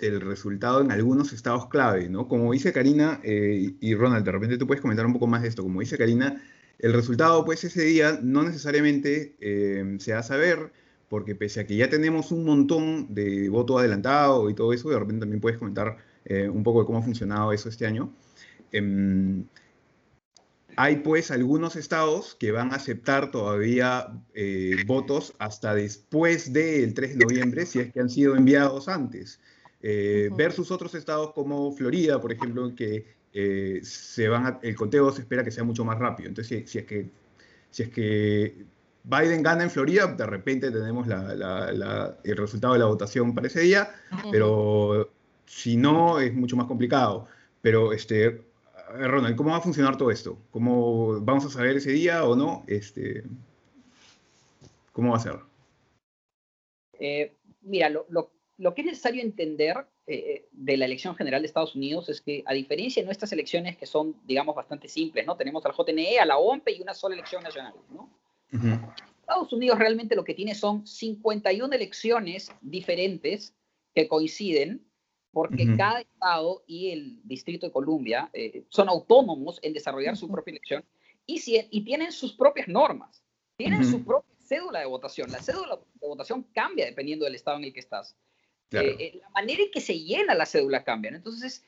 el 0.00 0.20
resultado 0.20 0.80
en 0.80 0.90
algunos 0.90 1.32
estados 1.32 1.68
clave, 1.68 2.08
¿no? 2.08 2.28
Como 2.28 2.52
dice 2.52 2.72
Karina 2.72 3.20
eh, 3.22 3.74
y 3.80 3.94
Ronald, 3.94 4.24
de 4.24 4.32
repente 4.32 4.58
tú 4.58 4.66
puedes 4.66 4.80
comentar 4.80 5.06
un 5.06 5.12
poco 5.12 5.26
más 5.26 5.42
de 5.42 5.48
esto. 5.48 5.62
Como 5.62 5.80
dice 5.80 5.98
Karina, 5.98 6.42
el 6.78 6.92
resultado, 6.92 7.44
pues 7.44 7.64
ese 7.64 7.82
día 7.82 8.18
no 8.22 8.42
necesariamente 8.42 9.36
eh, 9.40 9.96
se 9.98 10.12
va 10.12 10.20
a 10.20 10.22
saber, 10.22 10.72
porque 11.08 11.34
pese 11.34 11.60
a 11.60 11.66
que 11.66 11.76
ya 11.76 11.90
tenemos 11.90 12.32
un 12.32 12.44
montón 12.44 13.14
de 13.14 13.48
voto 13.48 13.78
adelantado 13.78 14.48
y 14.48 14.54
todo 14.54 14.72
eso, 14.72 14.88
de 14.90 14.98
repente 14.98 15.20
también 15.20 15.40
puedes 15.40 15.58
comentar 15.58 15.98
eh, 16.24 16.48
un 16.48 16.62
poco 16.62 16.80
de 16.80 16.86
cómo 16.86 16.98
ha 16.98 17.02
funcionado 17.02 17.52
eso 17.52 17.68
este 17.68 17.86
año. 17.86 18.12
Em, 18.72 19.44
hay 20.76 20.96
pues 20.96 21.30
algunos 21.30 21.76
estados 21.76 22.36
que 22.38 22.52
van 22.52 22.72
a 22.72 22.76
aceptar 22.76 23.30
todavía 23.30 24.06
votos 24.86 25.34
hasta 25.38 25.74
después 25.74 26.52
del 26.52 26.94
3 26.94 27.18
de 27.18 27.24
noviembre, 27.24 27.66
si 27.66 27.80
es 27.80 27.92
que 27.92 28.00
han 28.00 28.08
sido 28.08 28.36
enviados 28.36 28.88
antes. 28.88 29.40
Eh, 29.82 30.28
versus 30.36 30.70
otros 30.70 30.94
estados 30.94 31.32
como 31.32 31.72
Florida, 31.72 32.20
por 32.20 32.32
ejemplo, 32.32 32.74
que 32.74 33.06
eh, 33.32 33.80
se 33.82 34.28
van 34.28 34.58
el 34.62 34.74
conteo 34.74 35.10
se 35.12 35.22
espera 35.22 35.44
que 35.44 35.50
sea 35.50 35.64
mucho 35.64 35.84
más 35.84 35.98
rápido. 35.98 36.28
Entonces, 36.28 36.70
si, 36.70 36.78
es, 36.78 36.84
que, 36.84 37.10
si 37.70 37.84
es 37.84 37.88
que 37.88 38.66
Biden 39.04 39.42
gana 39.42 39.62
en 39.62 39.70
Florida, 39.70 40.06
de 40.06 40.26
repente 40.26 40.70
tenemos 40.70 41.06
el 41.08 42.36
resultado 42.36 42.74
de 42.74 42.78
la 42.80 42.86
votación 42.86 43.34
para 43.34 43.46
ese 43.46 43.60
día, 43.60 43.90
pero 44.30 45.10
si 45.46 45.76
no, 45.76 46.20
es 46.20 46.34
mucho 46.34 46.56
más 46.56 46.66
complicado. 46.66 47.26
Pero, 47.62 47.92
este, 47.92 48.42
Ronald, 48.98 49.36
¿cómo 49.36 49.50
va 49.50 49.58
a 49.58 49.62
funcionar 49.62 49.96
todo 49.96 50.10
esto? 50.10 50.38
¿Cómo 50.50 51.20
vamos 51.20 51.44
a 51.46 51.50
saber 51.50 51.76
ese 51.76 51.92
día 51.92 52.24
o 52.24 52.36
no? 52.36 52.64
Este, 52.66 53.24
¿Cómo 54.92 55.12
va 55.12 55.16
a 55.16 55.20
ser? 55.20 55.38
Eh, 56.98 57.34
mira, 57.62 57.88
lo, 57.88 58.06
lo, 58.10 58.30
lo 58.60 58.74
que 58.74 58.82
es 58.82 58.86
necesario 58.86 59.22
entender 59.22 59.86
eh, 60.06 60.46
de 60.52 60.76
la 60.76 60.84
elección 60.84 61.16
general 61.16 61.40
de 61.40 61.46
Estados 61.46 61.74
Unidos 61.74 62.10
es 62.10 62.20
que, 62.20 62.42
a 62.44 62.52
diferencia 62.52 63.02
de 63.02 63.06
nuestras 63.06 63.32
elecciones, 63.32 63.78
que 63.78 63.86
son, 63.86 64.14
digamos, 64.26 64.54
bastante 64.54 64.86
simples, 64.86 65.26
¿no? 65.26 65.34
Tenemos 65.34 65.64
al 65.64 65.72
JNE, 65.72 66.18
a 66.18 66.26
la 66.26 66.36
OMP 66.36 66.68
y 66.68 66.82
una 66.82 66.92
sola 66.92 67.14
elección 67.14 67.42
nacional, 67.42 67.72
¿no? 67.90 68.10
Estados 69.20 69.52
Unidos 69.54 69.78
realmente 69.78 70.14
lo 70.14 70.24
que 70.24 70.34
tiene 70.34 70.54
son 70.54 70.86
51 70.86 71.74
elecciones 71.74 72.52
diferentes 72.60 73.54
que 73.94 74.08
coinciden 74.08 74.84
porque 75.32 75.76
cada 75.76 76.00
estado 76.00 76.64
y 76.66 76.90
el 76.90 77.20
Distrito 77.22 77.66
de 77.66 77.72
Columbia 77.72 78.28
eh, 78.32 78.64
son 78.68 78.88
autónomos 78.88 79.58
en 79.62 79.72
desarrollar 79.72 80.16
su 80.16 80.28
propia 80.28 80.50
elección 80.52 80.84
y, 81.24 81.38
si, 81.38 81.64
y 81.70 81.84
tienen 81.84 82.12
sus 82.12 82.34
propias 82.34 82.68
normas, 82.68 83.22
tienen 83.56 83.84
su 83.84 84.04
propia 84.04 84.34
cédula 84.40 84.80
de 84.80 84.86
votación. 84.86 85.30
La 85.30 85.40
cédula 85.40 85.76
de 85.76 86.08
votación 86.08 86.42
cambia 86.52 86.84
dependiendo 86.84 87.24
del 87.24 87.36
estado 87.36 87.58
en 87.58 87.64
el 87.64 87.72
que 87.72 87.80
estás. 87.80 88.16
Eh, 88.72 88.96
eh, 88.98 89.20
la 89.20 89.28
manera 89.30 89.62
en 89.62 89.70
que 89.70 89.80
se 89.80 89.98
llena 89.98 90.34
la 90.34 90.46
cédula 90.46 90.84
cambia. 90.84 91.10
Entonces, 91.10 91.64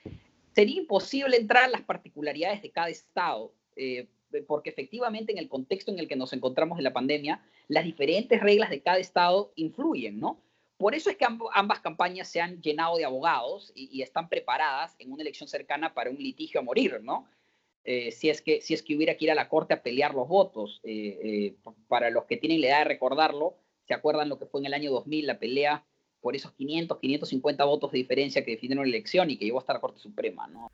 sería 0.55 0.77
imposible 0.77 1.37
entrar 1.37 1.65
a 1.65 1.69
las 1.69 1.83
particularidades 1.83 2.63
de 2.63 2.71
cada 2.71 2.89
estado, 2.89 3.53
eh, 3.77 4.07
porque 4.47 4.71
efectivamente 4.71 5.33
en 5.33 5.39
el 5.39 5.49
contexto 5.49 5.91
en 5.91 5.99
el 5.99 6.09
que 6.09 6.17
nos 6.17 6.33
encontramos 6.33 6.79
en 6.79 6.85
la 6.85 6.93
pandemia, 6.93 7.43
las 7.69 7.85
diferentes 7.85 8.41
reglas 8.41 8.71
de 8.71 8.83
cada 8.83 8.99
estado 8.99 9.53
influyen, 9.57 10.21
¿no? 10.21 10.41
Por 10.79 10.95
eso 10.95 11.11
es 11.11 11.17
que 11.17 11.27
ambas 11.55 11.81
campañas 11.81 12.29
se 12.29 12.41
han 12.41 12.61
llenado 12.61 12.97
de 12.97 13.05
abogados 13.05 13.73
y, 13.75 14.03
están 14.03 14.29
preparadas 14.29 14.97
en 14.99 15.13
una 15.13 15.23
elección 15.23 15.49
cercana 15.49 15.95
para 15.95 16.11
un 16.11 16.17
litigio 16.17 16.59
a 16.59 16.65
morir, 16.65 17.01
¿no? 17.03 17.29
si, 17.85 18.31
es 18.31 18.43
que, 18.43 18.61
si 18.61 18.75
es 18.75 18.83
que 18.83 18.97
hubiera 18.97 19.17
que 19.17 19.27
ir 19.27 19.31
a 19.31 19.37
la 19.37 19.49
corte 19.49 19.75
a 19.75 19.83
pelear 19.83 20.13
los 20.15 20.27
votos. 20.27 20.83
para 21.87 22.11
los 22.11 22.25
que 22.25 22.37
tienen 22.37 22.61
la 22.61 22.69
edad 22.69 22.79
de 22.79 22.85
recordarlo, 22.85 23.55
¿se 23.87 23.95
acuerdan 23.95 24.29
lo 24.29 24.41
que 24.41 24.47
fue 24.47 24.61
en 24.61 24.67
el 24.67 24.75
año 24.75 24.91
2000 24.91 25.27
la 25.27 25.39
pelea 25.39 25.85
por 26.23 26.37
esos 26.37 26.53
500, 26.53 26.99
550 26.99 27.65
votos 27.65 27.93
de 27.93 27.99
diferencia 27.99 28.45
que 28.45 28.53
definieron 28.53 28.85
la 28.85 28.91
elección 28.91 29.29
y 29.31 29.37
que 29.37 29.45
llevó 29.45 29.59
hasta 29.59 29.75
la 29.75 29.81
Corte 29.81 29.99
Suprema. 29.99 30.47
¿no? 30.47 30.71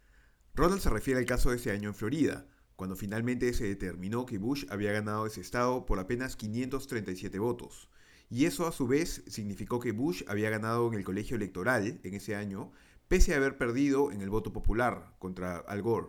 Ronald 0.54 0.80
se 0.80 0.90
refiere 0.90 1.18
al 1.18 1.26
caso 1.26 1.50
de 1.50 1.56
ese 1.56 1.72
año 1.72 1.88
en 1.88 1.94
Florida, 1.94 2.46
cuando 2.76 2.94
finalmente 2.94 3.52
se 3.54 3.66
determinó 3.66 4.26
que 4.26 4.38
Bush 4.38 4.66
había 4.70 4.92
ganado 4.92 5.26
ese 5.26 5.40
estado 5.40 5.86
por 5.86 5.98
apenas 5.98 6.36
537 6.36 7.38
votos. 7.38 7.88
Y 8.30 8.44
eso 8.44 8.66
a 8.66 8.72
su 8.72 8.86
vez 8.86 9.24
significó 9.26 9.80
que 9.80 9.92
Bush 9.92 10.22
había 10.28 10.50
ganado 10.50 10.86
en 10.88 10.94
el 10.94 11.04
colegio 11.04 11.36
electoral 11.36 11.98
en 12.04 12.14
ese 12.14 12.36
año, 12.36 12.70
pese 13.08 13.32
a 13.32 13.38
haber 13.38 13.56
perdido 13.56 14.12
en 14.12 14.20
el 14.20 14.28
voto 14.28 14.52
popular 14.52 15.12
contra 15.18 15.56
Al 15.58 15.82
Gore. 15.82 16.08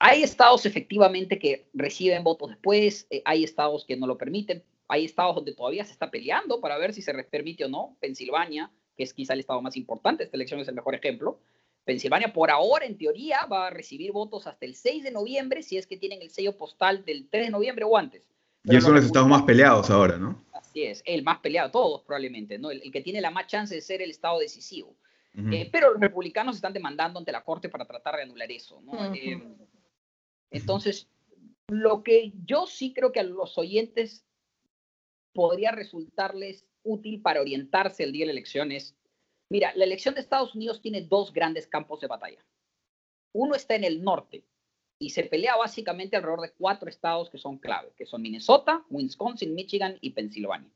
Hay 0.00 0.22
estados 0.22 0.66
efectivamente 0.66 1.38
que 1.38 1.70
reciben 1.72 2.24
votos 2.24 2.50
después, 2.50 3.06
eh, 3.10 3.22
hay 3.24 3.44
estados 3.44 3.84
que 3.86 3.96
no 3.96 4.06
lo 4.06 4.18
permiten, 4.18 4.62
hay 4.88 5.04
estados 5.04 5.34
donde 5.34 5.54
todavía 5.54 5.84
se 5.84 5.92
está 5.92 6.10
peleando 6.10 6.60
para 6.60 6.78
ver 6.78 6.92
si 6.92 7.02
se 7.02 7.14
permite 7.24 7.64
o 7.64 7.68
no. 7.68 7.96
Pensilvania, 8.00 8.70
que 8.96 9.02
es 9.02 9.14
quizá 9.14 9.32
el 9.32 9.40
estado 9.40 9.62
más 9.62 9.76
importante, 9.76 10.24
esta 10.24 10.36
elección 10.36 10.60
es 10.60 10.68
el 10.68 10.74
mejor 10.74 10.94
ejemplo. 10.94 11.40
Pensilvania 11.84 12.32
por 12.32 12.50
ahora, 12.50 12.86
en 12.86 12.96
teoría, 12.96 13.44
va 13.46 13.66
a 13.66 13.70
recibir 13.70 14.12
votos 14.12 14.46
hasta 14.46 14.64
el 14.64 14.74
6 14.74 15.04
de 15.04 15.10
noviembre, 15.10 15.62
si 15.62 15.76
es 15.76 15.86
que 15.86 15.96
tienen 15.96 16.22
el 16.22 16.30
sello 16.30 16.56
postal 16.56 17.04
del 17.04 17.28
3 17.28 17.46
de 17.46 17.50
noviembre 17.50 17.84
o 17.84 17.96
antes. 17.96 18.26
y 18.64 18.70
esos 18.70 18.84
son 18.84 18.94
los 18.94 19.04
estados 19.04 19.28
más 19.28 19.42
peleados 19.42 19.90
ahora, 19.90 20.16
¿no? 20.16 20.42
Así 20.52 20.84
es, 20.84 21.02
el 21.04 21.22
más 21.22 21.40
peleado, 21.40 21.70
todos 21.70 22.02
probablemente, 22.02 22.58
¿no? 22.58 22.70
El, 22.70 22.90
que 22.90 23.02
tiene 23.02 23.20
la 23.20 23.30
más 23.30 23.46
chance 23.46 23.74
de 23.74 23.82
ser 23.82 24.00
el 24.00 24.10
estado 24.10 24.38
decisivo. 24.38 24.96
Eh, 25.36 25.68
pero 25.72 25.90
los 25.90 26.00
republicanos 26.00 26.54
están 26.54 26.72
demandando 26.72 27.18
ante 27.18 27.32
la 27.32 27.42
Corte 27.42 27.68
para 27.68 27.84
tratar 27.84 28.14
de 28.14 28.22
anular 28.22 28.50
eso, 28.52 28.80
¿no? 28.82 29.12
Eh, 29.12 29.42
entonces, 30.52 31.08
Lo 31.66 32.04
que 32.04 32.32
yo 32.44 32.66
sí 32.66 32.92
creo 32.94 33.10
que 33.10 33.18
a 33.18 33.24
los 33.24 33.58
oyentes 33.58 34.24
podría 35.34 35.72
resultarles 35.72 36.66
útil 36.82 37.20
para 37.20 37.40
orientarse 37.40 38.04
el 38.04 38.12
día 38.12 38.22
de 38.22 38.26
la 38.26 38.32
elección 38.32 38.72
es, 38.72 38.96
mira, 39.50 39.72
la 39.74 39.84
elección 39.84 40.14
de 40.14 40.20
Estados 40.20 40.54
Unidos 40.54 40.80
tiene 40.80 41.02
dos 41.02 41.32
grandes 41.32 41.66
campos 41.66 42.00
de 42.00 42.06
batalla. 42.06 42.44
Uno 43.32 43.54
está 43.54 43.74
en 43.74 43.84
el 43.84 44.02
norte 44.02 44.44
y 44.98 45.10
se 45.10 45.24
pelea 45.24 45.56
básicamente 45.56 46.16
alrededor 46.16 46.42
de 46.42 46.52
cuatro 46.52 46.88
estados 46.88 47.28
que 47.28 47.38
son 47.38 47.58
clave, 47.58 47.92
que 47.96 48.06
son 48.06 48.22
Minnesota, 48.22 48.84
Wisconsin, 48.90 49.54
Michigan 49.54 49.98
y 50.00 50.10
Pensilvania. 50.10 50.70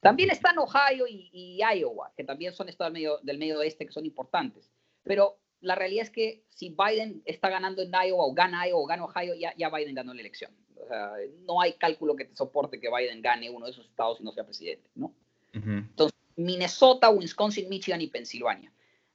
También 0.00 0.30
están 0.30 0.58
Ohio 0.58 1.06
y, 1.08 1.60
Iowa, 1.62 2.12
que 2.16 2.24
también 2.24 2.52
son 2.52 2.68
estados 2.68 2.92
del 2.92 3.00
medio, 3.00 3.18
del 3.22 3.38
medio 3.38 3.60
oeste 3.60 3.86
que 3.86 3.92
son 3.92 4.04
importantes. 4.04 4.68
Pero 5.04 5.38
la 5.60 5.76
realidad 5.76 6.02
es 6.02 6.10
que 6.10 6.44
si 6.48 6.70
Biden 6.70 7.22
está 7.24 7.48
ganando 7.48 7.82
en 7.82 7.92
Iowa 7.92 8.26
o 8.26 8.34
gana 8.34 8.66
Iowa 8.66 8.82
o 8.82 8.86
gana 8.86 9.04
Ohio, 9.04 9.36
ya, 9.36 9.54
ya 9.56 9.70
Biden 9.70 9.94
ganó 9.94 10.12
la 10.12 10.20
elección. 10.20 10.50
Sea, 10.92 11.12
no 11.46 11.58
hay 11.58 11.72
cálculo 11.72 12.14
que 12.14 12.26
te 12.26 12.36
soporte 12.36 12.78
que 12.78 12.90
Biden 12.94 13.22
gane 13.22 13.48
uno 13.48 13.64
de 13.64 13.72
esos 13.72 13.86
estados 13.86 14.20
y 14.20 14.24
no 14.24 14.32
sea 14.32 14.44
presidente, 14.44 14.90
¿no? 14.94 15.14
Entonces, 15.54 16.18
Minnesota, 16.36 17.08
Wisconsin, 17.08 17.68
Michigan 17.70 18.02
y 18.02 18.08
Pensilvania. 18.08 18.70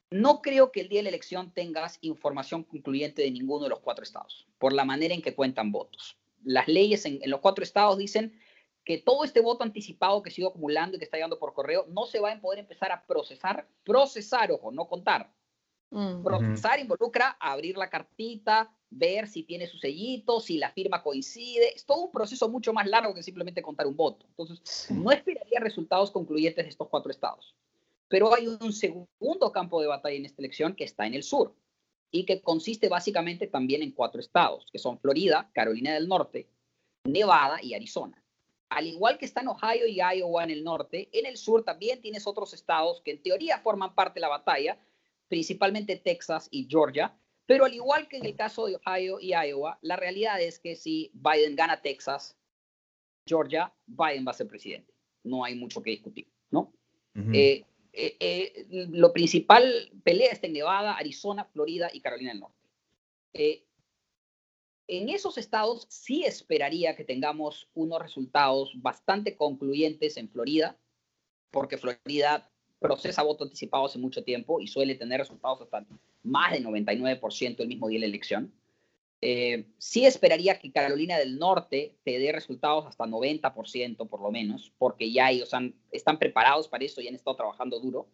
No 0.09 0.41
creo 0.41 0.71
que 0.71 0.82
el 0.82 0.89
día 0.89 0.99
de 0.99 1.03
la 1.03 1.09
elección 1.09 1.51
tengas 1.51 1.99
información 2.01 2.63
concluyente 2.63 3.21
de 3.21 3.30
ninguno 3.30 3.65
de 3.65 3.69
los 3.69 3.80
cuatro 3.80 4.03
estados, 4.03 4.47
por 4.57 4.73
la 4.73 4.86
manera 4.86 5.13
en 5.13 5.21
que 5.21 5.36
cuentan 5.36 5.71
votos. 5.71 6.17
Las 6.43 6.67
leyes 6.67 7.05
en, 7.05 7.19
en 7.21 7.30
los 7.30 7.41
cuatro 7.41 7.63
estados 7.63 7.97
dicen 7.99 8.39
que 8.84 8.97
todo 8.97 9.23
este 9.23 9.41
voto 9.41 9.63
anticipado 9.63 10.23
que 10.23 10.32
sigue 10.32 10.47
acumulando 10.47 10.95
y 10.95 10.99
que 10.99 11.05
está 11.05 11.17
llegando 11.17 11.38
por 11.38 11.53
correo 11.53 11.86
no 11.89 12.07
se 12.07 12.19
va 12.19 12.32
a 12.32 12.41
poder 12.41 12.57
empezar 12.57 12.91
a 12.91 13.05
procesar, 13.05 13.67
procesar, 13.84 14.51
ojo, 14.51 14.71
no 14.71 14.88
contar, 14.88 15.32
Mm. 15.90 16.24
Procesar 16.24 16.80
involucra 16.80 17.38
abrir 17.40 17.78
la 17.78 17.90
cartita, 17.90 18.74
ver 18.90 19.28
si 19.28 19.44
tiene 19.44 19.68
su 19.68 19.78
sellito, 19.78 20.40
si 20.40 20.58
la 20.58 20.72
firma 20.72 21.02
coincide. 21.02 21.74
Es 21.76 21.86
todo 21.86 22.06
un 22.06 22.12
proceso 22.12 22.50
mucho 22.50 22.74
más 22.74 22.88
largo 22.88 23.14
que 23.14 23.24
simplemente 23.24 23.62
contar 23.62 23.88
un 23.88 23.96
voto. 23.96 24.26
Entonces, 24.30 24.88
no 24.92 25.12
esperaría 25.12 25.60
resultados 25.60 26.12
concluyentes 26.12 26.66
de 26.66 26.70
estos 26.70 26.90
cuatro 26.90 27.12
estados. 27.12 27.56
Pero 28.10 28.34
hay 28.34 28.48
un 28.48 28.72
segundo 28.72 29.52
campo 29.52 29.82
de 29.82 29.88
batalla 29.88 30.16
en 30.16 30.26
esta 30.26 30.42
elección 30.42 30.76
que 30.76 30.86
está 30.86 31.06
en 31.06 31.14
el 31.14 31.24
sur 31.24 31.54
y 32.10 32.26
que 32.26 32.42
consiste 32.42 32.88
básicamente 32.88 33.48
también 33.48 33.84
en 33.84 33.92
cuatro 33.92 34.22
estados, 34.22 34.66
que 34.72 34.80
son 34.80 34.98
Florida, 35.00 35.50
Carolina 35.54 35.94
del 35.94 36.08
Norte, 36.08 36.50
Nevada 37.04 37.62
y 37.62 37.74
Arizona. 37.74 38.24
Al 38.70 38.88
igual 38.88 39.18
que 39.18 39.26
están 39.26 39.48
Ohio 39.48 39.88
y 39.88 40.00
Iowa 40.00 40.44
en 40.44 40.52
el 40.52 40.64
norte, 40.64 41.10
en 41.12 41.26
el 41.26 41.38
sur 41.38 41.64
también 41.64 42.02
tienes 42.02 42.28
otros 42.28 42.54
estados 42.54 43.02
que 43.02 43.12
en 43.12 43.22
teoría 43.22 43.60
forman 43.60 43.96
parte 43.96 44.16
de 44.16 44.22
la 44.22 44.30
batalla, 44.30 44.78
principalmente 45.28 45.97
Texas 45.97 46.47
y 46.51 46.67
Georgia. 46.69 47.17
Pero 47.45 47.65
al 47.65 47.73
igual 47.73 48.07
que 48.07 48.17
en 48.17 48.25
el 48.25 48.36
caso 48.36 48.65
de 48.65 48.75
Ohio 48.75 49.19
y 49.21 49.30
Iowa, 49.30 49.80
la 49.82 49.95
realidad 49.95 50.41
es 50.41 50.59
que 50.59 50.75
si 50.75 51.11
Biden 51.13 51.55
gana 51.55 51.82
Texas, 51.82 52.38
Georgia, 53.25 53.73
Biden 53.86 54.25
va 54.28 54.32
a 54.32 54.36
ser 54.36 54.47
presidente. 54.47 54.93
No 55.23 55.43
hay 55.43 55.55
mucho 55.55 55.82
que 55.82 55.91
discutir, 55.91 56.30
¿no? 56.49 56.73
Eh, 57.34 57.65
eh, 57.93 58.15
eh, 58.19 58.67
lo 58.69 59.11
principal 59.11 59.91
pelea 60.03 60.32
está 60.32 60.45
en 60.45 60.53
Nevada, 60.53 60.95
Arizona, 60.95 61.45
Florida 61.45 61.89
y 61.91 62.01
Carolina 62.01 62.32
del 62.32 62.41
Norte. 62.41 63.65
en 64.89 65.09
esos 65.09 65.38
estados 65.38 65.88
sí 65.89 66.23
esperaría 66.23 66.95
que 66.95 67.03
tengamos 67.03 67.69
unos 67.73 68.01
resultados 68.01 68.71
bastante 68.75 69.36
concluyentes 69.36 70.17
en 70.17 70.30
Florida, 70.30 70.80
porque 71.51 71.78
Florida 71.78 72.51
procesa 72.80 73.23
voto 73.23 73.43
anticipado 73.43 73.86
hace 73.86 73.99
mucho 73.99 74.23
tiempo 74.23 74.59
y 74.59 74.67
suele 74.67 74.95
tener 74.95 75.19
resultados 75.19 75.61
hasta 75.61 75.86
más 76.23 76.51
del 76.51 76.65
99% 76.65 77.55
el 77.59 77.67
mismo 77.67 77.88
día 77.88 77.97
de 77.97 78.01
la 78.01 78.07
elección. 78.07 78.53
Eh, 79.19 79.65
sí 79.80 80.05
esperaría 80.05 80.59
que 80.59 80.71
Carolina 80.71 81.17
del 81.17 81.39
Norte 81.39 81.97
te 82.03 82.19
dé 82.19 82.32
resultados 82.32 82.86
hasta 82.86 83.05
90% 83.05 84.07
por 84.07 84.21
lo 84.21 84.32
menos, 84.32 84.71
porque 84.78 85.11
ya 85.11 85.32
ellos 85.32 85.49
están 85.91 86.19
preparados 86.19 86.67
para 86.67 86.86
eso 86.86 87.01
y 87.01 87.07
han 87.07 87.15
estado 87.15 87.36
trabajando 87.36 87.80
duro 87.80 88.07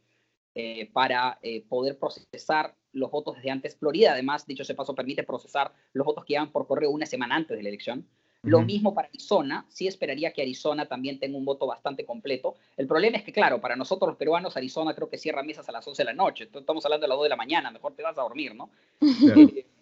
eh, 0.55 0.89
para 0.93 1.39
eh, 1.41 1.66
poder 1.68 1.97
procesar 1.97 2.76
los 2.93 3.11
votos 3.11 3.36
desde 3.36 3.49
antes. 3.49 3.76
Florida, 3.76 4.14
además, 4.14 4.45
dicho 4.45 4.64
ese 4.64 4.76
paso, 4.76 4.95
permite 4.95 5.24
procesar 5.24 5.74
los 5.93 6.05
votos 6.05 6.24
que 6.24 6.34
llegan 6.34 6.51
por 6.51 6.68
correo 6.68 6.91
una 6.91 7.07
semana 7.07 7.36
antes 7.36 7.57
de 7.57 7.64
la 7.64 7.70
elección. 7.70 8.07
Lo 8.44 8.62
mismo 8.62 8.94
para 8.94 9.08
Arizona, 9.08 9.66
sí 9.70 9.88
esperaría 9.88 10.34
que 10.34 10.41
Arizona 10.41 10.86
también 10.86 11.18
tenga 11.18 11.38
un 11.38 11.46
voto 11.46 11.66
bastante 11.66 12.06
completo. 12.06 12.56
El 12.76 12.88
problema 12.88 13.18
es 13.18 13.24
que, 13.24 13.32
claro, 13.32 13.62
para 13.62 13.78
nosotros 13.78 14.10
los 14.10 14.18
peruanos, 14.18 14.58
Arizona 14.58 14.94
creo 14.94 15.10
que 15.10 15.18
cierra 15.18 15.44
mesas 15.44 15.70
a 15.70 15.72
las 15.72 15.88
11 15.88 16.02
de 16.02 16.06
la 16.06 16.14
noche. 16.14 16.50
Estamos 16.54 16.84
hablando 16.84 17.06
de 17.06 17.08
las 17.08 17.18
2 17.18 17.24
de 17.24 17.30
la 17.30 17.36
mañana, 17.38 17.72
mejor 17.72 17.96
te 17.96 18.04
vas 18.04 18.18
a 18.18 18.22
dormir, 18.22 18.54
¿no? 18.54 18.70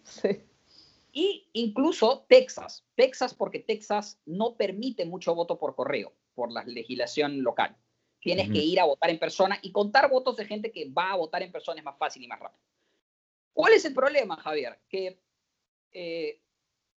sí. 0.04 0.40
Y 1.12 1.48
incluso 1.54 2.24
Texas. 2.28 2.84
Texas 2.94 3.34
porque 3.34 3.58
Texas 3.58 4.20
no 4.26 4.54
permite 4.54 5.06
mucho 5.06 5.34
voto 5.34 5.58
por 5.58 5.74
correo, 5.74 6.12
por 6.34 6.52
la 6.52 6.62
legislación 6.62 7.42
local. 7.42 7.76
Tienes 8.20 8.48
que 8.48 8.58
ir 8.58 8.78
a 8.78 8.84
votar 8.84 9.10
en 9.10 9.18
persona 9.18 9.58
y 9.60 9.72
contar 9.72 10.08
votos 10.08 10.36
de 10.36 10.44
gente 10.44 10.70
que 10.70 10.88
va 10.88 11.10
a 11.10 11.16
votar 11.16 11.42
en 11.42 11.50
persona 11.50 11.80
es 11.80 11.84
más 11.84 11.98
fácil 11.98 12.22
y 12.22 12.28
más 12.28 12.38
rápido. 12.38 12.62
¿Cuál 13.52 13.72
es 13.72 13.84
el 13.84 13.92
problema, 13.92 14.36
Javier? 14.36 14.78
Que 14.88 15.18
eh, 15.90 16.40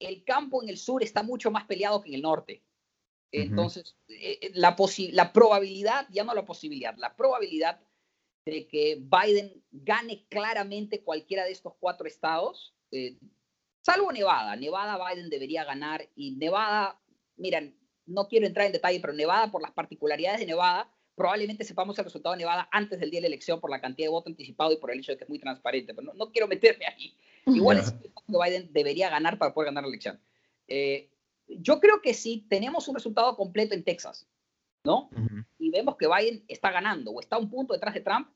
el 0.06 0.24
campo 0.24 0.62
en 0.62 0.68
el 0.68 0.78
sur 0.78 1.02
está 1.02 1.22
mucho 1.22 1.50
más 1.50 1.64
peleado 1.64 2.02
que 2.02 2.08
en 2.08 2.16
el 2.16 2.22
norte. 2.22 2.62
Entonces, 3.32 3.96
eh, 4.08 4.38
eh, 4.42 4.50
la, 4.54 4.76
la 5.12 5.32
probabilidad, 5.32 6.06
ya 6.10 6.22
no 6.22 6.34
la 6.34 6.44
posibilidad, 6.44 6.94
la 6.98 7.16
probabilidad 7.16 7.80
de 8.44 8.66
que 8.68 9.00
Biden 9.00 9.64
gane 9.70 10.26
claramente 10.28 11.02
cualquiera 11.02 11.44
de 11.44 11.52
estos 11.52 11.74
cuatro 11.80 12.06
estados, 12.06 12.74
eh, 12.90 13.18
salvo 13.82 14.12
Nevada. 14.12 14.54
Nevada 14.56 14.98
Biden 15.08 15.30
debería 15.30 15.64
ganar 15.64 16.06
y 16.14 16.32
Nevada, 16.32 17.00
miren, 17.36 17.78
no 18.04 18.28
quiero 18.28 18.46
entrar 18.46 18.66
en 18.66 18.72
detalle, 18.72 19.00
pero 19.00 19.14
Nevada, 19.14 19.50
por 19.50 19.62
las 19.62 19.72
particularidades 19.72 20.40
de 20.40 20.46
Nevada, 20.46 20.92
probablemente 21.22 21.62
sepamos 21.62 21.96
el 22.00 22.04
resultado 22.04 22.34
de 22.34 22.40
Nevada 22.40 22.68
antes 22.72 22.98
del 22.98 23.08
día 23.08 23.18
de 23.18 23.22
la 23.22 23.26
elección 23.28 23.60
por 23.60 23.70
la 23.70 23.80
cantidad 23.80 24.06
de 24.06 24.10
voto 24.10 24.28
anticipado 24.28 24.72
y 24.72 24.78
por 24.78 24.90
el 24.90 24.98
hecho 24.98 25.12
de 25.12 25.18
que 25.18 25.22
es 25.22 25.30
muy 25.30 25.38
transparente, 25.38 25.94
pero 25.94 26.12
no, 26.14 26.32
quiero 26.32 26.48
meterme 26.48 26.84
ahí. 26.84 27.14
Igual 27.46 27.78
es 27.78 27.92
que 27.92 28.10
Biden 28.26 28.72
debería 28.72 29.08
ganar 29.08 29.38
para 29.38 29.54
poder 29.54 29.66
ganar 29.66 29.84
la 29.84 29.90
elección. 29.90 30.18
Eh, 30.66 31.10
yo 31.46 31.78
creo 31.78 32.02
que 32.02 32.12
si 32.12 32.44
tenemos 32.48 32.88
un 32.88 32.96
resultado 32.96 33.36
completo 33.36 33.72
en 33.72 33.84
Texas, 33.84 34.26
¿no? 34.82 35.10
Y 35.60 35.70
vemos 35.70 35.96
que 35.96 36.08
Biden 36.08 36.42
está 36.48 36.72
ganando 36.72 37.12
o 37.12 37.20
está 37.20 37.38
un 37.38 37.48
punto 37.48 37.72
detrás 37.72 37.94
de 37.94 38.00
Trump, 38.00 38.26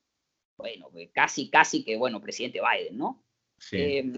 bueno, 0.56 0.88
pues 0.92 1.10
casi, 1.12 1.50
casi 1.50 1.82
que, 1.82 1.96
bueno, 1.96 2.20
presidente 2.20 2.60
Biden, 2.60 2.96
¿no? 2.96 3.20
Sí. 3.58 3.78
Eh, 3.78 4.12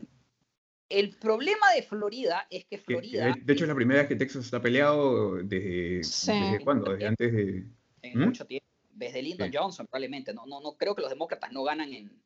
el 0.90 1.16
problema 1.16 1.72
de 1.74 1.82
Florida 1.82 2.46
es 2.50 2.66
que 2.66 2.76
Florida... 2.76 3.34
De 3.34 3.52
hecho, 3.54 3.64
es 3.64 3.68
la 3.68 3.74
primera 3.74 4.00
vez 4.00 4.08
que 4.08 4.16
Texas 4.16 4.44
está 4.44 4.60
peleado 4.60 5.36
desde, 5.36 6.00
¿desde 6.00 6.60
cuándo? 6.62 6.92
Desde 6.92 7.06
antes 7.06 7.32
de 7.32 7.64
en 8.12 8.18
¿Mm? 8.18 8.24
mucho 8.24 8.46
tiempo, 8.46 8.66
desde 8.90 9.22
Lyndon 9.22 9.50
Johnson 9.52 9.86
probablemente. 9.86 10.34
No, 10.34 10.46
no, 10.46 10.60
no 10.60 10.76
creo 10.76 10.94
que 10.94 11.02
los 11.02 11.10
demócratas 11.10 11.52
no 11.52 11.62
ganan 11.64 11.92
en, 11.92 12.22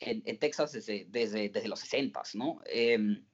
en, 0.00 0.38
Texas 0.38 0.72
desde, 0.72 1.06
desde, 1.08 1.48
desde, 1.48 1.68
los 1.68 1.80
60, 1.80 2.22
¿no? 2.34 2.60
Em, 2.66 3.24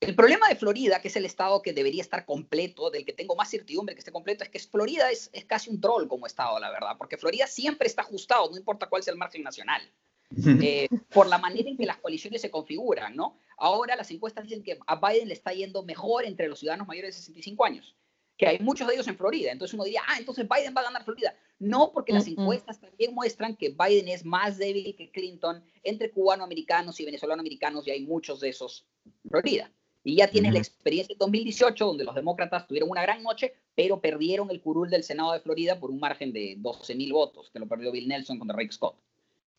el 0.00 0.14
problema 0.14 0.48
de 0.48 0.56
Florida, 0.56 1.00
que 1.00 1.08
es 1.08 1.16
el 1.16 1.24
estado 1.24 1.62
que 1.62 1.72
debería 1.72 2.02
estar 2.02 2.26
completo, 2.26 2.90
del 2.90 3.06
que 3.06 3.14
tengo 3.14 3.34
más 3.34 3.50
certidumbre 3.50 3.94
que 3.94 4.00
esté 4.00 4.12
completo, 4.12 4.44
es 4.44 4.50
que 4.50 4.58
Florida 4.58 5.10
es, 5.10 5.30
es 5.32 5.46
casi 5.46 5.70
un 5.70 5.80
troll 5.80 6.06
como 6.06 6.26
estado, 6.26 6.58
la 6.60 6.70
verdad, 6.70 6.96
porque 6.98 7.16
Florida 7.16 7.46
siempre 7.46 7.88
está 7.88 8.02
ajustado, 8.02 8.50
no 8.50 8.58
importa 8.58 8.88
cuál 8.88 9.02
sea 9.02 9.12
el 9.12 9.18
margen 9.18 9.42
nacional. 9.42 9.82
Eh, 10.60 10.88
por 11.10 11.28
la 11.28 11.38
manera 11.38 11.70
en 11.70 11.76
que 11.76 11.86
las 11.86 11.98
coaliciones 11.98 12.40
se 12.40 12.50
configuran, 12.50 13.14
¿no? 13.14 13.38
Ahora 13.58 13.94
las 13.94 14.10
encuestas 14.10 14.42
dicen 14.42 14.64
que 14.64 14.76
a 14.84 14.96
Biden 14.96 15.28
le 15.28 15.34
está 15.34 15.52
yendo 15.52 15.84
mejor 15.84 16.24
entre 16.24 16.48
los 16.48 16.58
ciudadanos 16.58 16.88
mayores 16.88 17.14
de 17.14 17.20
65 17.20 17.64
años 17.64 17.96
que 18.36 18.46
hay 18.46 18.58
muchos 18.58 18.86
de 18.86 18.94
ellos 18.94 19.08
en 19.08 19.16
Florida. 19.16 19.50
Entonces 19.50 19.74
uno 19.74 19.84
diría, 19.84 20.02
ah, 20.06 20.16
entonces 20.18 20.46
Biden 20.48 20.74
va 20.76 20.82
a 20.82 20.84
ganar 20.84 21.04
Florida. 21.04 21.34
No, 21.58 21.90
porque 21.92 22.12
las 22.12 22.26
encuestas 22.26 22.78
también 22.80 23.14
muestran 23.14 23.56
que 23.56 23.70
Biden 23.70 24.08
es 24.08 24.24
más 24.24 24.58
débil 24.58 24.94
que 24.94 25.10
Clinton 25.10 25.64
entre 25.82 26.10
cubanoamericanos 26.10 27.00
y 27.00 27.06
venezolanoamericanos 27.06 27.86
y 27.86 27.92
hay 27.92 28.04
muchos 28.04 28.40
de 28.40 28.50
esos 28.50 28.86
en 29.04 29.30
Florida. 29.30 29.72
Y 30.04 30.16
ya 30.16 30.28
tienes 30.28 30.52
la 30.52 30.60
experiencia 30.60 31.14
de 31.14 31.18
2018, 31.18 31.84
donde 31.84 32.04
los 32.04 32.14
demócratas 32.14 32.68
tuvieron 32.68 32.90
una 32.90 33.02
gran 33.02 33.24
noche, 33.24 33.54
pero 33.74 34.00
perdieron 34.00 34.50
el 34.50 34.60
curul 34.60 34.88
del 34.88 35.02
Senado 35.02 35.32
de 35.32 35.40
Florida 35.40 35.80
por 35.80 35.90
un 35.90 35.98
margen 35.98 36.32
de 36.32 36.54
12 36.58 36.94
mil 36.94 37.12
votos, 37.12 37.50
que 37.50 37.58
lo 37.58 37.66
perdió 37.66 37.90
Bill 37.90 38.06
Nelson 38.06 38.38
contra 38.38 38.56
Rick 38.56 38.70
Scott. 38.70 38.94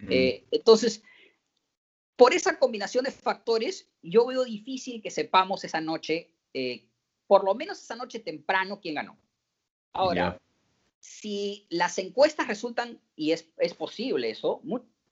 Eh, 0.10 0.46
entonces, 0.52 1.04
por 2.16 2.34
esa 2.34 2.58
combinación 2.60 3.04
de 3.04 3.12
factores, 3.12 3.90
yo 4.02 4.26
veo 4.26 4.46
difícil 4.46 5.02
que 5.02 5.10
sepamos 5.12 5.66
esa 5.66 5.82
noche 5.82 6.30
eh, 6.54 6.86
por 7.28 7.44
lo 7.44 7.54
menos 7.54 7.82
esa 7.82 7.96
noche 7.96 8.20
temprano 8.20 8.80
quién 8.82 8.96
ganó. 8.96 9.18
Ahora, 9.94 10.40
si 11.00 11.66
las 11.70 11.98
encuestas 11.98 12.48
resultan, 12.48 13.00
y 13.16 13.32
es, 13.32 13.48
es 13.58 13.74
posible 13.74 14.30
eso, 14.30 14.62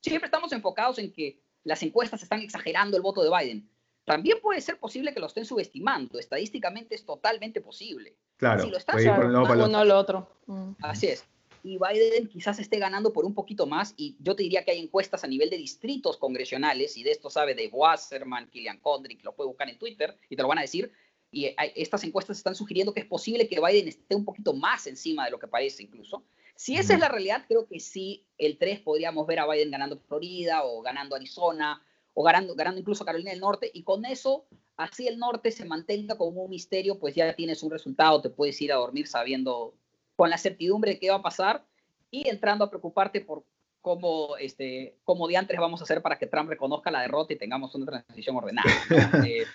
siempre 0.02 0.28
estamos 0.28 0.52
enfocados 0.52 1.00
en 1.00 1.12
que 1.12 1.40
las 1.64 1.82
encuestas 1.84 2.24
están 2.24 2.42
exagerando 2.42 2.96
el 2.96 3.04
voto 3.04 3.24
de 3.24 3.30
Biden. 3.30 3.70
También 4.06 4.40
puede 4.40 4.62
ser 4.62 4.80
posible 4.80 5.14
que 5.14 5.20
lo 5.20 5.26
estén 5.26 5.46
subestimando. 5.46 6.20
Estadísticamente 6.20 6.94
es 6.94 7.06
totalmente 7.06 7.60
posible. 7.60 8.16
Claro, 8.38 8.64
si 8.64 8.70
lo 8.70 8.78
están 8.78 9.00
uno 9.00 9.80
o 9.80 9.86
lo 9.86 9.98
otro. 9.98 10.30
Mm. 10.46 10.74
Así 10.84 11.08
es. 11.08 11.26
y 11.64 11.80
Biden 11.80 12.28
quizás 12.28 12.60
esté 12.60 12.78
ganando 12.78 13.12
por 13.12 13.26
un 13.26 13.34
poquito 13.34 13.66
más. 13.66 13.96
Y 13.98 14.16
yo 14.20 14.36
te 14.36 14.44
diría 14.44 14.64
que 14.64 14.72
hay 14.72 14.80
encuestas 14.80 15.24
a 15.24 15.28
nivel 15.28 15.50
de 15.50 15.58
distritos 15.58 16.18
congresionales, 16.18 16.96
y 16.98 17.04
de 17.04 17.12
esto 17.12 17.32
sabe 17.32 17.56
de 17.56 17.68
Wasserman, 17.74 18.48
Killian 18.52 18.78
Condrick, 18.78 19.24
lo 19.24 19.34
puede 19.34 19.48
buscar 19.48 19.70
en 19.70 19.80
Twitter 19.80 20.16
y 20.30 20.36
te 20.36 20.44
lo 20.44 20.48
van 20.48 20.60
a 20.60 20.62
decir. 20.62 20.92
Y 21.36 21.54
estas 21.76 22.02
encuestas 22.06 22.38
están 22.38 22.56
sugiriendo 22.56 22.94
que 22.94 23.02
es 23.02 23.06
posible 23.06 23.50
que 23.50 23.60
Biden 23.60 23.90
esté 23.90 24.16
un 24.16 24.24
poquito 24.24 24.54
más 24.54 24.88
encima 24.88 25.26
de 25.26 25.32
lo 25.32 25.38
que 25.38 25.50
parece 25.50 25.84
incluso. 25.84 26.24
Si 26.56 26.78
esa 26.78 26.94
es 26.94 27.00
la 27.02 27.10
realidad, 27.10 27.44
creo 27.46 27.68
que 27.68 27.82
sí, 27.82 28.26
el 28.38 28.58
3 28.58 28.80
podríamos 28.80 29.28
ver 29.28 29.40
a 29.40 29.46
Biden 29.46 29.70
ganando 29.70 30.00
Florida 30.00 30.64
o 30.64 30.82
ganando 30.82 31.14
Arizona 31.14 31.86
o 32.14 32.24
ganando, 32.24 32.56
ganando 32.56 32.80
incluso 32.80 33.04
Carolina 33.04 33.32
del 33.32 33.42
Norte. 33.42 33.70
Y 33.74 33.84
con 33.84 34.06
eso, 34.06 34.46
así 34.78 35.10
el 35.10 35.20
norte 35.20 35.52
se 35.52 35.66
mantenga 35.66 36.18
como 36.18 36.44
un 36.44 36.50
misterio, 36.52 37.00
pues 37.00 37.16
ya 37.16 37.36
tienes 37.36 37.64
un 37.64 37.72
resultado, 37.72 38.22
te 38.22 38.30
puedes 38.30 38.62
ir 38.62 38.72
a 38.72 38.78
dormir 38.78 39.06
sabiendo 39.06 39.76
con 40.16 40.30
la 40.30 40.38
certidumbre 40.38 40.92
de 40.92 41.00
qué 41.00 41.10
va 41.10 41.18
a 41.18 41.22
pasar 41.22 41.66
y 42.12 42.30
entrando 42.30 42.64
a 42.64 42.70
preocuparte 42.70 43.20
por 43.20 43.44
cómo, 43.86 44.36
este, 44.38 44.98
cómo 45.04 45.28
diantres 45.28 45.60
vamos 45.60 45.80
a 45.80 45.84
hacer 45.84 46.02
para 46.02 46.18
que 46.18 46.26
Trump 46.26 46.50
reconozca 46.50 46.90
la 46.90 47.02
derrota 47.02 47.34
y 47.34 47.38
tengamos 47.38 47.76
una 47.76 47.86
transición 47.86 48.36
ordenada. 48.36 48.68
Eh, 49.28 49.46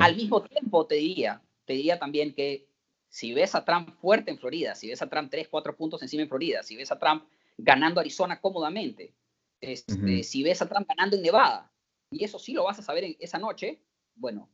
al 0.00 0.16
mismo 0.16 0.42
tiempo, 0.42 0.86
te 0.86 0.96
diría, 0.96 1.40
te 1.64 1.72
diría 1.72 1.98
también 1.98 2.34
que 2.34 2.68
si 3.08 3.32
ves 3.32 3.54
a 3.54 3.64
Trump 3.64 3.94
fuerte 4.00 4.30
en 4.30 4.38
Florida, 4.38 4.74
si 4.74 4.88
ves 4.88 5.00
a 5.00 5.08
Trump 5.08 5.30
3, 5.30 5.48
4 5.48 5.76
puntos 5.76 6.02
encima 6.02 6.22
en 6.22 6.28
Florida, 6.28 6.62
si 6.62 6.76
ves 6.76 6.92
a 6.92 6.98
Trump 6.98 7.24
ganando 7.56 8.00
Arizona 8.00 8.38
cómodamente, 8.38 9.14
este, 9.60 10.22
si 10.22 10.42
ves 10.42 10.60
a 10.60 10.68
Trump 10.68 10.86
ganando 10.86 11.16
en 11.16 11.22
Nevada, 11.22 11.72
y 12.10 12.22
eso 12.22 12.38
sí 12.38 12.52
lo 12.52 12.64
vas 12.64 12.78
a 12.78 12.82
saber 12.82 13.04
en 13.04 13.16
esa 13.18 13.38
noche, 13.38 13.80
bueno, 14.14 14.50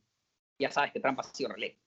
ya 0.57 0.71
sabes 0.71 0.93
que 0.93 1.01
Trump 1.01 1.19
ha 1.19 1.23
sido 1.23 1.49
reelecto. 1.49 1.80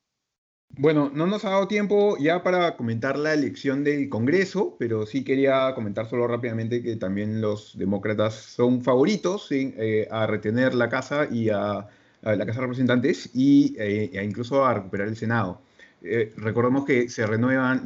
Bueno, 0.77 1.09
no 1.15 1.27
nos 1.27 1.45
ha 1.45 1.51
dado 1.51 1.69
tiempo 1.69 2.17
ya 2.19 2.43
para 2.43 2.77
comentar 2.77 3.17
la 3.17 3.33
elección 3.33 3.85
del 3.85 4.09
Congreso, 4.09 4.77
pero 4.77 5.07
sí 5.07 5.23
quería 5.23 5.73
comentar 5.73 6.09
solo 6.09 6.27
rápidamente 6.27 6.83
que 6.83 6.97
también 6.97 7.41
los 7.41 7.79
demócratas 7.79 8.35
son 8.35 8.83
favoritos 8.83 9.49
eh, 9.53 10.09
a 10.11 10.27
retener 10.27 10.75
la 10.75 10.89
Casa 10.89 11.29
y 11.31 11.49
a, 11.49 11.87
la 12.23 12.47
Casa 12.47 12.59
de 12.59 12.67
Representantes 12.67 13.31
y 13.35 13.77
eh, 13.79 14.21
incluso 14.25 14.65
a 14.65 14.75
recuperar 14.75 15.07
el 15.07 15.17
Senado. 15.17 15.61
Eh, 16.03 16.33
recordemos 16.37 16.85
que 16.85 17.09
se 17.09 17.25
renuevan 17.25 17.85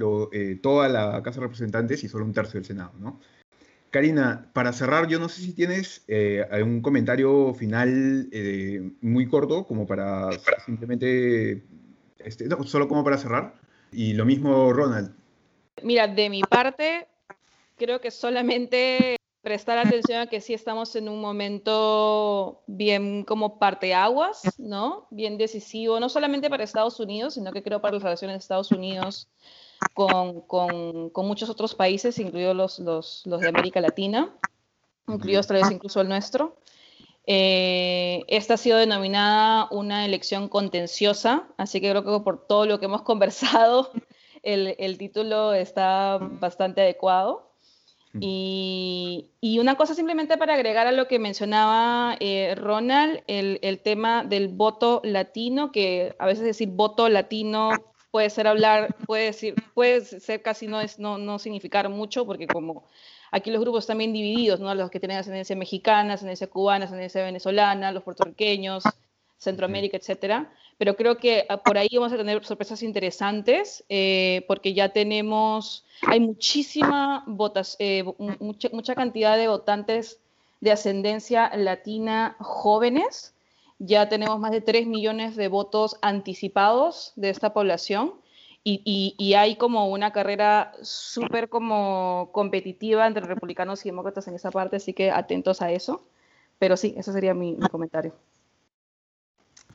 toda 0.63 0.89
la 0.89 1.23
Casa 1.23 1.41
de 1.41 1.47
Representantes 1.47 2.03
y 2.05 2.09
solo 2.09 2.25
un 2.25 2.33
tercio 2.33 2.55
del 2.55 2.65
Senado, 2.65 2.93
¿no? 2.99 3.21
Karina, 3.91 4.51
para 4.53 4.73
cerrar, 4.73 5.09
yo 5.09 5.19
no 5.19 5.29
sé 5.29 5.43
si 5.43 5.53
tienes 5.53 6.05
eh, 6.09 6.45
algún 6.51 6.81
comentario 6.81 7.55
final 7.55 8.29
muy 9.01 9.27
corto, 9.29 9.67
como 9.67 9.87
para 9.87 10.31
simplemente, 10.65 11.65
este, 12.19 12.49
solo 12.67 12.89
como 12.89 13.05
para 13.05 13.19
cerrar. 13.19 13.55
Y 13.93 14.13
lo 14.13 14.25
mismo, 14.25 14.73
Ronald. 14.73 15.15
Mira, 15.83 16.09
de 16.09 16.29
mi 16.29 16.43
parte, 16.43 17.07
creo 17.77 18.01
que 18.01 18.11
solamente 18.11 19.17
prestar 19.43 19.79
atención 19.79 20.21
a 20.21 20.27
que 20.27 20.41
sí 20.41 20.53
estamos 20.53 20.95
en 20.97 21.09
un 21.09 21.21
momento 21.21 22.63
bien 22.67 23.25
como 23.25 23.59
parteaguas, 23.59 24.43
¿no? 24.59 25.07
Bien 25.11 25.39
decisivo, 25.39 26.01
no 26.01 26.09
solamente 26.09 26.51
para 26.51 26.65
Estados 26.65 27.01
Unidos, 27.01 27.35
sino 27.35 27.53
que 27.53 27.63
creo 27.63 27.81
para 27.81 27.95
las 27.95 28.03
relaciones 28.03 28.35
de 28.35 28.39
Estados 28.39 28.73
Unidos 28.73 29.29
con, 29.95 30.43
con, 30.43 31.11
con 31.11 31.27
muchos 31.27 31.49
otros 31.49 31.75
países, 31.75 32.19
incluidos 32.19 32.57
los, 32.57 32.79
los, 32.81 33.23
los, 33.27 33.41
de 33.41 33.49
América 33.49 33.81
Latina, 33.81 34.35
incluidos 35.07 35.47
tal 35.47 35.59
vez 35.59 35.71
incluso 35.71 36.01
el 36.01 36.09
nuestro. 36.09 36.57
Eh, 37.31 38.25
esta 38.29 38.55
ha 38.55 38.57
sido 38.57 38.79
denominada 38.79 39.69
una 39.71 40.07
elección 40.07 40.49
contenciosa, 40.49 41.47
así 41.59 41.79
que 41.79 41.91
creo 41.91 42.03
que 42.03 42.25
por 42.25 42.47
todo 42.47 42.65
lo 42.65 42.81
que 42.81 42.87
hemos 42.87 43.03
conversado, 43.11 43.93
el, 44.43 44.75
el 44.79 44.97
título 44.97 45.53
está 45.53 46.17
bastante 46.19 46.81
adecuado. 46.81 47.47
Y, 48.21 49.31
y, 49.43 49.59
una 49.59 49.77
cosa 49.77 49.95
simplemente 49.95 50.39
para 50.39 50.55
agregar 50.55 50.87
a 50.87 50.93
lo 50.93 51.07
que 51.07 51.19
mencionaba 51.19 52.17
eh, 52.19 52.55
Ronald, 52.57 53.23
el, 53.27 53.61
el, 53.63 53.79
tema 53.81 54.25
del 54.25 54.49
voto 54.49 55.03
latino, 55.05 55.71
que 55.71 56.17
a 56.19 56.27
veces 56.27 56.43
decir 56.43 56.71
voto 56.71 57.11
latino 57.11 57.71
puede 58.11 58.31
ser 58.31 58.47
hablar, 58.47 58.97
puede 59.07 59.27
decir, 59.27 59.55
puede 59.75 60.01
ser 60.01 60.41
casi 60.41 60.67
no 60.67 60.81
es 60.81 60.99
no, 60.99 61.19
no 61.19 61.39
significar 61.39 61.91
mucho, 61.91 62.25
porque 62.25 62.47
como 62.47 62.87
aquí 63.31 63.51
los 63.51 63.61
grupos 63.61 63.87
bien 63.97 64.13
divididos, 64.13 64.61
¿no? 64.61 64.75
Los 64.75 64.91
que 64.91 65.01
tienen 65.01 65.19
ascendencia 65.19 65.57
mexicana, 65.57 66.15
ascendencia 66.15 66.47
cubana, 66.49 66.85
ascendencia 66.85 67.23
venezolana, 67.23 67.93
los 67.93 68.03
puertorriqueños, 68.03 68.85
Centroamérica, 69.39 69.97
etcétera. 69.97 70.53
Pero 70.79 70.97
creo 70.97 71.17
que 71.19 71.47
ah, 71.49 71.59
por 71.59 71.79
ahí 71.79 71.89
vamos 71.95 72.13
a 72.13 72.17
tener 72.17 72.45
sorpresas 72.45 72.83
interesantes, 72.83 73.85
eh, 73.89 74.45
porque 74.49 74.75
ya 74.75 74.91
tenemos, 74.91 75.85
hay 76.07 76.21
muchísima 76.21 77.25
votas, 77.27 77.77
eh, 77.79 78.05
mucha, 78.41 78.69
mucha 78.73 78.95
cantidad 78.95 79.37
de 79.37 79.49
votantes 79.49 80.19
de 80.61 80.73
ascendencia 80.73 81.51
latina 81.57 82.37
jóvenes 82.41 83.35
ya 83.79 84.09
tenemos 84.09 84.39
más 84.41 84.51
de 84.51 84.61
3 84.61 84.87
millones 84.87 85.37
de 85.37 85.49
votos 85.49 85.97
anticipados 86.03 87.13
de 87.17 87.31
esta 87.31 87.53
población 87.53 88.15
y, 88.65 89.15
y, 89.17 89.35
hay 89.35 89.57
como 89.57 89.89
una 89.89 90.13
carrera 90.13 90.73
súper 90.83 91.49
como 91.49 92.31
competitiva 92.33 93.07
entre 93.07 93.25
republicanos 93.25 93.85
y 93.87 93.89
demócratas 93.89 94.29
en 94.29 94.35
esa 94.35 94.51
parte, 94.51 94.77
así 94.77 94.93
que 94.93 95.11
atentos 95.11 95.63
a 95.63 95.73
eso. 95.73 96.07
Pero 96.59 96.77
sí, 96.77 96.95
ese 96.97 97.13
sería 97.13 97.35
mi, 97.35 97.57
comentario. 97.71 98.15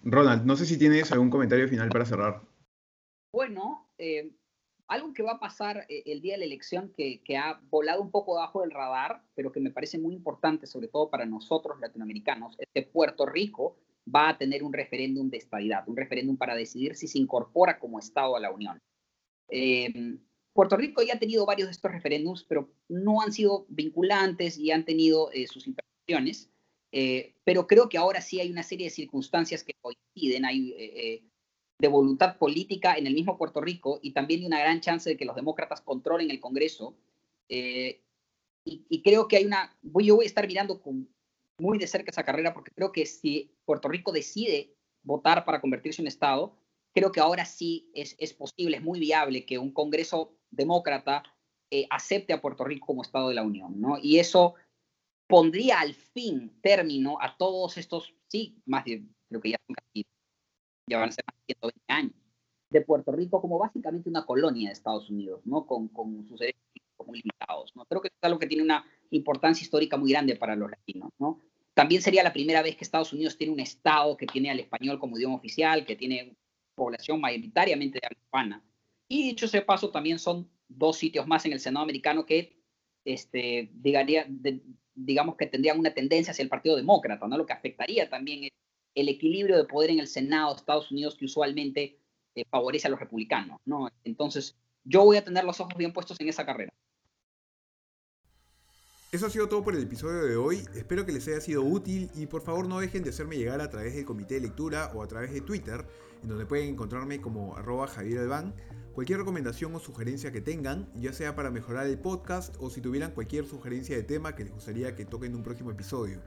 Ronald, 0.04 0.46
no 0.46 0.56
sé 0.56 0.66
si 0.66 0.78
tienes 0.78 1.12
algún 1.12 1.30
comentario 1.30 1.68
final 1.68 1.90
para 1.90 2.06
cerrar. 2.06 2.42
Bueno, 3.32 3.88
eh, 3.98 4.32
algo 4.88 5.14
que 5.14 5.24
va 5.24 5.34
a 5.34 5.40
pasar 5.40 5.86
eh, 5.88 6.04
el 6.06 6.22
día 6.22 6.34
de 6.34 6.40
la 6.40 6.46
elección 6.46 6.92
que, 6.96 7.22
que, 7.24 7.38
ha 7.38 7.62
volado 7.70 8.02
un 8.02 8.12
poco 8.12 8.36
bajo 8.36 8.62
del 8.62 8.72
radar, 8.72 9.24
pero 9.34 9.52
que 9.52 9.62
me 9.62 9.72
parece 9.72 9.98
muy 9.98 10.14
importante, 10.14 10.68
sobre 10.68 10.90
todo 10.90 11.10
para 11.10 11.26
nosotros 11.26 11.80
latinoamericanos, 11.80 12.56
es 12.60 12.68
que 12.74 12.84
Puerto 12.84 13.26
Rico 13.26 13.78
va 14.06 14.30
a 14.30 14.38
tener 14.38 14.64
un 14.64 14.74
referéndum 14.74 15.30
de 15.30 15.38
estabilidad, 15.38 15.88
un 15.88 15.96
referéndum 15.96 16.38
para 16.38 16.56
decidir 16.56 16.96
si 16.96 17.08
se 17.08 17.20
incorpora 17.20 17.80
como 17.80 18.00
Estado 18.00 18.36
a 18.36 18.40
la 18.40 18.52
Unión. 18.52 18.82
Eh, 19.50 20.18
Puerto 20.54 20.78
Rico 20.78 21.02
ya 21.02 21.16
ha 21.16 21.20
tenido 21.20 21.46
varios 21.46 21.68
de 21.68 21.72
estos 21.72 21.92
referéndums, 21.92 22.44
pero 22.44 22.70
no 22.88 23.22
han 23.22 23.32
sido 23.32 23.66
vinculantes 23.70 24.58
y 24.58 24.72
han 24.72 24.86
tenido 24.86 25.32
eh, 25.32 25.48
sus 25.48 25.68
imperfecciones. 25.68 26.50
Eh, 26.92 27.34
pero 27.44 27.66
creo 27.66 27.90
que 27.90 27.98
ahora 27.98 28.22
sí 28.22 28.40
hay 28.40 28.52
una 28.52 28.62
serie 28.62 28.88
de 28.88 28.92
circunstancias 28.92 29.64
que 29.64 29.74
coinciden. 29.82 30.46
Hay 30.46 31.24
de 31.80 31.88
voluntad 31.88 32.38
política 32.38 32.96
en 32.96 33.08
el 33.08 33.16
mismo 33.16 33.38
Puerto 33.38 33.62
Rico 33.62 34.00
y 34.02 34.12
también 34.12 34.42
de 34.42 34.48
una 34.48 34.60
gran 34.60 34.80
chance 34.80 35.10
de 35.10 35.18
que 35.18 35.26
los 35.26 35.36
demócratas 35.36 35.82
controlen 35.82 36.30
el 36.30 36.40
Congreso. 36.40 36.96
Y, 37.50 38.00
y, 38.66 39.02
creo 39.02 39.28
que 39.28 39.38
hay 39.38 39.46
una. 39.46 39.76
Yo 39.82 40.16
voy 40.16 40.26
a 40.26 40.28
estar 40.28 40.48
mirando 40.48 40.82
con 40.82 41.10
muy 41.60 41.78
de 41.78 41.88
cerca 41.88 42.12
esa 42.12 42.24
carrera 42.24 42.54
porque 42.54 42.72
creo 42.72 42.92
que 42.92 43.06
si 43.06 43.56
Puerto 43.66 43.88
Rico 43.88 44.12
decide 44.12 44.76
votar 45.04 45.46
para 45.46 45.62
convertirse 45.62 46.02
en 46.02 46.08
Estado, 46.08 46.58
creo 46.94 47.12
que 47.12 47.20
ahora 47.20 47.46
sí 47.46 47.90
es, 47.94 48.16
es 48.20 48.34
posible, 48.34 48.78
es 48.78 48.84
muy 48.84 49.00
viable 49.00 49.46
que 49.46 49.58
un 49.58 49.74
Congreso 49.74 50.38
demócrata 50.52 51.24
eh, 51.72 51.88
acepte 51.90 52.34
a 52.34 52.42
Puerto 52.42 52.64
Rico 52.64 52.86
como 52.86 53.02
Estado 53.02 53.30
de 53.30 53.36
la 53.36 53.44
Unión, 53.44 53.80
¿no? 53.82 53.98
Y 54.02 54.20
eso 54.20 54.56
pondría 55.28 55.80
al 55.80 55.94
fin 55.96 56.60
término 56.62 57.18
a 57.20 57.36
todos 57.38 57.78
estos, 57.78 58.14
sí, 58.28 58.62
más 58.66 58.86
de, 58.86 59.04
creo 59.28 59.42
que 59.42 59.52
ya, 59.52 59.58
ya 60.88 61.00
van 61.00 61.10
a 61.10 61.12
ser 61.12 61.26
más 61.26 61.36
de 61.40 61.56
120 61.56 61.82
años, 61.88 62.14
de 62.70 62.82
Puerto 62.82 63.12
Rico 63.12 63.42
como 63.42 63.58
básicamente 63.58 64.10
una 64.10 64.26
colonia 64.26 64.70
de 64.70 64.74
Estados 64.74 65.10
Unidos, 65.10 65.42
¿no? 65.46 65.66
Con, 65.66 65.88
con 65.88 66.28
sus 66.28 66.40
muy 67.06 67.20
limitados, 67.20 67.76
¿no? 67.76 67.86
Creo 67.86 68.02
que 68.02 68.10
es 68.10 68.14
algo 68.22 68.40
que 68.40 68.48
tiene 68.48 68.64
una 68.64 68.86
importancia 69.12 69.64
histórica 69.64 69.98
muy 69.98 70.12
grande 70.12 70.36
para 70.36 70.56
los 70.56 70.70
latinos, 70.70 71.12
¿no? 71.20 71.42
También 71.74 72.02
sería 72.02 72.24
la 72.24 72.34
primera 72.34 72.62
vez 72.62 72.76
que 72.76 72.84
Estados 72.84 73.14
Unidos 73.14 73.38
tiene 73.38 73.54
un 73.54 73.60
Estado 73.60 74.16
que 74.16 74.28
tiene 74.28 74.52
al 74.52 74.60
español 74.60 75.00
como 75.00 75.18
idioma 75.18 75.36
oficial, 75.36 75.86
que 75.86 75.96
tiene 75.96 76.36
población 76.76 77.20
mayoritariamente 77.20 78.00
de 78.00 78.08
habla 78.08 78.20
hispana. 78.22 78.64
Y 79.08 79.24
dicho 79.24 79.48
sea 79.48 79.66
paso, 79.66 79.90
también 79.90 80.20
son 80.20 80.50
dos 80.68 80.98
sitios 80.98 81.28
más 81.28 81.46
en 81.46 81.54
el 81.54 81.60
Senado 81.60 81.84
americano 81.84 82.26
que, 82.26 82.58
este, 83.06 83.72
digamos 84.96 85.36
que 85.36 85.48
tendrían 85.48 85.80
una 85.80 85.94
tendencia 85.94 86.32
hacia 86.32 86.44
el 86.44 86.50
Partido 86.50 86.76
Demócrata, 86.76 87.28
¿no? 87.28 87.38
Lo 87.38 87.46
que 87.46 87.54
afectaría 87.54 88.10
también 88.10 88.50
el 88.96 89.10
equilibrio 89.10 89.58
de 89.58 89.66
poder 89.66 89.90
en 89.90 90.00
el 90.00 90.08
Senado 90.08 90.52
de 90.52 90.58
Estados 90.58 90.92
Unidos 90.92 91.16
que 91.16 91.26
usualmente 91.26 91.98
eh, 92.36 92.46
favorece 92.50 92.88
a 92.88 92.92
los 92.92 93.00
republicanos, 93.00 93.60
¿no? 93.66 93.90
Entonces, 94.04 94.56
yo 94.84 95.04
voy 95.04 95.18
a 95.18 95.24
tener 95.24 95.44
los 95.44 95.60
ojos 95.60 95.76
bien 95.76 95.94
puestos 95.94 96.20
en 96.20 96.30
esa 96.30 96.46
carrera. 96.46 96.74
Eso 99.14 99.28
ha 99.28 99.30
sido 99.30 99.48
todo 99.48 99.64
por 99.64 99.76
el 99.76 99.84
episodio 99.84 100.26
de 100.26 100.36
hoy, 100.36 100.68
espero 100.74 101.06
que 101.06 101.12
les 101.12 101.28
haya 101.28 101.40
sido 101.40 101.62
útil 101.62 102.10
y 102.16 102.26
por 102.26 102.42
favor 102.42 102.68
no 102.68 102.80
dejen 102.80 103.04
de 103.04 103.12
hacerme 103.12 103.38
llegar 103.38 103.62
a 103.62 103.70
través 103.70 103.94
del 103.94 104.06
comité 104.06 104.34
de 104.34 104.42
lectura 104.42 104.92
o 104.96 105.04
a 105.04 105.08
través 105.08 105.32
de 105.32 105.42
Twitter, 105.42 105.86
en 106.24 106.30
donde 106.30 106.48
pueden 106.48 106.70
encontrarme 106.70 107.22
como 107.22 107.56
arroba 107.56 107.86
Javier 107.86 108.28
cualquier 108.92 109.20
recomendación 109.20 109.76
o 109.76 109.80
sugerencia 109.80 110.32
que 110.32 110.42
tengan, 110.42 110.90
ya 110.96 111.14
sea 111.14 111.36
para 111.36 111.52
mejorar 111.52 111.86
el 111.86 112.00
podcast 112.00 112.56
o 112.58 112.72
si 112.72 112.82
tuvieran 112.82 113.12
cualquier 113.12 113.46
sugerencia 113.46 113.96
de 113.96 114.02
tema 114.02 114.34
que 114.34 114.46
les 114.46 114.54
gustaría 114.54 114.96
que 114.96 115.06
toque 115.06 115.28
en 115.28 115.36
un 115.36 115.44
próximo 115.44 115.70
episodio. 115.70 116.20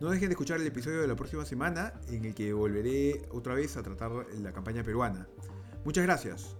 No 0.00 0.08
dejen 0.08 0.28
de 0.28 0.34
escuchar 0.34 0.60
el 0.60 0.66
episodio 0.68 1.00
de 1.00 1.08
la 1.08 1.16
próxima 1.16 1.44
semana 1.44 1.92
en 2.08 2.24
el 2.24 2.36
que 2.36 2.52
volveré 2.52 3.22
otra 3.32 3.54
vez 3.54 3.76
a 3.76 3.82
tratar 3.82 4.12
la 4.40 4.52
campaña 4.52 4.84
peruana. 4.84 5.26
Muchas 5.84 6.04
gracias. 6.04 6.54